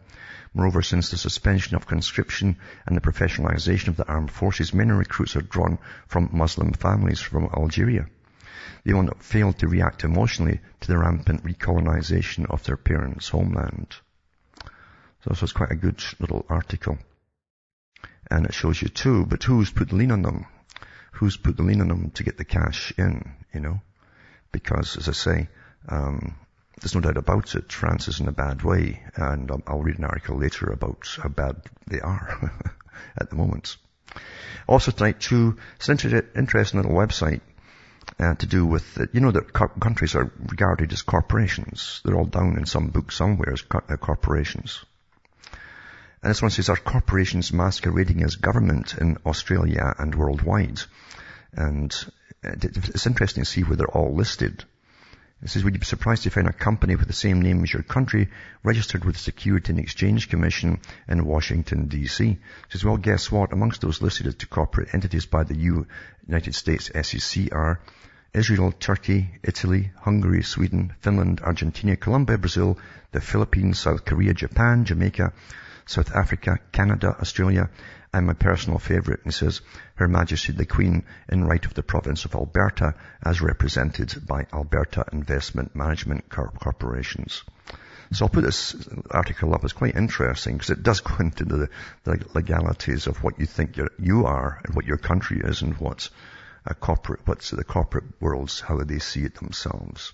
Moreover, 0.57 0.81
since 0.81 1.11
the 1.11 1.19
suspension 1.19 1.75
of 1.75 1.85
conscription 1.85 2.57
and 2.87 2.97
the 2.97 3.01
professionalization 3.01 3.89
of 3.89 3.95
the 3.95 4.07
armed 4.07 4.31
forces, 4.31 4.73
many 4.73 4.91
recruits 4.91 5.35
are 5.35 5.41
drawn 5.43 5.77
from 6.07 6.31
Muslim 6.33 6.73
families 6.73 7.21
from 7.21 7.51
Algeria. 7.55 8.07
They 8.83 8.93
will 8.93 9.03
not 9.03 9.21
fail 9.21 9.53
to 9.53 9.67
react 9.67 10.03
emotionally 10.03 10.59
to 10.79 10.87
the 10.87 10.97
rampant 10.97 11.43
recolonization 11.43 12.47
of 12.49 12.63
their 12.63 12.75
parents' 12.75 13.29
homeland. 13.29 13.97
So 14.63 15.29
this 15.29 15.43
was 15.43 15.53
quite 15.53 15.69
a 15.69 15.75
good 15.75 16.03
little 16.19 16.43
article. 16.49 16.97
And 18.31 18.47
it 18.47 18.55
shows 18.55 18.81
you 18.81 18.89
too, 18.89 19.27
but 19.27 19.43
who's 19.43 19.69
put 19.69 19.89
the 19.89 19.95
lean 19.95 20.09
on 20.09 20.23
them? 20.23 20.47
Who's 21.11 21.37
put 21.37 21.55
the 21.55 21.61
lean 21.61 21.81
on 21.81 21.87
them 21.89 22.09
to 22.15 22.23
get 22.23 22.37
the 22.37 22.45
cash 22.45 22.91
in, 22.97 23.31
you 23.53 23.59
know? 23.59 23.79
Because, 24.51 24.97
as 24.97 25.07
I 25.07 25.11
say, 25.11 25.49
um, 25.87 26.33
there's 26.79 26.95
no 26.95 27.01
doubt 27.01 27.17
about 27.17 27.55
it. 27.55 27.71
France 27.71 28.07
is 28.07 28.19
in 28.19 28.27
a 28.27 28.31
bad 28.31 28.61
way, 28.61 29.01
and 29.15 29.49
um, 29.49 29.63
I'll 29.65 29.81
read 29.81 29.97
an 29.97 30.05
article 30.05 30.37
later 30.37 30.67
about 30.67 31.07
how 31.21 31.29
bad 31.29 31.61
they 31.87 31.99
are 31.99 32.51
at 33.17 33.29
the 33.29 33.35
moment. 33.35 33.77
Also 34.67 34.91
tonight 34.91 35.19
too, 35.19 35.57
it's 35.77 35.89
an 35.89 36.29
interesting 36.35 36.81
little 36.81 36.95
website 36.95 37.41
uh, 38.19 38.35
to 38.35 38.45
do 38.45 38.65
with, 38.65 38.97
you 39.13 39.21
know 39.21 39.31
that 39.31 39.53
co- 39.53 39.67
countries 39.67 40.15
are 40.15 40.31
regarded 40.37 40.91
as 40.93 41.01
corporations. 41.01 42.01
They're 42.03 42.15
all 42.15 42.25
down 42.25 42.57
in 42.57 42.65
some 42.65 42.87
book 42.87 43.11
somewhere 43.11 43.53
as 43.53 43.63
uh, 43.71 43.97
corporations. 43.97 44.83
And 46.21 46.31
this 46.31 46.41
one 46.41 46.51
says, 46.51 46.69
are 46.69 46.77
corporations 46.77 47.53
masquerading 47.53 48.23
as 48.23 48.35
government 48.35 48.95
in 48.95 49.17
Australia 49.25 49.93
and 49.97 50.15
worldwide? 50.15 50.81
And 51.53 51.93
uh, 52.43 52.53
it's 52.61 53.07
interesting 53.07 53.43
to 53.43 53.49
see 53.49 53.61
where 53.61 53.77
they're 53.77 53.87
all 53.87 54.15
listed. 54.15 54.63
It 55.41 55.49
says, 55.49 55.63
would 55.63 55.73
you 55.73 55.79
be 55.79 55.85
surprised 55.85 56.23
to 56.23 56.31
find 56.31 56.47
a 56.47 56.53
company 56.53 56.95
with 56.95 57.07
the 57.07 57.13
same 57.13 57.41
name 57.43 57.61
as 57.61 57.71
your 57.71 57.83
country 57.83 58.29
registered 58.63 59.05
with 59.05 59.15
the 59.15 59.21
Security 59.21 59.71
and 59.71 59.79
Exchange 59.79 60.29
Commission 60.29 60.79
in 61.07 61.25
Washington, 61.25 61.87
D.C.? 61.87 62.31
It 62.31 62.39
says, 62.69 62.83
well, 62.83 62.97
guess 62.97 63.31
what? 63.31 63.53
Amongst 63.53 63.81
those 63.81 64.01
listed 64.01 64.25
as 64.25 64.35
corporate 64.49 64.95
entities 64.95 65.27
by 65.27 65.43
the 65.43 65.55
United 65.55 66.55
States 66.55 66.89
SEC 67.03 67.53
are 67.53 67.79
Israel, 68.33 68.71
Turkey, 68.71 69.29
Italy, 69.43 69.91
Hungary, 69.99 70.41
Sweden, 70.41 70.93
Finland, 71.01 71.41
Argentina, 71.41 71.95
Colombia, 71.95 72.37
Brazil, 72.37 72.77
the 73.11 73.21
Philippines, 73.21 73.79
South 73.79 74.05
Korea, 74.05 74.33
Japan, 74.33 74.85
Jamaica, 74.85 75.33
South 75.85 76.11
Africa, 76.15 76.59
Canada, 76.71 77.15
Australia, 77.21 77.69
and 78.13 78.25
my 78.25 78.33
personal 78.33 78.79
favourite, 78.79 79.31
says, 79.33 79.61
Her 79.95 80.07
Majesty 80.07 80.53
the 80.53 80.65
Queen 80.65 81.03
in 81.29 81.45
right 81.45 81.65
of 81.65 81.73
the 81.73 81.83
province 81.83 82.25
of 82.25 82.35
Alberta 82.35 82.95
as 83.23 83.41
represented 83.41 84.25
by 84.25 84.47
Alberta 84.53 85.05
Investment 85.11 85.75
Management 85.75 86.29
Corporations. 86.29 87.43
So 88.13 88.25
I'll 88.25 88.29
put 88.29 88.45
this 88.45 88.75
article 89.11 89.53
up. 89.53 89.63
It's 89.63 89.73
quite 89.73 89.95
interesting 89.95 90.55
because 90.55 90.69
it 90.69 90.83
does 90.83 91.01
go 91.01 91.15
into 91.19 91.43
the, 91.43 91.69
the 92.03 92.25
legalities 92.33 93.07
of 93.07 93.23
what 93.23 93.39
you 93.39 93.45
think 93.45 93.77
you 93.99 94.25
are 94.25 94.61
and 94.63 94.75
what 94.75 94.85
your 94.85 94.97
country 94.97 95.41
is 95.43 95.61
and 95.61 95.77
what's 95.77 96.09
a 96.65 96.73
corporate, 96.73 97.21
what's 97.25 97.51
the 97.51 97.63
corporate 97.63 98.05
world's, 98.21 98.59
how 98.59 98.77
they 98.77 98.99
see 98.99 99.23
it 99.23 99.35
themselves. 99.35 100.13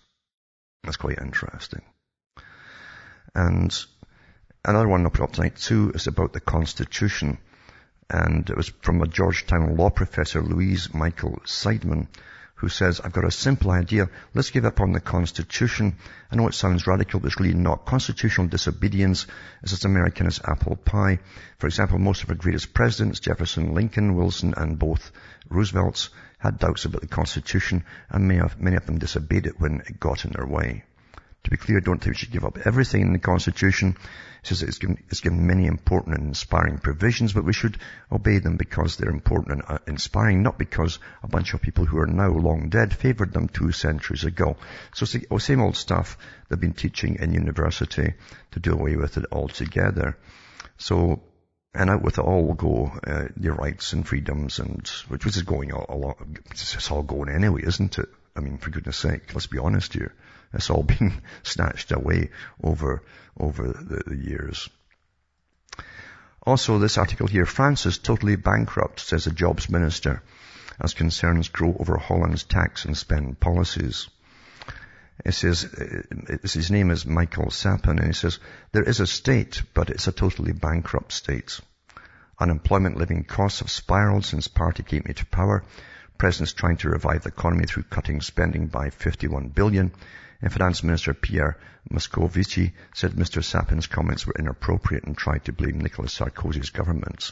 That's 0.84 0.98
quite 0.98 1.20
interesting. 1.20 1.82
And 3.36 3.74
another 4.66 4.88
one 4.88 5.06
I'll 5.06 5.12
put 5.12 5.22
up 5.22 5.34
tonight 5.34 5.56
too 5.56 5.92
is 5.96 6.08
about 6.08 6.34
the 6.34 6.40
Constitution 6.40 7.38
and 8.10 8.50
it 8.50 8.58
was 8.58 8.72
from 8.82 9.02
a 9.02 9.08
Georgetown 9.08 9.76
law 9.76 9.90
professor, 9.90 10.42
Louise 10.42 10.94
Michael 10.94 11.42
Seidman, 11.46 12.08
who 12.56 12.70
says, 12.70 13.02
I've 13.02 13.12
got 13.12 13.26
a 13.26 13.32
simple 13.32 13.72
idea. 13.72 14.10
Let's 14.34 14.52
give 14.52 14.64
up 14.64 14.80
on 14.80 14.94
the 14.94 15.02
Constitution. 15.02 15.98
I 16.32 16.38
know 16.38 16.48
it 16.48 16.54
sounds 16.54 16.88
radical, 16.88 17.20
but 17.20 17.28
it's 17.28 17.40
really 17.40 17.54
not. 17.54 17.86
Constitutional 17.86 18.48
disobedience 18.48 19.28
is 19.64 19.74
as 19.74 19.84
American 19.84 20.28
as 20.28 20.40
apple 20.44 20.78
pie. 20.78 21.20
For 21.58 21.68
example, 21.68 22.00
most 22.00 22.24
of 22.24 22.30
our 22.30 22.36
greatest 22.36 22.74
presidents, 22.74 23.20
Jefferson, 23.20 23.74
Lincoln, 23.74 24.16
Wilson, 24.16 24.54
and 24.56 24.80
both 24.80 25.12
Roosevelts, 25.50 26.10
had 26.38 26.60
doubts 26.60 26.86
about 26.86 27.02
the 27.02 27.08
Constitution, 27.08 27.84
and 28.10 28.28
many 28.28 28.40
of, 28.40 28.60
many 28.60 28.78
of 28.78 28.86
them 28.86 28.98
disobeyed 28.98 29.46
it 29.46 29.60
when 29.60 29.82
it 29.82 30.00
got 30.00 30.24
in 30.24 30.32
their 30.32 30.48
way. 30.48 30.84
To 31.44 31.50
be 31.50 31.58
clear, 31.58 31.78
I 31.78 31.82
don't 31.82 32.00
think 32.00 32.16
we 32.16 32.18
should 32.18 32.32
give 32.32 32.46
up 32.46 32.58
everything 32.66 33.02
in 33.02 33.14
the 33.14 33.20
Constitution. 33.20 33.98
It 34.44 34.48
says 34.48 34.64
it's 34.64 34.78
given, 34.78 35.04
it's 35.10 35.20
given 35.20 35.46
many 35.46 35.66
important 35.66 36.18
and 36.18 36.28
inspiring 36.28 36.78
provisions, 36.78 37.34
but 37.34 37.44
we 37.44 37.54
should 37.54 37.78
obey 38.12 38.40
them 38.40 38.56
because 38.56 38.96
they're 38.96 39.10
important 39.10 39.60
and 39.60 39.64
uh, 39.68 39.80
inspiring, 39.86 40.42
not 40.42 40.58
because 40.58 41.00
a 41.22 41.28
bunch 41.28 41.54
of 41.54 41.62
people 41.62 41.86
who 41.86 42.00
are 42.00 42.08
now 42.08 42.30
long 42.30 42.70
dead 42.70 42.94
favored 42.94 43.34
them 43.34 43.50
two 43.50 43.72
centuries 43.72 44.24
ago. 44.24 44.56
So 44.94 45.04
it's 45.04 45.14
the 45.14 45.28
oh, 45.32 45.38
same 45.38 45.62
old 45.62 45.76
stuff 45.76 46.18
they've 46.48 46.60
been 46.60 46.74
teaching 46.74 47.18
in 47.20 47.34
university 47.34 48.14
to 48.52 48.60
do 48.60 48.74
away 48.74 48.96
with 48.96 49.18
it 49.18 49.26
altogether. 49.32 50.18
So 50.78 51.22
and 51.74 51.90
out 51.90 52.04
with 52.04 52.20
it 52.20 52.22
all 52.22 52.44
will 52.46 52.54
go 52.54 52.92
uh, 53.06 53.28
your 53.40 53.56
rights 53.56 53.94
and 53.94 54.08
freedoms 54.08 54.60
and 54.60 54.88
which, 55.08 55.26
is 55.26 55.42
going 55.42 55.72
along 55.72 56.38
it's 56.52 56.92
all 56.92 57.02
going 57.02 57.30
anyway 57.30 57.64
isn't 57.64 57.98
it 57.98 58.10
i 58.36 58.40
mean 58.40 58.58
for 58.58 58.70
goodness 58.70 58.98
sake 58.98 59.34
let's 59.34 59.48
be 59.48 59.58
honest 59.58 59.94
here 59.94 60.14
it's 60.54 60.70
all 60.70 60.84
been 60.94 61.22
snatched 61.44 61.92
away 61.92 62.30
over, 62.64 63.04
over 63.38 63.68
the, 63.68 64.04
the 64.06 64.16
years. 64.16 64.70
Also, 66.46 66.78
this 66.78 66.98
article 66.98 67.28
here, 67.28 67.46
France 67.46 67.86
is 67.86 67.98
totally 67.98 68.36
bankrupt, 68.36 69.00
says 69.00 69.26
the 69.26 69.32
jobs 69.32 69.70
minister. 69.70 70.22
as 70.80 70.94
concerns 70.94 71.50
grow 71.50 71.76
over 71.80 71.98
Hollande's 71.98 72.44
tax 72.44 72.86
and 72.86 72.98
spend 72.98 73.40
policies. 73.40 74.10
It 75.24 75.34
says, 75.34 75.64
his 76.42 76.72
name 76.72 76.92
is 76.92 77.06
Michael 77.06 77.50
Sapin, 77.50 78.00
and 78.00 78.08
he 78.08 78.14
says, 78.14 78.40
there 78.72 78.84
is 78.84 79.00
a 79.00 79.08
state, 79.08 79.62
but 79.74 79.90
it's 79.90 80.08
a 80.08 80.12
totally 80.12 80.52
bankrupt 80.52 81.14
state. 81.14 81.60
Unemployment 82.40 82.98
living 82.98 83.24
costs 83.24 83.60
have 83.60 83.70
spiraled 83.70 84.26
since 84.26 84.48
party 84.48 84.84
came 84.84 85.04
into 85.06 85.26
power. 85.28 85.64
President's 86.18 86.54
trying 86.54 86.78
to 86.78 86.90
revive 86.90 87.24
the 87.24 87.30
economy 87.30 87.66
through 87.66 87.84
cutting 87.84 88.22
spending 88.22 88.68
by 88.68 88.90
51 88.90 89.50
billion. 89.50 89.92
And 90.42 90.52
Finance 90.52 90.84
Minister 90.84 91.14
Pierre 91.14 91.58
Moscovici 91.90 92.74
said 92.94 93.14
Mr. 93.14 93.44
Sapin's 93.44 93.88
comments 93.88 94.28
were 94.28 94.36
inappropriate 94.38 95.04
and 95.06 95.18
tried 95.18 95.46
to 95.46 95.54
blame 95.54 95.80
Nicolas 95.80 96.18
Sarkozy's 96.18 96.70
government. 96.70 97.32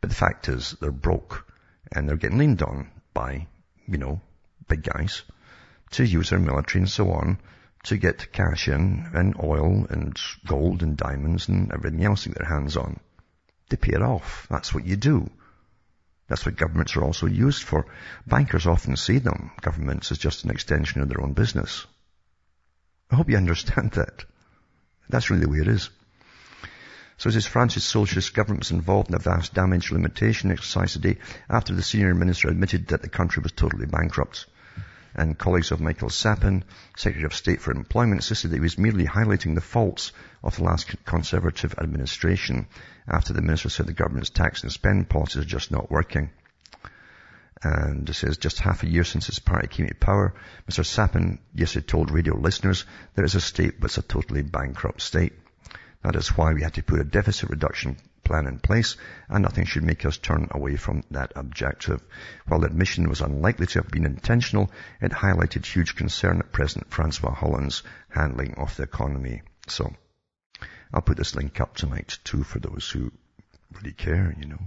But 0.00 0.10
the 0.10 0.16
fact 0.16 0.48
is, 0.48 0.76
they're 0.80 0.90
broke 0.90 1.46
and 1.92 2.08
they're 2.08 2.16
getting 2.16 2.38
leaned 2.38 2.62
on 2.62 2.90
by, 3.14 3.46
you 3.88 3.98
know, 3.98 4.20
big 4.68 4.82
guys 4.82 5.22
to 5.92 6.04
use 6.04 6.30
their 6.30 6.38
military 6.38 6.82
and 6.82 6.90
so 6.90 7.10
on 7.12 7.38
to 7.84 7.96
get 7.96 8.32
cash 8.32 8.68
in 8.68 9.08
and 9.14 9.36
oil 9.42 9.86
and 9.88 10.18
gold 10.46 10.82
and 10.82 10.96
diamonds 10.96 11.48
and 11.48 11.72
everything 11.72 12.04
else 12.04 12.24
to 12.24 12.30
get 12.30 12.38
their 12.38 12.48
hands 12.48 12.76
on. 12.76 12.98
They 13.68 13.76
pay 13.76 13.92
it 13.92 14.02
off. 14.02 14.46
That's 14.50 14.74
what 14.74 14.84
you 14.84 14.96
do. 14.96 15.30
That's 16.28 16.44
what 16.44 16.56
governments 16.56 16.96
are 16.96 17.04
also 17.04 17.26
used 17.26 17.62
for. 17.62 17.86
Bankers 18.26 18.66
often 18.66 18.96
see 18.96 19.18
them, 19.18 19.52
governments, 19.60 20.10
as 20.10 20.18
just 20.18 20.44
an 20.44 20.50
extension 20.50 21.00
of 21.00 21.08
their 21.08 21.22
own 21.22 21.34
business. 21.34 21.86
I 23.10 23.16
hope 23.16 23.30
you 23.30 23.36
understand 23.36 23.92
that. 23.92 24.24
That's 25.08 25.30
really 25.30 25.44
the 25.44 25.50
way 25.50 25.58
it 25.58 25.68
is. 25.68 25.88
So 27.18 27.30
as 27.30 27.46
France's 27.46 27.84
socialist 27.84 28.34
government 28.34 28.60
was 28.60 28.72
involved 28.72 29.08
in 29.08 29.14
a 29.14 29.18
vast 29.18 29.54
damage 29.54 29.90
limitation 29.92 30.50
exercise 30.50 30.92
today 30.92 31.18
after 31.48 31.72
the 31.74 31.82
senior 31.82 32.14
minister 32.14 32.48
admitted 32.48 32.88
that 32.88 33.02
the 33.02 33.08
country 33.08 33.42
was 33.42 33.52
totally 33.52 33.86
bankrupt 33.86 34.46
and 35.16 35.38
colleagues 35.38 35.72
of 35.72 35.80
Michael 35.80 36.10
Sapin, 36.10 36.62
Secretary 36.96 37.24
of 37.24 37.34
State 37.34 37.60
for 37.60 37.72
Employment, 37.72 38.18
insisted 38.18 38.48
that 38.48 38.56
he 38.56 38.60
was 38.60 38.78
merely 38.78 39.06
highlighting 39.06 39.54
the 39.54 39.60
faults 39.60 40.12
of 40.44 40.56
the 40.56 40.64
last 40.64 40.94
Conservative 41.04 41.74
administration 41.78 42.66
after 43.08 43.32
the 43.32 43.40
minister 43.40 43.70
said 43.70 43.86
the 43.86 43.92
government's 43.92 44.30
tax 44.30 44.62
and 44.62 44.70
spend 44.70 45.08
policies 45.08 45.42
are 45.42 45.46
just 45.46 45.72
not 45.72 45.90
working. 45.90 46.30
And 47.62 48.08
it 48.08 48.14
says 48.14 48.36
just 48.36 48.60
half 48.60 48.82
a 48.82 48.88
year 48.88 49.04
since 49.04 49.26
his 49.26 49.38
party 49.38 49.68
came 49.68 49.88
to 49.88 49.94
power, 49.94 50.34
Mr. 50.70 50.84
Sapin 50.84 51.38
yesterday 51.54 51.86
told 51.86 52.10
radio 52.10 52.36
listeners 52.36 52.84
there 53.14 53.24
is 53.24 53.34
a 53.34 53.40
state 53.40 53.80
but 53.80 53.86
it's 53.86 53.98
a 53.98 54.02
totally 54.02 54.42
bankrupt 54.42 55.00
state. 55.00 55.32
That 56.02 56.16
is 56.16 56.36
why 56.36 56.52
we 56.52 56.62
had 56.62 56.74
to 56.74 56.82
put 56.82 57.00
a 57.00 57.04
deficit 57.04 57.48
reduction 57.48 57.96
plan 58.26 58.46
in 58.48 58.58
place, 58.58 58.96
and 59.28 59.42
nothing 59.42 59.64
should 59.64 59.84
make 59.84 60.04
us 60.04 60.18
turn 60.18 60.48
away 60.50 60.76
from 60.76 61.04
that 61.12 61.32
objective. 61.36 62.02
While 62.48 62.60
the 62.60 62.66
admission 62.66 63.08
was 63.08 63.20
unlikely 63.20 63.66
to 63.68 63.78
have 63.78 63.88
been 63.88 64.04
intentional, 64.04 64.70
it 65.00 65.12
highlighted 65.12 65.64
huge 65.64 65.94
concern 65.94 66.40
at 66.40 66.52
President 66.52 66.92
Francois 66.92 67.32
Hollande's 67.32 67.84
handling 68.08 68.54
of 68.54 68.76
the 68.76 68.82
economy. 68.82 69.42
So, 69.68 69.94
I'll 70.92 71.02
put 71.02 71.16
this 71.16 71.36
link 71.36 71.60
up 71.60 71.76
tonight 71.76 72.18
too 72.24 72.42
for 72.42 72.58
those 72.58 72.90
who 72.90 73.12
really 73.72 73.92
care, 73.92 74.34
you 74.38 74.46
know. 74.46 74.60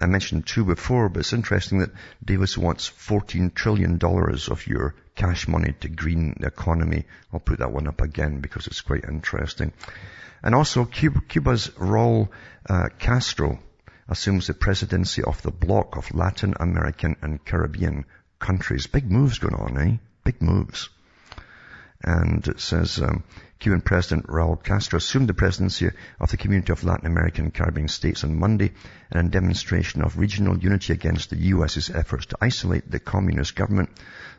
I 0.00 0.06
mentioned 0.06 0.46
two 0.46 0.64
before, 0.64 1.10
but 1.10 1.20
it's 1.20 1.34
interesting 1.34 1.80
that 1.80 1.92
Davos 2.24 2.56
wants 2.56 2.88
$14 2.88 3.54
trillion 3.54 3.98
of 4.02 4.66
your 4.66 4.94
cash 5.14 5.46
money 5.46 5.74
to 5.80 5.88
green 5.88 6.36
the 6.40 6.46
economy. 6.46 7.04
I'll 7.32 7.40
put 7.40 7.58
that 7.58 7.72
one 7.72 7.86
up 7.86 8.00
again 8.00 8.40
because 8.40 8.66
it's 8.66 8.80
quite 8.80 9.04
interesting. 9.04 9.72
And 10.42 10.54
also 10.54 10.86
Cuba's 10.86 11.68
Raul 11.76 12.30
uh, 12.68 12.88
Castro 12.98 13.58
assumes 14.08 14.46
the 14.46 14.54
presidency 14.54 15.22
of 15.22 15.42
the 15.42 15.50
bloc 15.50 15.96
of 15.96 16.14
Latin 16.14 16.54
American 16.58 17.16
and 17.20 17.44
Caribbean 17.44 18.06
countries. 18.38 18.86
Big 18.86 19.10
moves 19.10 19.38
going 19.38 19.54
on, 19.54 19.78
eh? 19.78 19.96
Big 20.24 20.40
moves. 20.40 20.88
And 22.02 22.46
it 22.48 22.58
says, 22.58 22.98
um, 23.00 23.24
Cuban 23.60 23.82
President 23.82 24.26
Raul 24.26 24.56
Castro 24.56 24.96
assumed 24.96 25.28
the 25.28 25.34
presidency 25.34 25.90
of 26.18 26.30
the 26.30 26.38
Community 26.38 26.72
of 26.72 26.82
Latin 26.82 27.06
American 27.06 27.44
and 27.44 27.54
Caribbean 27.54 27.88
States 27.88 28.24
on 28.24 28.38
Monday 28.38 28.72
in 29.12 29.26
a 29.26 29.28
demonstration 29.28 30.00
of 30.00 30.16
regional 30.16 30.58
unity 30.58 30.94
against 30.94 31.28
the 31.28 31.36
U.S.'s 31.36 31.90
efforts 31.90 32.24
to 32.26 32.38
isolate 32.40 32.90
the 32.90 32.98
communist 32.98 33.54
government 33.54 33.90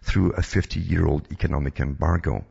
through 0.02 0.32
a 0.32 0.42
50-year-old 0.42 1.32
economic 1.32 1.80
embargo. 1.80 2.44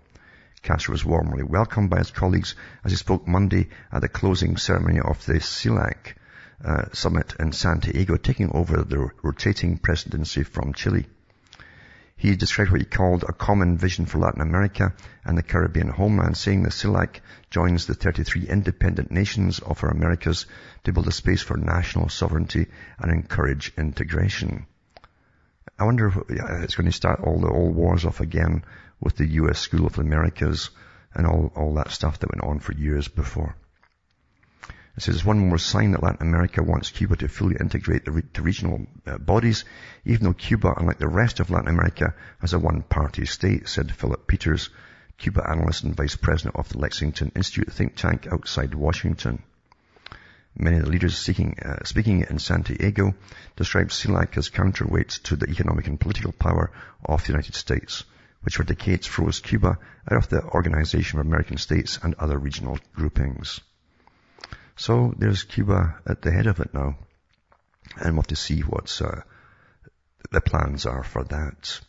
Castro 0.63 0.93
was 0.93 1.05
warmly 1.05 1.43
welcomed 1.43 1.91
by 1.91 1.99
his 1.99 2.13
colleagues 2.13 2.55
as 2.85 2.93
he 2.93 2.97
spoke 2.97 3.27
Monday 3.27 3.69
at 3.91 4.03
the 4.03 4.09
closing 4.09 4.57
ceremony 4.57 5.01
of 5.01 5.27
the 5.27 5.41
CELAC 5.41 6.15
uh, 6.65 6.85
summit 6.93 7.35
in 7.41 7.51
Santiago, 7.51 8.17
taking 8.17 8.53
over 8.53 8.85
the 8.85 9.11
rotating 9.25 9.77
presidency 9.77 10.45
from 10.45 10.73
Chile. 10.73 11.09
He 12.21 12.37
described 12.37 12.71
what 12.71 12.83
he 12.83 12.87
called 12.87 13.23
a 13.23 13.33
common 13.33 13.79
vision 13.79 14.05
for 14.05 14.19
Latin 14.19 14.43
America 14.43 14.93
and 15.25 15.39
the 15.39 15.43
Caribbean 15.43 15.89
homeland, 15.89 16.37
saying 16.37 16.63
the 16.63 16.71
CELAC 16.71 17.23
joins 17.49 17.87
the 17.87 17.95
33 17.95 18.47
independent 18.47 19.11
nations 19.11 19.59
of 19.59 19.83
our 19.83 19.89
Americas 19.89 20.45
to 20.85 20.93
build 20.93 21.09
a 21.09 21.13
space 21.13 21.41
for 21.41 21.57
national 21.57 22.11
sovereignty 22.11 22.67
and 22.99 23.11
encourage 23.11 23.73
integration. 23.79 24.67
I 25.79 25.85
wonder 25.85 26.09
if 26.09 26.19
it's 26.29 26.75
going 26.75 26.91
to 26.91 26.93
start 26.93 27.21
all 27.21 27.41
the 27.41 27.49
old 27.49 27.75
wars 27.75 28.05
off 28.05 28.21
again 28.21 28.67
with 29.01 29.17
the 29.17 29.27
U.S. 29.41 29.59
School 29.59 29.87
of 29.87 29.99
Americas 29.99 30.69
and 31.15 31.27
all, 31.27 31.51
all 31.57 31.73
that 31.77 31.91
stuff 31.91 32.19
that 32.19 32.31
went 32.31 32.45
on 32.45 32.59
for 32.59 32.75
years 32.75 33.09
before. 33.09 33.57
It 34.97 35.03
says 35.03 35.25
one 35.25 35.39
more 35.39 35.59
sign 35.59 35.93
that 35.93 36.03
Latin 36.03 36.27
America 36.27 36.63
wants 36.63 36.91
Cuba 36.91 37.17
to 37.17 37.29
fully 37.29 37.57
integrate 37.59 38.05
the, 38.05 38.13
re- 38.13 38.23
to 38.35 38.43
regional 38.43 38.87
uh, 39.07 39.19
bodies, 39.19 39.65
even 40.05 40.25
though 40.25 40.33
Cuba, 40.33 40.75
unlike 40.77 40.99
the 40.99 41.09
rest 41.09 41.41
of 41.41 41.51
Latin 41.51 41.69
America, 41.69 42.15
has 42.41 42.53
a 42.53 42.59
one-party 42.59 43.25
state, 43.27 43.69
said 43.69 43.95
Philip 43.95 44.27
Peters, 44.27 44.71
Cuba 45.17 45.49
analyst 45.49 45.85
and 45.85 45.97
vice 45.97 46.17
president 46.17 46.57
of 46.57 46.69
the 46.69 46.79
Lexington 46.79 47.33
Institute 47.37 47.73
think 47.73 47.95
tank 47.95 48.27
outside 48.31 48.75
Washington. 48.75 49.43
Many 50.57 50.79
of 50.79 50.85
the 50.85 50.91
leaders 50.91 51.17
seeking, 51.17 51.59
uh, 51.61 51.85
speaking 51.85 52.27
in 52.29 52.39
Santiago 52.39 53.15
described 53.57 53.93
CELAC 53.93 54.37
as 54.37 54.51
counterweights 54.51 55.23
to 55.25 55.37
the 55.37 55.49
economic 55.49 55.87
and 55.87 56.01
political 56.01 56.33
power 56.33 56.73
of 57.05 57.23
the 57.23 57.33
United 57.33 57.55
States 57.55 58.05
which 58.43 58.57
for 58.57 58.65
decades 58.65 59.07
froze 59.07 59.41
Cuba 59.41 59.79
out 60.11 60.17
of 60.17 60.29
the 60.29 60.43
Organization 60.43 61.19
of 61.19 61.27
American 61.27 61.59
States 61.59 61.99
and 62.03 62.15
other 62.15 62.39
regional 62.39 62.79
groupings. 62.95 63.61
So 64.81 65.13
there's 65.19 65.43
Cuba 65.43 65.97
at 66.07 66.23
the 66.23 66.33
head 66.33 66.47
of 66.47 66.59
it 66.59 66.73
now. 66.73 66.97
And 67.97 68.15
we'll 68.15 68.23
have 68.23 68.29
to 68.29 68.37
see 68.37 68.61
what 68.61 68.99
uh, 69.05 69.21
the 70.31 70.41
plans 70.41 70.87
are 70.87 71.03
for 71.03 71.23
that. 71.23 71.81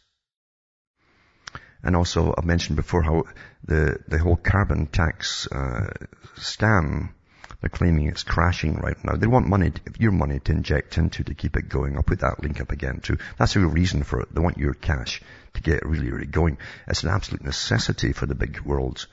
And 1.82 1.96
also, 1.96 2.36
I've 2.38 2.44
mentioned 2.44 2.76
before 2.76 3.02
how 3.02 3.24
the, 3.64 3.98
the 4.10 4.20
whole 4.20 4.36
carbon 4.36 4.88
tax 4.88 5.48
uh, 5.48 5.88
scam 6.36 7.14
they're 7.62 7.70
claiming 7.70 8.08
it's 8.08 8.24
crashing 8.24 8.78
right 8.78 8.98
now. 9.06 9.16
They 9.16 9.28
want 9.28 9.48
money, 9.48 9.72
your 10.00 10.12
money 10.12 10.40
to 10.40 10.52
inject 10.52 10.98
into 10.98 11.24
to 11.24 11.36
keep 11.36 11.56
it 11.56 11.70
going. 11.70 11.96
I'll 11.96 12.04
put 12.04 12.22
that 12.22 12.42
link 12.42 12.60
up 12.60 12.72
again 12.72 13.02
too. 13.02 13.20
That's 13.38 13.54
the 13.54 13.60
reason 13.60 14.04
for 14.04 14.20
it. 14.22 14.34
They 14.34 14.42
want 14.42 14.58
your 14.58 14.74
cash 14.74 15.22
to 15.54 15.62
get 15.62 15.86
really, 15.86 16.12
really 16.12 16.26
going. 16.26 16.58
It's 16.88 17.04
an 17.04 17.10
absolute 17.10 17.44
necessity 17.44 18.14
for 18.14 18.26
the 18.26 18.36
big 18.36 18.62
world 18.62 19.06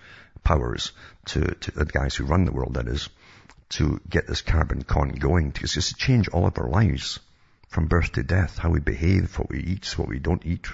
powers 0.42 0.92
to, 1.26 1.54
to 1.56 1.70
the 1.72 1.84
guys 1.84 2.14
who 2.14 2.24
run 2.24 2.46
the 2.46 2.52
world, 2.52 2.74
that 2.74 2.88
is, 2.88 3.10
to 3.70 4.00
get 4.08 4.26
this 4.26 4.42
carbon 4.42 4.82
con 4.82 5.10
going 5.10 5.50
because 5.50 5.76
it's 5.76 5.88
to 5.88 5.94
change 5.94 6.28
all 6.28 6.46
of 6.46 6.58
our 6.58 6.68
lives 6.68 7.20
from 7.68 7.86
birth 7.86 8.12
to 8.12 8.22
death, 8.22 8.58
how 8.58 8.70
we 8.70 8.80
behave, 8.80 9.38
what 9.38 9.50
we 9.50 9.60
eat, 9.60 9.98
what 9.98 10.08
we 10.08 10.18
don't 10.18 10.46
eat, 10.46 10.66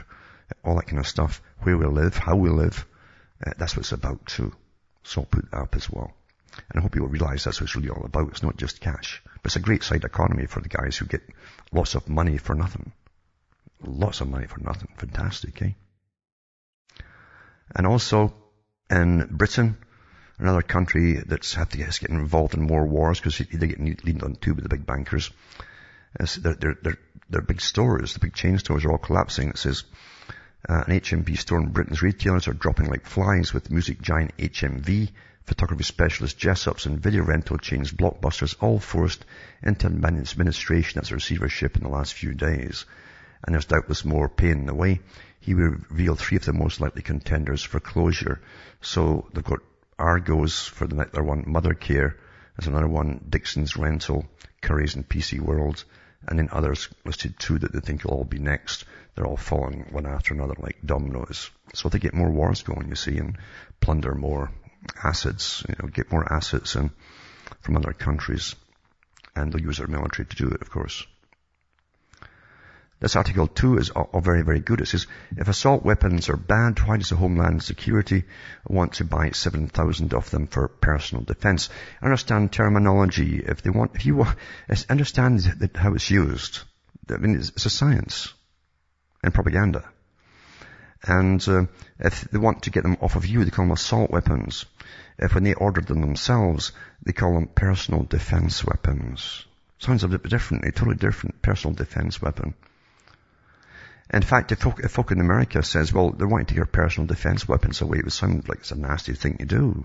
all 0.64 0.76
that 0.76 0.86
kind 0.86 0.98
of 0.98 1.06
stuff, 1.06 1.42
where 1.62 1.76
we 1.76 1.86
live, 1.86 2.16
how 2.16 2.36
we 2.36 2.50
live. 2.50 2.86
Uh, 3.44 3.52
that's 3.58 3.76
what 3.76 3.80
it's 3.80 3.92
about 3.92 4.26
too. 4.26 4.54
So 5.02 5.22
I'll 5.22 5.26
put 5.26 5.50
that 5.50 5.58
up 5.58 5.76
as 5.76 5.90
well. 5.90 6.12
And 6.70 6.78
I 6.78 6.82
hope 6.82 6.94
you'll 6.94 7.08
realize 7.08 7.44
that's 7.44 7.60
what 7.60 7.66
it's 7.66 7.76
really 7.76 7.90
all 7.90 8.04
about. 8.04 8.28
It's 8.28 8.42
not 8.42 8.56
just 8.56 8.80
cash. 8.80 9.22
But 9.42 9.46
it's 9.46 9.56
a 9.56 9.60
great 9.60 9.82
side 9.82 10.04
economy 10.04 10.46
for 10.46 10.60
the 10.60 10.68
guys 10.68 10.96
who 10.96 11.06
get 11.06 11.22
lots 11.72 11.96
of 11.96 12.08
money 12.08 12.38
for 12.38 12.54
nothing. 12.54 12.92
Lots 13.82 14.20
of 14.20 14.28
money 14.28 14.46
for 14.46 14.60
nothing. 14.60 14.88
Fantastic, 14.96 15.60
eh? 15.62 15.72
And 17.74 17.86
also, 17.86 18.34
in 18.88 19.26
Britain, 19.30 19.76
another 20.38 20.62
country 20.62 21.22
that's 21.26 21.54
had 21.54 21.70
to 21.70 21.78
get 21.78 21.98
getting 22.00 22.18
involved 22.18 22.54
in 22.54 22.62
more 22.62 22.86
wars 22.86 23.20
because 23.20 23.38
they 23.38 23.66
get 23.66 23.80
leaned 23.80 24.22
on 24.22 24.36
too 24.36 24.54
by 24.54 24.62
the 24.62 24.68
big 24.68 24.86
bankers. 24.86 25.30
Their, 26.18 26.54
their, 26.54 26.78
their, 26.82 26.98
their 27.28 27.42
big 27.42 27.60
stores, 27.60 28.14
the 28.14 28.20
big 28.20 28.34
chain 28.34 28.58
stores 28.58 28.84
are 28.84 28.92
all 28.92 28.98
collapsing. 28.98 29.48
It 29.48 29.58
says, 29.58 29.84
uh, 30.68 30.84
an 30.86 31.00
HMV 31.00 31.38
store 31.38 31.60
in 31.60 31.70
Britain's 31.70 32.02
retailers 32.02 32.48
are 32.48 32.54
dropping 32.54 32.86
like 32.86 33.06
flies 33.06 33.52
with 33.52 33.70
music 33.70 34.00
giant 34.00 34.36
HMV 34.38 35.10
photography 35.44 35.84
specialist 35.84 36.38
Jessops 36.38 36.86
and 36.86 37.00
video 37.00 37.22
rental 37.22 37.58
chains 37.58 37.92
Blockbusters 37.92 38.56
all 38.60 38.78
forced 38.78 39.24
into 39.62 39.86
administration 39.86 41.00
as 41.00 41.10
a 41.10 41.14
receivership 41.14 41.76
in 41.76 41.82
the 41.82 41.88
last 41.88 42.14
few 42.14 42.32
days. 42.32 42.86
And 43.42 43.54
there's 43.54 43.66
doubtless 43.66 44.04
more 44.04 44.28
pain 44.28 44.52
in 44.60 44.66
the 44.66 44.74
way. 44.74 45.00
He 45.40 45.52
revealed 45.52 46.18
three 46.18 46.38
of 46.38 46.46
the 46.46 46.54
most 46.54 46.80
likely 46.80 47.02
contenders 47.02 47.62
for 47.62 47.78
closure. 47.78 48.40
So 48.80 49.28
they've 49.34 49.44
got 49.44 49.60
Argos 49.98 50.66
for 50.66 50.86
the 50.86 51.00
other 51.00 51.22
one, 51.22 51.44
Mothercare. 51.44 52.14
There's 52.56 52.68
another 52.68 52.88
one, 52.88 53.24
Dixon's 53.28 53.76
Retail, 53.76 54.24
Curry's 54.60 54.94
and 54.94 55.08
PC 55.08 55.40
World. 55.40 55.84
and 56.26 56.38
then 56.38 56.48
others 56.52 56.88
listed 57.04 57.38
too 57.38 57.58
that 57.58 57.72
they 57.72 57.80
think 57.80 58.04
will 58.04 58.12
all 58.12 58.24
be 58.24 58.38
next. 58.38 58.84
They're 59.14 59.26
all 59.26 59.36
falling 59.36 59.86
one 59.90 60.06
after 60.06 60.34
another 60.34 60.54
like 60.58 60.78
dominoes. 60.84 61.50
So 61.74 61.88
they 61.88 61.98
get 61.98 62.14
more 62.14 62.30
wars 62.30 62.62
going, 62.62 62.88
you 62.88 62.94
see, 62.94 63.18
and 63.18 63.36
plunder 63.80 64.14
more 64.14 64.50
assets, 65.02 65.64
you 65.68 65.74
know, 65.80 65.88
get 65.88 66.10
more 66.10 66.32
assets 66.32 66.74
in 66.76 66.90
from 67.60 67.76
other 67.76 67.92
countries. 67.92 68.54
And 69.36 69.52
they'll 69.52 69.60
use 69.60 69.78
their 69.78 69.86
military 69.86 70.26
to 70.26 70.36
do 70.36 70.48
it, 70.48 70.62
of 70.62 70.70
course. 70.70 71.06
This 73.00 73.16
article 73.16 73.48
too 73.48 73.76
is 73.76 73.90
all 73.90 74.20
very, 74.20 74.42
very 74.42 74.60
good. 74.60 74.80
It 74.80 74.86
says, 74.86 75.06
if 75.36 75.48
assault 75.48 75.84
weapons 75.84 76.28
are 76.28 76.36
banned, 76.36 76.78
why 76.78 76.96
does 76.96 77.10
the 77.10 77.16
Homeland 77.16 77.62
Security 77.62 78.24
want 78.66 78.94
to 78.94 79.04
buy 79.04 79.30
7,000 79.30 80.14
of 80.14 80.30
them 80.30 80.46
for 80.46 80.68
personal 80.68 81.24
defense? 81.24 81.68
Understand 82.00 82.52
terminology. 82.52 83.42
If 83.44 83.62
they 83.62 83.70
want, 83.70 83.96
if 83.96 84.06
you 84.06 84.16
want, 84.16 84.36
understand 84.88 85.70
how 85.74 85.94
it's 85.94 86.10
used. 86.10 86.60
I 87.10 87.18
mean, 87.18 87.36
it's, 87.36 87.50
it's 87.50 87.66
a 87.66 87.70
science 87.70 88.32
and 89.22 89.34
propaganda. 89.34 89.84
And 91.02 91.46
uh, 91.48 91.66
if 91.98 92.22
they 92.30 92.38
want 92.38 92.62
to 92.62 92.70
get 92.70 92.84
them 92.84 92.96
off 93.02 93.16
of 93.16 93.26
you, 93.26 93.44
they 93.44 93.50
call 93.50 93.66
them 93.66 93.72
assault 93.72 94.10
weapons. 94.10 94.64
If 95.18 95.34
when 95.34 95.44
they 95.44 95.54
order 95.54 95.82
them 95.82 96.00
themselves, 96.00 96.72
they 97.02 97.12
call 97.12 97.34
them 97.34 97.48
personal 97.48 98.04
defense 98.04 98.64
weapons. 98.64 99.44
Sounds 99.78 100.04
a 100.04 100.08
bit 100.08 100.22
different, 100.22 100.64
a 100.64 100.72
totally 100.72 100.96
different 100.96 101.42
personal 101.42 101.74
defense 101.74 102.22
weapon. 102.22 102.54
In 104.14 104.22
fact, 104.22 104.52
if 104.52 104.60
folk, 104.60 104.78
if 104.78 104.92
folk 104.92 105.10
in 105.10 105.20
America 105.20 105.60
says, 105.64 105.92
well, 105.92 106.10
they're 106.10 106.28
wanting 106.28 106.46
to 106.46 106.54
get 106.54 106.70
personal 106.70 107.08
defense 107.08 107.48
weapons 107.48 107.80
away, 107.80 107.98
it 107.98 108.04
would 108.04 108.12
sound 108.12 108.48
like 108.48 108.58
it's 108.58 108.70
a 108.70 108.76
nasty 108.76 109.12
thing 109.12 109.38
to 109.38 109.44
do. 109.44 109.84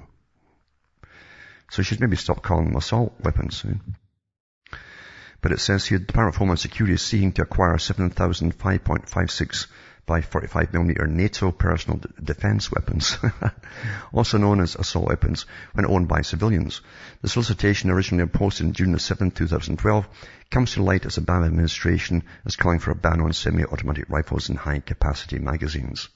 So 1.72 1.80
you 1.80 1.84
should 1.84 2.00
maybe 2.00 2.16
stop 2.16 2.44
calling 2.44 2.68
them 2.68 2.76
assault 2.76 3.16
weapons. 3.20 3.66
Eh? 3.68 4.76
But 5.42 5.52
it 5.52 5.60
says 5.60 5.88
here, 5.88 5.98
the 5.98 6.06
Department 6.06 6.36
of 6.36 6.40
Homeland 6.40 6.60
Security 6.60 6.94
is 6.94 7.02
seeking 7.02 7.32
to 7.34 7.42
acquire 7.42 7.78
7,005.56 7.78 9.66
by 10.10 10.22
45 10.22 10.74
millimeter 10.74 11.06
NATO 11.06 11.52
personal 11.52 12.02
defense 12.22 12.72
weapons, 12.72 13.16
also 14.12 14.40
known 14.40 14.60
as 14.60 14.76
assault 14.76 15.08
weapons, 15.08 15.46
when 15.74 15.86
owned 15.86 16.08
by 16.08 16.22
civilians. 16.22 16.82
The 17.22 17.30
solicitation 17.30 17.92
originally 17.92 18.28
posted 18.28 18.66
in 18.66 18.74
June 18.74 18.98
7, 18.98 19.30
2012, 19.30 20.08
comes 20.50 20.74
to 20.74 20.82
light 20.82 21.06
as 21.06 21.16
the 21.16 21.22
Obama 21.22 21.46
administration 21.46 22.24
is 22.44 22.56
calling 22.56 22.80
for 22.80 22.90
a 22.90 22.96
ban 22.96 23.22
on 23.22 23.34
semi-automatic 23.34 24.06
rifles 24.10 24.50
and 24.50 24.58
high-capacity 24.58 25.38
magazines. 25.38 26.10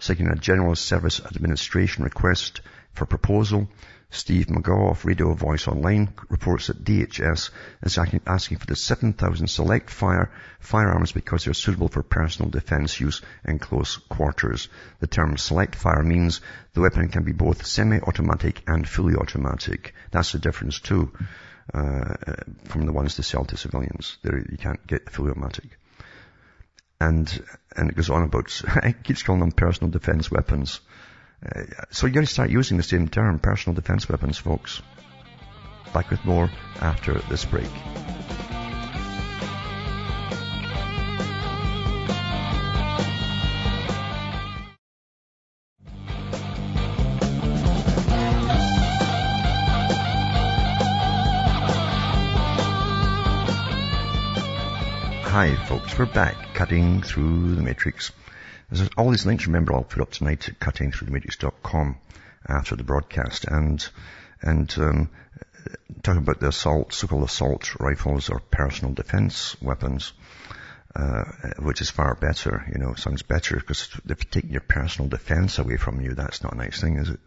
Seeking 0.00 0.28
a 0.28 0.36
General 0.36 0.76
Service 0.76 1.22
Administration 1.24 2.04
request 2.04 2.60
for 2.92 3.06
proposal, 3.06 3.70
Steve 4.14 4.46
of 4.48 5.04
Radio 5.04 5.34
Voice 5.34 5.66
Online 5.66 6.08
reports 6.28 6.68
that 6.68 6.84
DHS 6.84 7.50
is 7.82 7.98
asking 7.98 8.58
for 8.58 8.66
the 8.66 8.76
7,000 8.76 9.48
select 9.48 9.90
fire 9.90 10.30
firearms 10.60 11.10
because 11.10 11.44
they're 11.44 11.52
suitable 11.52 11.88
for 11.88 12.04
personal 12.04 12.48
defense 12.48 13.00
use 13.00 13.22
in 13.44 13.58
close 13.58 13.96
quarters. 13.96 14.68
The 15.00 15.08
term 15.08 15.36
select 15.36 15.74
fire 15.74 16.04
means 16.04 16.40
the 16.74 16.80
weapon 16.80 17.08
can 17.08 17.24
be 17.24 17.32
both 17.32 17.66
semi-automatic 17.66 18.62
and 18.68 18.88
fully 18.88 19.16
automatic. 19.16 19.94
That's 20.12 20.30
the 20.30 20.38
difference 20.38 20.78
too, 20.78 21.12
uh, 21.72 22.14
from 22.66 22.86
the 22.86 22.92
ones 22.92 23.16
they 23.16 23.24
sell 23.24 23.44
to 23.46 23.56
civilians. 23.56 24.16
They're, 24.22 24.38
you 24.38 24.58
can't 24.58 24.86
get 24.86 25.10
fully 25.10 25.32
automatic. 25.32 25.76
And, 27.00 27.44
and 27.76 27.90
it 27.90 27.96
goes 27.96 28.10
on 28.10 28.22
about, 28.22 28.62
it 28.84 29.02
keeps 29.02 29.24
calling 29.24 29.40
them 29.40 29.52
personal 29.52 29.90
defense 29.90 30.30
weapons. 30.30 30.80
Uh, 31.44 31.62
so 31.90 32.06
you're 32.06 32.14
going 32.14 32.26
to 32.26 32.32
start 32.32 32.50
using 32.50 32.76
the 32.76 32.82
same 32.82 33.08
term, 33.08 33.38
personal 33.38 33.74
defense 33.74 34.08
weapons, 34.08 34.38
folks. 34.38 34.80
Back 35.92 36.10
with 36.10 36.24
more 36.24 36.50
after 36.80 37.14
this 37.28 37.44
break. 37.44 37.70
Hi 55.34 55.56
folks, 55.66 55.98
we're 55.98 56.06
back 56.06 56.54
cutting 56.54 57.02
through 57.02 57.56
the 57.56 57.62
matrix. 57.62 58.12
There's 58.74 58.90
all 58.96 59.10
these 59.10 59.24
links, 59.24 59.46
remember, 59.46 59.72
I'll 59.72 59.84
put 59.84 60.02
up 60.02 60.10
tonight 60.10 60.48
at 60.48 60.58
cuttingthroughthematrix.com 60.58 61.96
after 62.48 62.74
the 62.74 62.82
broadcast. 62.82 63.44
And, 63.44 63.86
and, 64.42 64.74
um, 64.78 65.10
talking 66.02 66.22
about 66.22 66.40
the 66.40 66.48
assault, 66.48 66.92
so-called 66.92 67.22
assault 67.22 67.78
rifles 67.78 68.30
or 68.30 68.40
personal 68.40 68.92
defense 68.92 69.56
weapons, 69.62 70.12
uh, 70.96 71.24
which 71.60 71.80
is 71.82 71.90
far 71.90 72.16
better, 72.16 72.66
you 72.72 72.78
know, 72.78 72.94
sounds 72.94 73.22
better 73.22 73.56
because 73.56 73.88
if 74.08 74.28
taking 74.30 74.50
your 74.50 74.60
personal 74.60 75.08
defense 75.08 75.58
away 75.60 75.76
from 75.76 76.00
you, 76.00 76.14
that's 76.14 76.42
not 76.42 76.54
a 76.54 76.58
nice 76.58 76.80
thing, 76.80 76.96
is 76.96 77.10
it? 77.10 77.20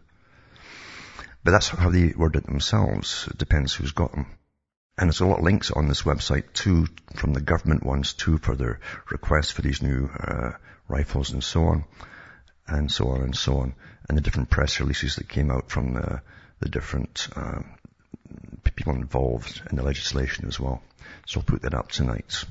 But 1.44 1.52
that's 1.52 1.68
how 1.68 1.88
they 1.88 2.08
word 2.08 2.36
it 2.36 2.44
themselves. 2.44 3.26
It 3.30 3.38
depends 3.38 3.74
who's 3.74 3.92
got 3.92 4.12
them. 4.12 4.26
And 4.98 5.06
there's 5.06 5.20
a 5.20 5.26
lot 5.26 5.38
of 5.38 5.44
links 5.44 5.70
on 5.70 5.86
this 5.86 6.02
website 6.02 6.52
too, 6.52 6.88
from 7.14 7.32
the 7.32 7.40
government 7.40 7.86
ones 7.86 8.14
too, 8.14 8.38
for 8.38 8.56
their 8.56 8.80
requests 9.10 9.52
for 9.52 9.62
these 9.62 9.80
new 9.80 10.10
uh, 10.18 10.50
rifles 10.88 11.30
and 11.30 11.44
so 11.44 11.66
on, 11.66 11.84
and 12.66 12.90
so 12.90 13.10
on 13.10 13.22
and 13.22 13.36
so 13.36 13.58
on, 13.58 13.74
and 14.08 14.18
the 14.18 14.22
different 14.22 14.50
press 14.50 14.80
releases 14.80 15.14
that 15.16 15.28
came 15.28 15.52
out 15.52 15.70
from 15.70 15.94
the, 15.94 16.20
the 16.58 16.68
different 16.68 17.28
uh, 17.36 17.60
people 18.64 18.94
involved 18.94 19.62
in 19.70 19.76
the 19.76 19.84
legislation 19.84 20.48
as 20.48 20.58
well. 20.58 20.82
So 21.26 21.40
I'll 21.40 21.44
put 21.44 21.62
that 21.62 21.74
up 21.74 21.92
tonight. 21.92 22.44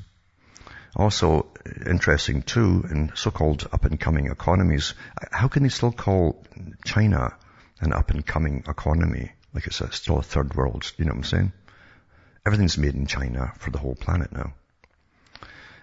Also, 0.96 1.48
interesting 1.86 2.44
too, 2.44 2.86
in 2.90 3.12
so-called 3.14 3.68
up-and-coming 3.74 4.28
economies, 4.28 4.94
how 5.32 5.50
can 5.50 5.64
they 5.64 5.70
still 5.70 5.92
call 5.92 6.44
China 6.86 7.36
an 7.82 7.92
up-and-coming 7.92 8.64
economy? 8.70 9.32
Like 9.54 9.68
it's 9.68 9.82
a, 9.82 9.92
still 9.92 10.20
a 10.20 10.24
third 10.24 10.56
world, 10.56 10.90
you 10.98 11.04
know 11.04 11.12
what 11.12 11.18
I'm 11.18 11.24
saying? 11.24 11.52
Everything's 12.48 12.78
made 12.78 12.96
in 12.96 13.08
China 13.08 13.52
for 13.58 13.72
the 13.72 13.78
whole 13.78 13.94
planet 13.94 14.32
now. 14.32 14.54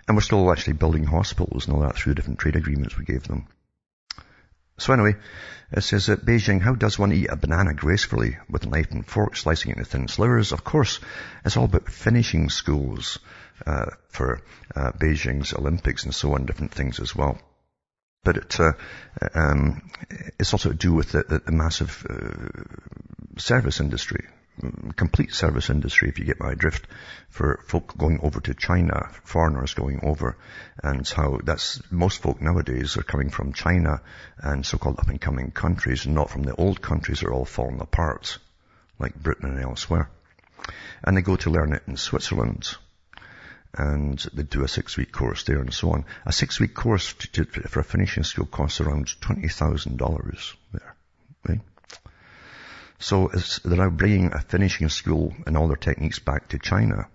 And 0.09 0.17
we're 0.17 0.23
still 0.23 0.51
actually 0.51 0.73
building 0.73 1.05
hospitals 1.05 1.67
and 1.67 1.77
all 1.77 1.83
that 1.83 1.95
through 1.95 2.13
the 2.13 2.15
different 2.15 2.39
trade 2.39 2.57
agreements 2.57 2.97
we 2.97 3.05
gave 3.05 3.25
them. 3.25 3.49
So 4.79 4.95
anyway, 4.95 5.17
it 5.73 5.83
says 5.83 6.07
that 6.07 6.25
Beijing, 6.25 6.63
how 6.63 6.75
does 6.75 6.99
one 6.99 7.13
eat 7.13 7.29
a 7.29 7.37
banana 7.37 7.75
gracefully 7.75 8.39
with 8.49 8.65
a 8.65 8.71
knife 8.71 8.93
and 8.93 9.07
fork, 9.07 9.37
slicing 9.37 9.73
it 9.73 9.77
into 9.77 9.91
thin 9.91 10.09
slivers? 10.09 10.53
Of 10.53 10.65
course, 10.65 11.01
it's 11.45 11.59
all 11.59 11.67
about 11.67 11.91
finishing 11.91 12.49
schools 12.49 13.19
uh, 13.67 13.91
for 14.09 14.41
uh, 14.75 14.93
Beijing's 14.93 15.53
Olympics 15.53 16.05
and 16.05 16.15
so 16.15 16.33
on, 16.33 16.47
different 16.47 16.73
things 16.73 16.99
as 16.99 17.15
well. 17.15 17.39
But 18.25 18.39
it, 18.39 18.59
uh, 18.59 18.73
um, 19.35 19.91
it's 20.39 20.55
also 20.55 20.71
to 20.71 20.75
do 20.75 20.95
with 20.95 21.13
the, 21.13 21.25
the, 21.25 21.39
the 21.41 21.53
massive 21.53 22.07
uh, 22.09 23.39
service 23.39 23.81
industry 23.81 24.27
complete 24.97 25.33
service 25.33 25.71
industry, 25.71 26.09
if 26.09 26.19
you 26.19 26.25
get 26.25 26.41
my 26.41 26.55
drift, 26.55 26.87
for 27.29 27.61
folk 27.67 27.97
going 27.97 28.21
over 28.23 28.41
to 28.41 28.55
China, 28.55 29.09
foreigners 29.25 29.75
going 29.75 30.01
over, 30.05 30.37
and 30.83 31.09
how 31.09 31.39
that's, 31.43 31.83
most 31.91 32.23
folk 32.23 32.41
nowadays 32.41 32.97
are 32.97 33.03
coming 33.03 33.31
from 33.31 33.53
China 33.53 34.01
and 34.39 34.65
so-called 34.65 34.99
up-and-coming 34.99 35.51
countries, 35.51 36.07
not 36.07 36.31
from 36.31 36.43
the 36.43 36.55
old 36.55 36.81
countries 36.81 37.21
that 37.21 37.29
are 37.29 37.33
all 37.33 37.45
falling 37.45 37.81
apart, 37.81 38.39
like 38.99 39.15
Britain 39.15 39.51
and 39.51 39.61
elsewhere. 39.61 40.09
And 41.03 41.17
they 41.17 41.23
go 41.23 41.37
to 41.37 41.51
learn 41.51 41.73
it 41.73 41.83
in 41.87 41.97
Switzerland, 41.97 42.77
and 43.77 44.19
they 44.33 44.45
do 44.45 44.63
a 44.63 44.69
six-week 44.69 45.11
course 45.11 45.43
there 45.45 45.59
and 45.59 45.75
so 45.75 45.91
on. 45.91 46.05
A 46.25 46.33
six-week 46.33 46.75
course 46.75 47.13
to, 47.15 47.45
to, 47.45 47.69
for 47.69 47.81
a 47.81 47.85
finishing 47.85 48.23
school 48.23 48.47
costs 48.47 48.81
around 48.81 49.07
$20,000 49.07 50.55
there? 50.73 50.94
So 52.99 53.31
they're 53.65 53.77
now 53.77 53.91
bringing 53.91 54.33
a 54.33 54.41
finishing 54.41 54.89
school 54.89 55.35
and 55.47 55.57
all 55.57 55.69
their 55.69 55.77
techniques 55.77 56.19
back 56.19 56.49
to 56.49 56.59
China. 56.59 57.09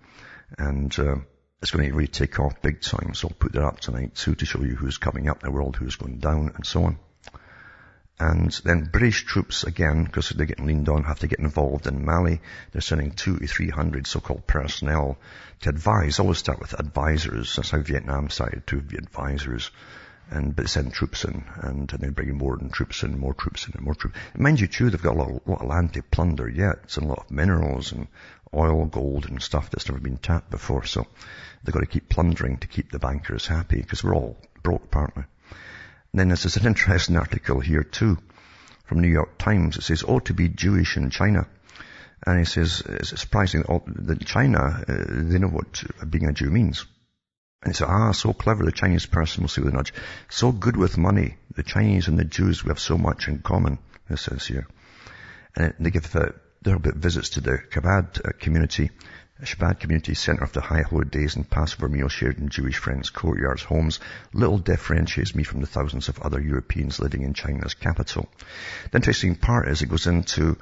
And 0.57 0.97
uh, 0.99 1.15
it's 1.61 1.71
going 1.71 1.89
to 1.89 1.95
really 1.95 2.07
take 2.07 2.39
off 2.39 2.61
big 2.61 2.81
time. 2.81 3.13
So 3.13 3.27
I'll 3.27 3.35
put 3.35 3.53
that 3.53 3.63
up 3.63 3.79
tonight 3.79 4.15
too 4.15 4.35
to 4.35 4.45
show 4.45 4.61
you 4.61 4.75
who's 4.75 4.97
coming 4.97 5.29
up 5.29 5.43
in 5.43 5.49
the 5.49 5.55
world, 5.55 5.75
who's 5.75 5.95
going 5.95 6.19
down 6.19 6.51
and 6.55 6.65
so 6.65 6.83
on. 6.83 6.99
And 8.21 8.51
then 8.65 8.89
British 8.91 9.23
troops, 9.23 9.63
again, 9.63 10.03
because 10.03 10.29
they're 10.29 10.45
getting 10.45 10.65
leaned 10.65 10.89
on, 10.89 11.05
have 11.05 11.19
to 11.19 11.27
get 11.27 11.39
involved 11.39 11.87
in 11.87 12.03
Mali. 12.03 12.41
They're 12.71 12.81
sending 12.81 13.11
two 13.11 13.39
to 13.39 13.47
three 13.47 13.69
hundred 13.69 14.07
so-called 14.07 14.45
personnel 14.45 15.17
to 15.61 15.69
advise. 15.69 16.19
Always 16.19 16.39
start 16.39 16.59
with 16.59 16.77
advisors. 16.77 17.55
That's 17.55 17.69
how 17.69 17.79
Vietnam 17.79 18.29
started 18.29 18.67
to 18.67 18.77
advisors 18.77 19.71
and 20.31 20.55
but 20.55 20.69
send 20.69 20.93
troops 20.93 21.25
in, 21.25 21.43
and, 21.61 21.91
and 21.91 22.01
then 22.01 22.11
bringing 22.11 22.37
more 22.37 22.57
and 22.57 22.71
troops 22.71 23.03
in, 23.03 23.17
more 23.17 23.33
troops 23.33 23.67
in, 23.67 23.73
and 23.73 23.81
more 23.81 23.95
troops. 23.95 24.17
Mind 24.35 24.59
you, 24.59 24.67
too, 24.67 24.89
they've 24.89 25.01
got 25.01 25.15
a 25.15 25.19
lot, 25.19 25.41
a 25.45 25.49
lot 25.49 25.61
of 25.61 25.67
land 25.67 25.93
to 25.93 26.03
plunder 26.03 26.47
yet, 26.47 26.95
and 26.95 27.05
a 27.05 27.09
lot 27.09 27.25
of 27.25 27.31
minerals 27.31 27.91
and 27.91 28.07
oil, 28.53 28.85
gold, 28.85 29.27
and 29.27 29.41
stuff 29.41 29.69
that's 29.69 29.87
never 29.87 29.99
been 29.99 30.17
tapped 30.17 30.49
before. 30.49 30.83
So 30.85 31.05
they've 31.63 31.73
got 31.73 31.81
to 31.81 31.85
keep 31.85 32.09
plundering 32.09 32.57
to 32.57 32.67
keep 32.67 32.91
the 32.91 32.99
bankers 32.99 33.47
happy, 33.47 33.81
because 33.81 34.03
we're 34.03 34.15
all 34.15 34.37
broke, 34.63 34.85
apparently. 34.85 35.23
And 36.11 36.19
then 36.19 36.27
there's 36.29 36.57
an 36.57 36.67
interesting 36.73 37.17
article 37.17 37.59
here 37.59 37.83
too, 37.83 38.17
from 38.85 39.01
New 39.01 39.09
York 39.09 39.37
Times. 39.37 39.77
It 39.77 39.83
says, 39.83 40.03
"Oh, 40.07 40.19
to 40.19 40.33
be 40.33 40.49
Jewish 40.49 40.97
in 40.97 41.09
China." 41.09 41.47
And 42.25 42.37
he 42.37 42.45
says, 42.45 42.83
it's 42.85 43.17
surprising 43.19 43.63
that 43.85 44.25
China, 44.25 44.83
uh, 44.87 44.93
they 45.07 45.39
know 45.39 45.47
what 45.47 45.83
being 46.09 46.27
a 46.27 46.33
Jew 46.33 46.49
means. 46.49 46.85
And 47.61 47.73
he 47.73 47.77
said, 47.77 47.87
ah, 47.89 48.13
so 48.13 48.31
clever, 48.31 48.63
the 48.63 48.71
Chinese 48.71 49.05
person 49.05 49.43
will 49.43 49.49
see 49.49 49.61
with 49.61 49.73
a 49.73 49.75
nudge. 49.75 49.93
So 50.29 50.51
good 50.51 50.77
with 50.77 50.97
money. 50.97 51.35
The 51.55 51.63
Chinese 51.63 52.07
and 52.07 52.17
the 52.17 52.23
Jews, 52.23 52.63
we 52.63 52.69
have 52.69 52.79
so 52.79 52.97
much 52.97 53.27
in 53.27 53.39
common, 53.39 53.79
it 54.09 54.17
says 54.17 54.45
here. 54.45 54.65
And 55.55 55.73
they 55.79 55.91
give 55.91 56.15
uh, 56.15 56.29
little 56.63 56.79
bit 56.79 56.95
visits 56.95 57.29
to 57.31 57.41
the 57.41 57.57
Chabad 57.57 58.25
uh, 58.25 58.31
community, 58.39 58.91
Chabad 59.43 59.81
community 59.81 60.13
center 60.13 60.43
of 60.43 60.53
the 60.53 60.61
high 60.61 60.83
holidays 60.83 61.35
and 61.35 61.49
Passover 61.49 61.89
meal 61.89 62.07
shared 62.07 62.37
in 62.37 62.47
Jewish 62.47 62.77
friends' 62.77 63.09
courtyards, 63.09 63.63
homes. 63.63 63.99
Little 64.33 64.57
differentiates 64.57 65.35
me 65.35 65.43
from 65.43 65.59
the 65.59 65.67
thousands 65.67 66.07
of 66.07 66.19
other 66.19 66.39
Europeans 66.39 66.99
living 66.99 67.23
in 67.23 67.33
China's 67.33 67.73
capital. 67.73 68.29
The 68.91 68.97
interesting 68.97 69.35
part 69.35 69.67
is 69.67 69.81
it 69.81 69.89
goes 69.89 70.07
into 70.07 70.57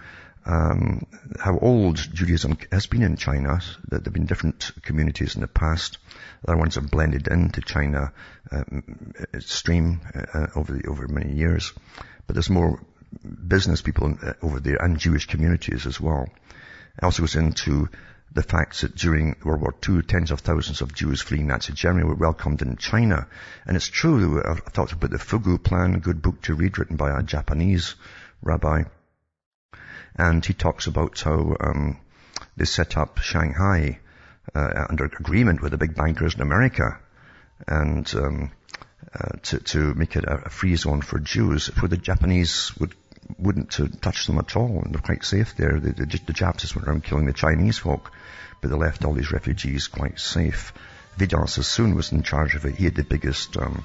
um, 0.48 1.06
how 1.38 1.60
old 1.60 1.98
Judaism 1.98 2.58
has 2.72 2.88
been 2.88 3.04
in 3.04 3.18
China, 3.18 3.60
that 3.90 4.04
there 4.04 4.06
have 4.06 4.14
been 4.14 4.26
different 4.26 4.72
communities 4.82 5.36
in 5.36 5.42
the 5.42 5.48
past. 5.48 5.98
Other 6.48 6.58
ones 6.58 6.76
have 6.76 6.90
blended 6.90 7.28
into 7.28 7.62
China 7.62 8.14
uh, 8.50 8.64
stream 9.40 10.00
uh, 10.16 10.48
over 10.56 10.74
the, 10.74 10.88
over 10.88 11.08
many 11.10 11.34
years. 11.34 11.74
But 12.26 12.36
there's 12.36 12.50
more 12.50 12.80
business 13.48 13.82
people 13.82 14.18
uh, 14.24 14.34
over 14.42 14.62
there 14.62 14.78
and 14.78 14.98
Jewish 14.98 15.28
communities 15.28 15.86
as 15.86 16.00
well. 16.00 16.30
It 16.98 17.04
also 17.04 17.24
goes 17.24 17.36
into 17.36 17.90
the 18.34 18.44
fact 18.44 18.82
that 18.82 18.96
during 18.96 19.36
World 19.44 19.62
War 19.62 19.76
II, 19.88 20.02
tens 20.04 20.32
of 20.32 20.40
thousands 20.40 20.82
of 20.82 20.94
Jews 20.94 21.22
fleeing 21.22 21.48
Nazi 21.48 21.74
Germany 21.74 22.06
were 22.06 22.16
welcomed 22.16 22.62
in 22.62 22.78
China. 22.78 23.28
And 23.66 23.76
it's 23.76 23.88
true, 23.88 24.42
I've 24.46 24.72
talked 24.72 24.94
about 24.94 25.10
the 25.10 25.18
Fugu 25.18 25.62
Plan, 25.62 25.96
a 25.96 26.00
good 26.00 26.22
book 26.22 26.42
to 26.44 26.54
read 26.54 26.78
written 26.78 26.96
by 26.96 27.18
a 27.18 27.24
Japanese 27.24 27.96
rabbi 28.42 28.84
and 30.18 30.46
he 30.46 30.54
talks 30.54 30.88
about 30.88 31.20
how 31.20 31.56
um, 31.60 32.00
they 32.56 32.66
set 32.66 32.98
up 32.98 33.20
Shanghai 33.20 34.00
uh, 34.56 34.86
under 34.90 35.06
agreement 35.06 35.62
with 35.62 35.72
the 35.72 35.78
big 35.78 35.96
bankers 35.96 36.36
in 36.36 36.42
America, 36.42 37.00
and 37.68 38.12
um, 38.16 38.52
uh, 39.14 39.38
to, 39.44 39.60
to 39.60 39.94
make 39.94 40.16
it 40.16 40.26
a, 40.26 40.46
a, 40.46 40.50
free 40.50 40.76
zone 40.76 41.02
for 41.02 41.20
Jews, 41.20 41.68
where 41.80 41.90
the 41.90 41.98
Japanese 41.98 42.72
would 42.80 42.96
wouldn't 43.38 43.80
uh, 43.80 43.88
touch 44.02 44.26
them 44.26 44.40
at 44.40 44.56
all, 44.56 44.82
and 44.84 44.94
they're 44.94 45.02
quite 45.02 45.24
safe 45.26 45.56
there. 45.56 45.80
The, 45.80 45.92
the, 45.92 46.20
the 46.26 46.34
Japs 46.34 46.74
went 46.76 46.88
around 46.88 47.04
killing 47.04 47.26
the 47.26 47.34
Chinese 47.34 47.78
folk, 47.78 48.12
but 48.62 48.70
they 48.70 48.76
left 48.76 49.04
all 49.04 49.14
these 49.14 49.32
refugees 49.32 49.88
quite 49.88 50.20
safe. 50.20 50.74
Vidal 51.18 51.48
Sassoon 51.48 51.96
was 51.96 52.12
in 52.12 52.24
charge 52.24 52.56
of 52.56 52.66
it. 52.66 52.76
He 52.76 52.86
had 52.86 52.96
the 52.96 53.04
biggest 53.04 53.58
um, 53.58 53.84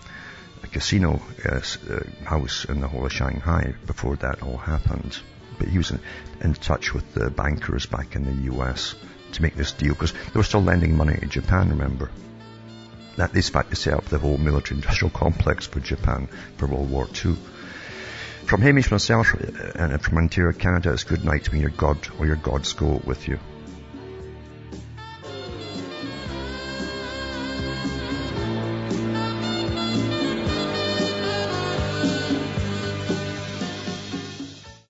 casino 0.71 1.21
uh, 1.45 1.61
uh, 1.91 2.01
house 2.25 2.65
in 2.67 2.81
the 2.81 2.89
whole 2.89 3.05
of 3.05 3.13
Shanghai 3.13 3.75
before 3.87 4.17
that 4.17 4.43
all 4.43 4.59
happened 4.59 5.21
but 5.59 5.69
he 5.69 5.79
was 5.79 5.91
in, 5.91 6.01
in 6.41 6.55
touch 6.55 6.95
with 6.95 7.15
the 7.15 7.31
bankers 7.31 7.87
back 7.87 8.17
in 8.17 8.25
the 8.25 8.53
US 8.55 8.95
to 9.33 9.43
make 9.43 9.57
this 9.57 9.73
deal 9.73 9.95
because 9.95 10.13
they 10.13 10.39
were 10.39 10.45
still 10.45 10.63
lending 10.63 10.97
money 10.97 11.17
to 11.17 11.27
Japan, 11.27 11.71
remember. 11.71 12.11
That 13.17 13.37
is 13.37 13.51
back 13.51 13.71
to 13.71 13.77
set 13.77 13.95
up 13.95 14.07
the 14.07 14.19
whole 14.19 14.39
military 14.39 14.79
industrial 14.79 15.11
complex 15.11 15.67
for 15.67 15.81
Japan 15.81 16.29
for 16.57 16.67
World 16.67 16.91
War 16.91 17.09
II. 17.25 17.37
From 18.45 18.63
Hamish 18.63 18.91
myself 18.91 19.35
uh, 19.35 19.73
and 19.75 20.03
from 20.03 20.19
Ontario, 20.19 20.53
Canada, 20.53 20.93
it's 20.93 21.05
good 21.05 21.25
night. 21.25 21.53
May 21.53 21.61
your 21.61 21.71
God 21.71 21.99
or 22.19 22.27
your 22.27 22.37
gods 22.37 22.73
go 22.73 23.01
with 23.05 23.29
you. 23.29 23.39